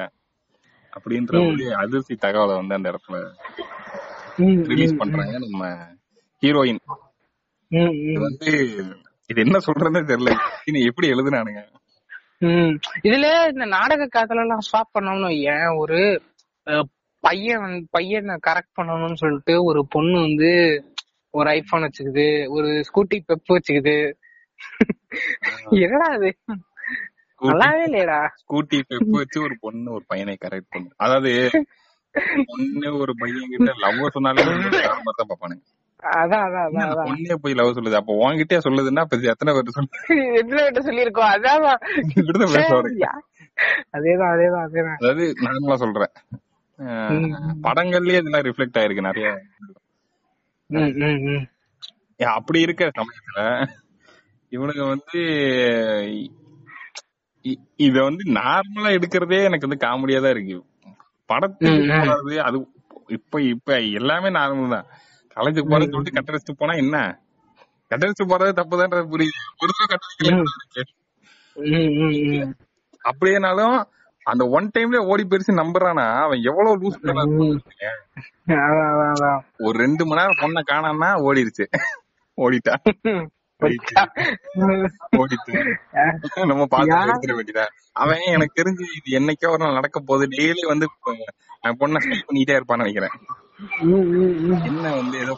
[0.94, 3.20] அப்படின்ற ஒரு அதிர்ச்சி தகவலை வந்து அந்த இடத்துல
[4.72, 5.64] ரிலீஸ் பண்றாங்க நம்ம
[6.44, 6.82] ஹீரோயின்.
[8.22, 8.52] வந்து
[9.30, 10.32] இது என்ன சொல்றதுன்னே தெரியல
[10.86, 11.62] எப்படி எழுதுனானுங்க.
[13.06, 16.00] இதுல இந்த நாடக காதல எல்லாம் ஸ்டாப் பண்ணோம்னு ஏன் ஒரு
[17.24, 20.50] பையன் பையனை கரெக்ட் பண்ணணும்னு சொல்லிட்டு ஒரு பொண்ணு வந்து
[21.34, 22.26] ஒரு ஐபோன் வச்சுக்குது
[22.56, 23.96] ஒரு ஸ்கூட்டி பெப் வச்சுக்குது.
[25.86, 26.30] என்னடா அது
[27.42, 28.20] நல்லாவே இல்லையடா.
[28.42, 31.32] ஸ்கூட்டி பெப் வச்சு ஒரு பொண்ணு ஒரு பையனை கரெக்ட் பண்ணும் அதாவது
[32.50, 35.64] பொண்ணு ஒரு பையன் கிட்ட லவ் சொன்னாலே தான் பாப்பானுங்க
[36.20, 37.98] அதான் அதான் அதான் பொண்ணே போய் லவ் சொல்லுது?
[38.00, 39.92] அப்ப உன்கிட்டயே சொல்லுதுன்னா அப்ப எத்தனை பேர் சொல்லு?
[40.40, 41.32] எத்தனை கிட்ட சொல்லியிருக்கோம்?
[41.36, 41.66] அதான்
[43.98, 44.98] அதேதான் அதேதான் அதேதான்.
[45.02, 46.14] அதாவது நார்மலா சொல்றேன்.
[47.66, 49.28] படங்கள்லயே இதெல்லாம் ரிஃப்ளெக்ட் ஆயிருக்கு நிறைய.
[52.20, 53.40] அப்படி இருக்க சமயத்துல
[54.52, 55.20] இவனுங்க வந்து
[57.78, 60.58] இத வந்து நார்மலா எடுக்கிறதே எனக்கு வந்து காமெடியா தான் இருக்கு.
[61.30, 61.98] படத்துக்கு
[62.48, 62.58] அது
[63.10, 63.70] இப்ப இப்ப
[64.00, 64.88] எல்லாமே நார்மல் தான்.
[65.38, 66.98] காலேஜுக்கு போறேன்னு சொல்லிட்டு கட்டடிச்சுட்டு போனா என்ன?
[67.92, 69.40] கட்டடிச்சுட்டு போறது தப்புதான்றது புரியுது.
[69.62, 70.36] ஒரு தடவை கட்டடிக்கல.
[73.06, 73.76] அப்படியேனாலும்
[74.26, 76.06] அந்த ஒன் டைம்ல ஓடி போயிருச்சு நம்புறானா?
[76.26, 76.98] அவன் எவ்வளவு லூஸ்
[79.66, 81.66] ஒரு ரெண்டு மணி நேரம் பொண்ணை காணாமனா ஓடிருச்சு.
[82.38, 82.74] ஓடிட்டா.
[83.62, 84.04] போச்சா?
[85.18, 85.52] ஓடிட்டு.
[86.50, 86.68] நம்ம
[87.08, 90.28] எடுத்துட வேண்டியதான் அவன் எனக்கு தெரிஞ்சு இது என்னைக்கோ ஒரு நாள் நடக்க போகுது.
[90.38, 90.88] டெய்லி வந்து
[91.82, 93.16] பொண்ணை ஸ்டே பண்ணிட்டே இருப்பான்னு நினைக்கிறேன்.
[94.70, 95.36] என்ன வந்து ஏதோ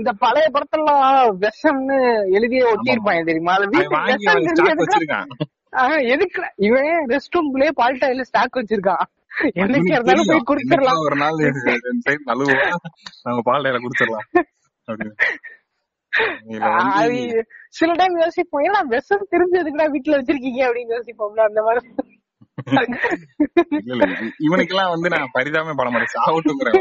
[0.00, 1.96] இந்த பழைய படத்தெல்லாம் விஷம்னு
[2.36, 3.54] எழுதியே ஒட்டியிருப்பாங்க தெரியுமா?
[3.54, 4.28] அது வாங்கி
[4.82, 5.28] வச்சிருக்கான்.
[6.12, 9.04] எதுக்கு இவன் ரெஸ்ட் ரூம்லயே பால்டாயில ஸ்டாக் வச்சிருக்கான்
[9.60, 10.48] என்னைக்கு இருந்தாலும் போய்.
[10.50, 11.02] குடுத்துடலாம்.
[11.06, 12.64] ஒரு நாள் சைடு நழுவோம்
[13.26, 14.26] நம்ம பால் டைல குடுத்துடலாம்.
[17.78, 18.64] சில டைம் யோசிப்போம்.
[18.64, 21.86] ஏன்னா விஷம் தெரிஞ்சதுக்குடா வீட்டுல வச்சிருக்கீங்க அப்படின்னு யோசிப்போம்ல அந்த மாதிரி.
[23.86, 24.16] இல்ல இல்ல.
[24.38, 26.14] இவனுக்கு எல்லாம் வந்து நான் பரிதாபமே பட மாட்டேன்.
[26.16, 26.80] சாவட்டுங்கிறேன்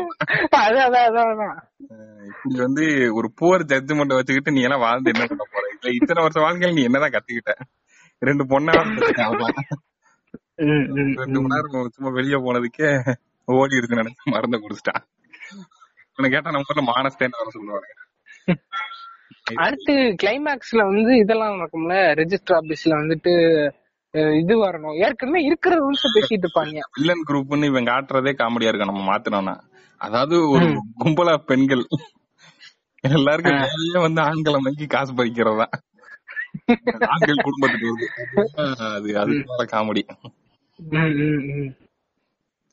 [2.32, 5.64] இப்படி வந்து ஒரு புவர் ஜட்ஜ்மெண்ட் வச்சுக்கிட்டு நீ எல்லாம் வாழ்ந்து என்ன பண்ண போற?
[6.00, 7.54] இத்தனை வருஷம் வாழ்க்கையில நீ என்னதான் கத்துக்கிட்ட?
[8.22, 8.74] ரெண்டு பொண்ணா
[11.22, 12.90] ரெண்டு மணி நேரம் சும்மா வெளிய போனதுக்கே
[13.48, 15.04] ஓடி இருக்கு நினைச்சு மருந்த குடிச்சிட்டான்
[16.34, 17.88] கேட்டா நம்ம ஊர்ல மானஸ்டேன்னு வர சொல்லுவாங்க.
[19.64, 23.34] அடுத்து கிளைமேக்ஸ்ல வந்து இதெல்லாம் நடக்கும்ல ரெஜிஸ்டர் ஆபீஸ்ல வந்துட்டு
[24.42, 24.96] இது வரணும்.
[25.06, 26.80] ஏற்கனவே இருக்கிற ரூல்ஸ் பேசிட்டு இருப்பாங்க.
[26.98, 28.92] வில்லன் குரூப்னு இவன் காட்டுறதே காமெடியா இருக்கும்.
[28.92, 29.56] நம்ம மாத்தினோம்னா.
[30.02, 30.68] அதாவது ஒரு
[31.04, 31.84] கும்பலா பெண்கள்.
[33.04, 35.68] எல்லாருக்கும் வந்து ஆண்களை நோக்கி காசு பறிக்கிறதா
[37.12, 37.92] ஆண்கள் குடும்பத்துக்கு.
[38.96, 39.34] அது அது
[39.74, 40.02] காமெடி.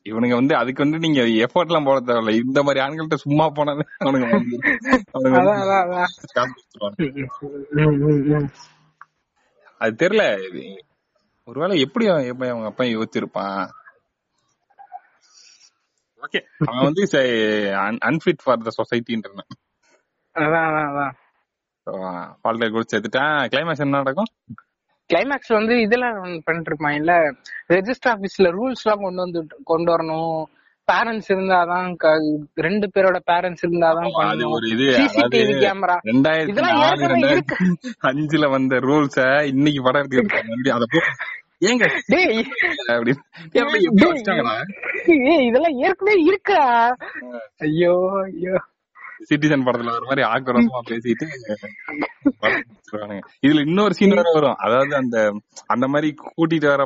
[0.05, 2.35] இவனுங்க வந்து அதுக்கு வந்து நீங்க எஃபர்ட் எல்லாம் போட தேவையில்ல.
[2.45, 4.27] இந்த மாதிரி ஆண்கள்ட்ட சும்மா போனாலே அவனுங்க.
[9.81, 10.23] அது தெரியல.
[11.49, 13.67] ஒருவேளை எப்படி அவங்க அப்பா யோசிச்சிருப்பான்?
[16.23, 17.03] ஓகே அவன் வந்து
[18.09, 19.29] அன்ஃபிட் ஃபார் த சொசைட்டின்ற
[20.35, 21.13] அதான் அதான்.
[22.43, 24.31] பால்டை குடிச்சு எடுத்துட்டான் கிளைமேக்ஸ் என்ன நடக்கும்?
[25.09, 27.13] கிளைமேக்ஸ் வந்து இதெல்லாம் பண்ணிட்டு இருப்பாங்கல்ல
[27.75, 29.39] ரெஜிஸ்டர் ஆபீஸ்ல ரூல்ஸ் எல்லாம் கொண்டு வந்து
[29.71, 30.39] கொண்டு வரணும்.
[30.87, 31.87] பேரண்ட்ஸ் இருந்தாதான்
[32.65, 34.53] ரெண்டு பேரோட பேரண்ட்ஸ் இருந்தாதான் அது பண்ணணும்.
[34.57, 36.61] ஒரு இது சிசிடிவி கேமரா ரெண்டாயிரத்தி
[38.09, 39.17] அஞ்சுல வந்த ரூல்ஸ
[39.53, 40.73] இன்னைக்கு படம் இருக்கு.
[40.77, 40.85] அத
[41.69, 41.85] ஏங்க?
[45.47, 46.61] இதெல்லாம் ஏற்கனவே இருக்கா?
[47.67, 48.55] ஐயோ ஐயோ.
[49.29, 51.25] சிட்டிசன் படத்துல வர மாதிரி ஆக்ரோஷமா பேசிட்டு.
[53.45, 55.17] இதுல இன்னொரு சீன் வேற வரும் அதாவது அந்த
[55.75, 56.85] அந்த மாதிரி கூட்டிட்டு வர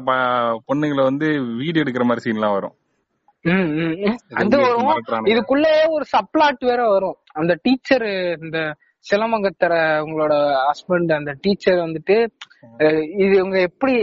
[0.70, 1.28] பொண்ணுங்களை வந்து
[1.62, 2.76] வீடியோ எடுக்கிற மாதிரி சீன் எல்லாம் வரும்.
[4.42, 5.32] அது வரும் மிரட்டுறானுங்க.
[5.34, 8.06] இதுக்குள்ளே ஒரு சப்ளாட் வேற வரும் அந்த டீச்சர்
[8.46, 8.60] இந்த
[9.06, 9.74] சிலமங்கத்தர
[10.06, 10.34] உங்களோட
[10.68, 12.18] ஹஸ்பண்ட் அந்த டீச்சர் வந்துட்டு
[13.24, 13.96] இது இவங்க எப்படி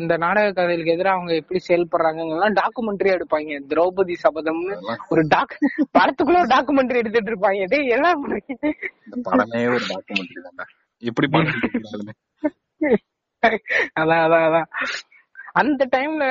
[0.00, 2.22] இந்த நாடக கதைகளுக்கு எதிராக அவங்க எப்படி செயல்படுறாங்க
[2.60, 3.58] டாக்குமெண்ட்ரி எடுப்பாங்க.
[3.72, 4.74] திரௌபதி சபதம்னு
[5.08, 5.54] ஒரு டாக்
[5.98, 7.66] படத்துக்குள்ள ஒரு டாக்குமெண்ட்ரி எடுத்துட்டு இருப்பாங்க.
[7.72, 8.72] டேய் என்ன பண்றீங்க
[9.28, 10.66] படமே ஒரு டாக்குமெண்ட்ரி தான்டா.
[11.02, 11.26] எப்படி.
[14.00, 14.68] அதான் அதான் அதான்.
[15.52, 16.24] அந்த டைம்ல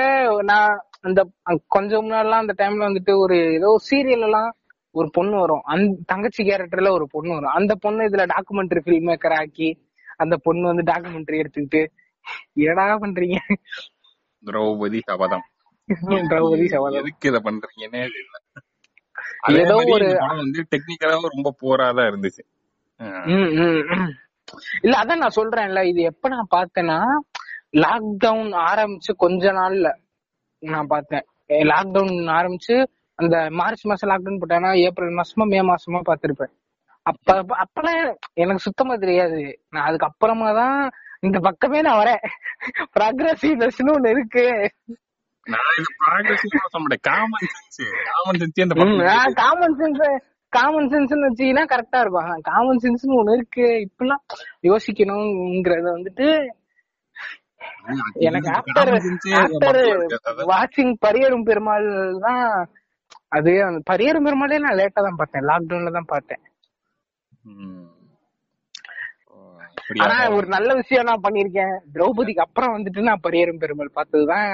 [0.44, 1.22] நான் அந்த
[1.68, 4.50] கொஞ்சம் முன்னாடிலாம் அந்த டைம்ல வந்துட்டு ஒரு ஏதோ சீரியல் எல்லாம்
[4.96, 5.64] ஒரு பொண்ணு வரும்.
[5.74, 7.56] அந்த தங்கச்சி கேரக்டர்ல ஒரு பொண்ணு வரும்.
[7.60, 9.70] அந்த பொண்ணு இதுல டாக்குமெண்ட்ரி ஃபில்ம் மேக்கர் ஆக்கி
[10.18, 11.82] அந்த பொண்ணு வந்து டாக்குமெண்ட்ரி எடுத்துக்கிட்டு
[12.64, 13.38] என்னடா பண்றீங்க?
[14.44, 15.46] திரௌபதி சபதம்.
[16.32, 17.00] திரௌபதி சபதம்.
[17.02, 18.02] எதுக்கு இத பண்றீங்கன்னே
[19.62, 20.08] ஏதோ ஒரு
[20.42, 22.44] வந்து டெக்னிக்கலாவும் ரொம்ப போரா தான் இருந்துச்சு.
[24.84, 27.00] இல்ல அதான் நான் சொல்றேன்ல இது எப்ப நான் பார்த்தேன்னா
[27.84, 29.88] லாக்டவுன் ஆரம்பிச்சு கொஞ்ச நாள்ல
[30.64, 31.26] நான் பார்த்தேன்.
[31.72, 32.76] லாக்டவுன் ஆரம்பிச்சு
[33.20, 36.54] அந்த மார்ச் மாசம் லாக்டவுன் போட்டானா ஏப்ரல் மாசமா மே மாசமா பார்த்திருப்பேன்.
[37.06, 38.00] அப்ப அப்ப- அப்பெல்லாம்
[38.36, 39.40] எனக்கு சுத்தமா தெரியாது.
[39.74, 40.78] நான் அதுக்கு அப்புறமா தான்
[41.28, 42.24] இந்த பக்கமே நான் வரேன்.
[42.96, 44.46] ப்ராக்ரசிவ்னஸ்னு ஒண்ணு இருக்கு.
[49.42, 50.02] Common sense
[50.54, 53.66] common sense sense sense வச்சீங்கன்னா கரெக்டா இருக்கும் காமன் சென்ஸ்னு ஒண்ணு இருக்கு.
[53.86, 54.24] இப்பெல்லாம்
[54.70, 56.28] யோசிக்கணுங்கிறத வந்துட்டு
[58.28, 58.92] எனக்கு ஆஃப்டர்
[59.42, 59.80] ஆஃப்டர்
[60.52, 61.88] வாட்சிங் பரியரும் பெருமாள்
[62.26, 62.44] தான்
[63.38, 65.48] அது அந்த பரியரும் பெருமாளே நான் லேட்டா தான் பார்த்தேன்.
[65.52, 66.44] லாக்டவுன்ல தான் பார்த்தேன்.
[70.04, 74.50] ஆனா ஒரு நல்ல விஷயம் நான் பண்ணிருக்கேன் திரௌபதிக்கு அப்புறம் வந்துட்டு நான் பரியரும் பெருமாள் பார்த்ததுதான்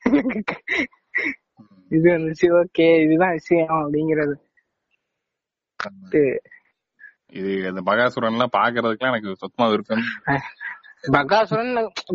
[1.90, 4.34] இது வந்துச்சு ஓகே இதுதான் விஷயம் அப்படிங்கறது.
[7.38, 10.04] இது அந்த பகாசுரன் எல்லாம் பாக்குறதுக்குலாம் எனக்கு சுத்தமா விருப்பம்
[11.16, 11.72] பகாசுரன்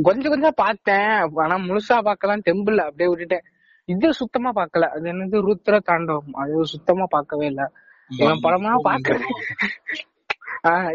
[0.08, 1.12] கொஞ்சம் கொஞ்சம் பார்த்தேன்.
[1.43, 3.45] ஆனா முழுசா பார்க்கலாம் டெம்பிள் அப்படியே விட்டுட்டேன்.
[3.89, 4.89] இது சுத்தமா பார்க்கல.
[4.95, 7.64] அது என்னது ருத்ர தாண்டவம் அது சுத்தமா பார்க்கவே இல்ல.
[8.12, 8.86] இவன் படம்லாம்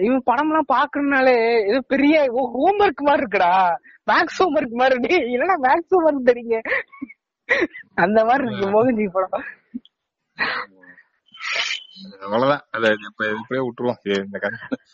[0.05, 1.35] இவன் படம்லாம் பாக்குறதுனாலே
[1.71, 2.15] ஏதோ பெரிய
[2.57, 3.53] ஹோம்ஒர்க் மாதிரி இருக்குடா
[4.11, 6.59] மேக்ஸ் ஹோம்ஒர்க் மாதிரி இல்லன்னா மேக்ஸ் ஹோம்ஒர்க் தெரியுங்க?
[7.95, 9.47] அந்த மாதிரி இருக்கு மோகன்ஜி படம்.
[12.25, 12.63] அவ்வளவுதான்.
[12.75, 13.99] அத இப்படியே விட்டுருவோம்.
[14.25, 14.39] இந்த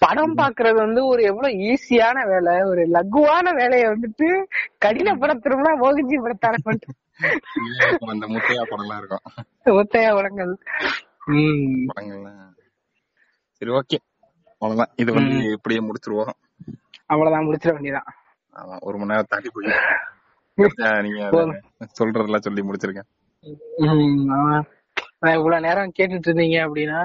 [0.05, 4.29] படம் பாக்குறது வந்து ஒரு எவ்வளவு ஈஸியான வேலை ஒரு லகுவான வேலையை வந்துட்டு
[4.85, 6.97] கடினப்படுத்துறோம்னா மோகன்ஜி படத்தான மட்டும்
[8.15, 9.25] அந்த முத்தையா படம்லாம் இருக்கும்.
[9.81, 10.53] ஒத்தையா படங்கள்.
[11.35, 12.43] உம் படங்கள்லாம்.
[13.61, 13.99] சரி ஓகே
[14.63, 14.93] அவ்வளவுதான்.
[15.03, 16.35] இது வந்து இப்படியே முடிச்சிருவோம்.
[17.13, 18.09] அவ்வளவுதான் முடிச்சிட வேண்டியதான்
[18.57, 19.73] ஆமா ஒரு மணி நேரம் தாண்டி போய்
[21.07, 21.23] நீங்க
[21.99, 23.09] சொல்றதெல்லாம் சொல்லி முடிச்சிருக்கேன்.
[25.39, 27.01] இவ்வளவு நேரம் கேட்டுட்டு இருந்தீங்க அப்படின்னா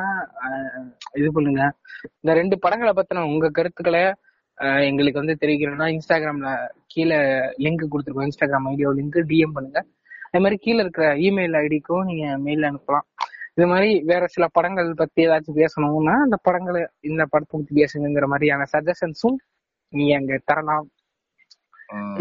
[1.19, 1.63] இது பண்ணுங்க.
[2.21, 4.03] இந்த ரெண்டு படங்களை பத்தின உங்க கருத்துக்களை
[4.89, 6.49] எங்களுக்கு வந்து தெரிவிக்கணும்னா இன்ஸ்டாகிராம்ல
[6.93, 7.17] கீழே
[7.65, 8.29] லிங்க் கொடுத்துருக்கோம்.
[8.29, 9.79] இன்ஸ்டாகிராம் ஐடியோ லிங்க் டிஎம் பண்ணுங்க.
[10.27, 13.07] அதே மாதிரி கீழே இருக்கிற இமெயில் ஐடிக்கும் நீங்க மெயில் அனுப்பலாம்.
[13.61, 18.65] இது மாதிரி வேற சில படங்கள் பத்தி ஏதாச்சும் பேசணும்னா அந்த படங்களை இந்த படத்தை பத்தி பேசுங்கிற மாதிரியான
[18.71, 19.37] சஜஷன்ஸும்
[19.93, 20.87] நீங்க அங்க தரலாம்.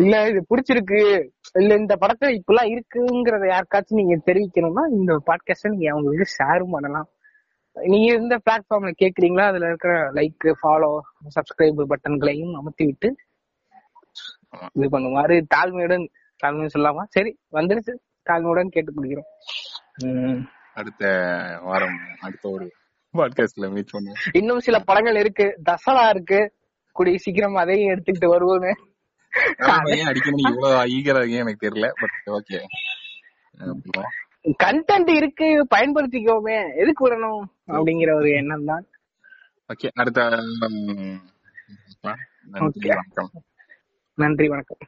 [0.02, 1.00] இல்ல இது பிடிச்சிருக்கு.
[1.60, 7.08] இல்ல இந்த படத்துல இப்பெல்லாம் இருக்குங்கிறத யாருக்காச்சும் நீங்க தெரிவிக்கணும்னா இந்த பாட்காஸ்ட நீங்க அவங்களுக்கு ஷேரும் பண்ணலாம்.
[7.76, 9.46] நீங்க எந்த பிளாட்ஃபார்ம்ல கேக்குறீங்களோ?
[9.50, 10.92] அதுல இருக்கிற லைக் ஃபாலோ
[11.38, 13.10] சப்ஸ்கிரைப் பட்டன்களையும் அமர்த்தி விட்டு.
[14.76, 16.08] இது பண்ணுவாரு தாழ்மையுடன்
[16.42, 17.94] தாழ்மையும் சொல்லாமா சரி வந்துருச்சு.
[18.28, 19.30] தாழ்மையுடன் கேட்டு பிடிக்கிறோம்
[20.06, 20.40] உம்
[20.74, 21.06] அடுத்த
[21.62, 22.72] வாரம் அடுத்த ஒரு
[23.16, 24.28] பாட்காஸ்ட்ல மீட் பண்ணுவோம்.
[24.32, 25.60] இன்னும் சில படங்கள் இருக்கு.
[25.70, 26.54] தசரா இருக்கு.
[26.92, 28.72] கூடிய சீக்கிரம் அதையும் எடுத்துக்கிட்டு வருவோன்னு
[29.56, 30.52] நம்ம ஏன் அடிக்கணும்.
[30.52, 32.60] இவ்வளவு ஈகரா எனக்கு தெரியல பட் ஓகே
[34.64, 35.66] கண்டென்ட் இருக்கு.
[35.74, 36.76] பயன்படுத்திக்கோமே.
[36.76, 37.44] எதுக்கு விடணும்?
[37.66, 38.86] அப்படிங்கிற ஒரு எண்ணம் தான்.
[39.74, 40.28] ஓகே அடுத்த
[42.50, 42.88] நன்றி.
[42.88, 43.30] வணக்கம்.
[44.14, 44.78] நன்றி வணக்கம்.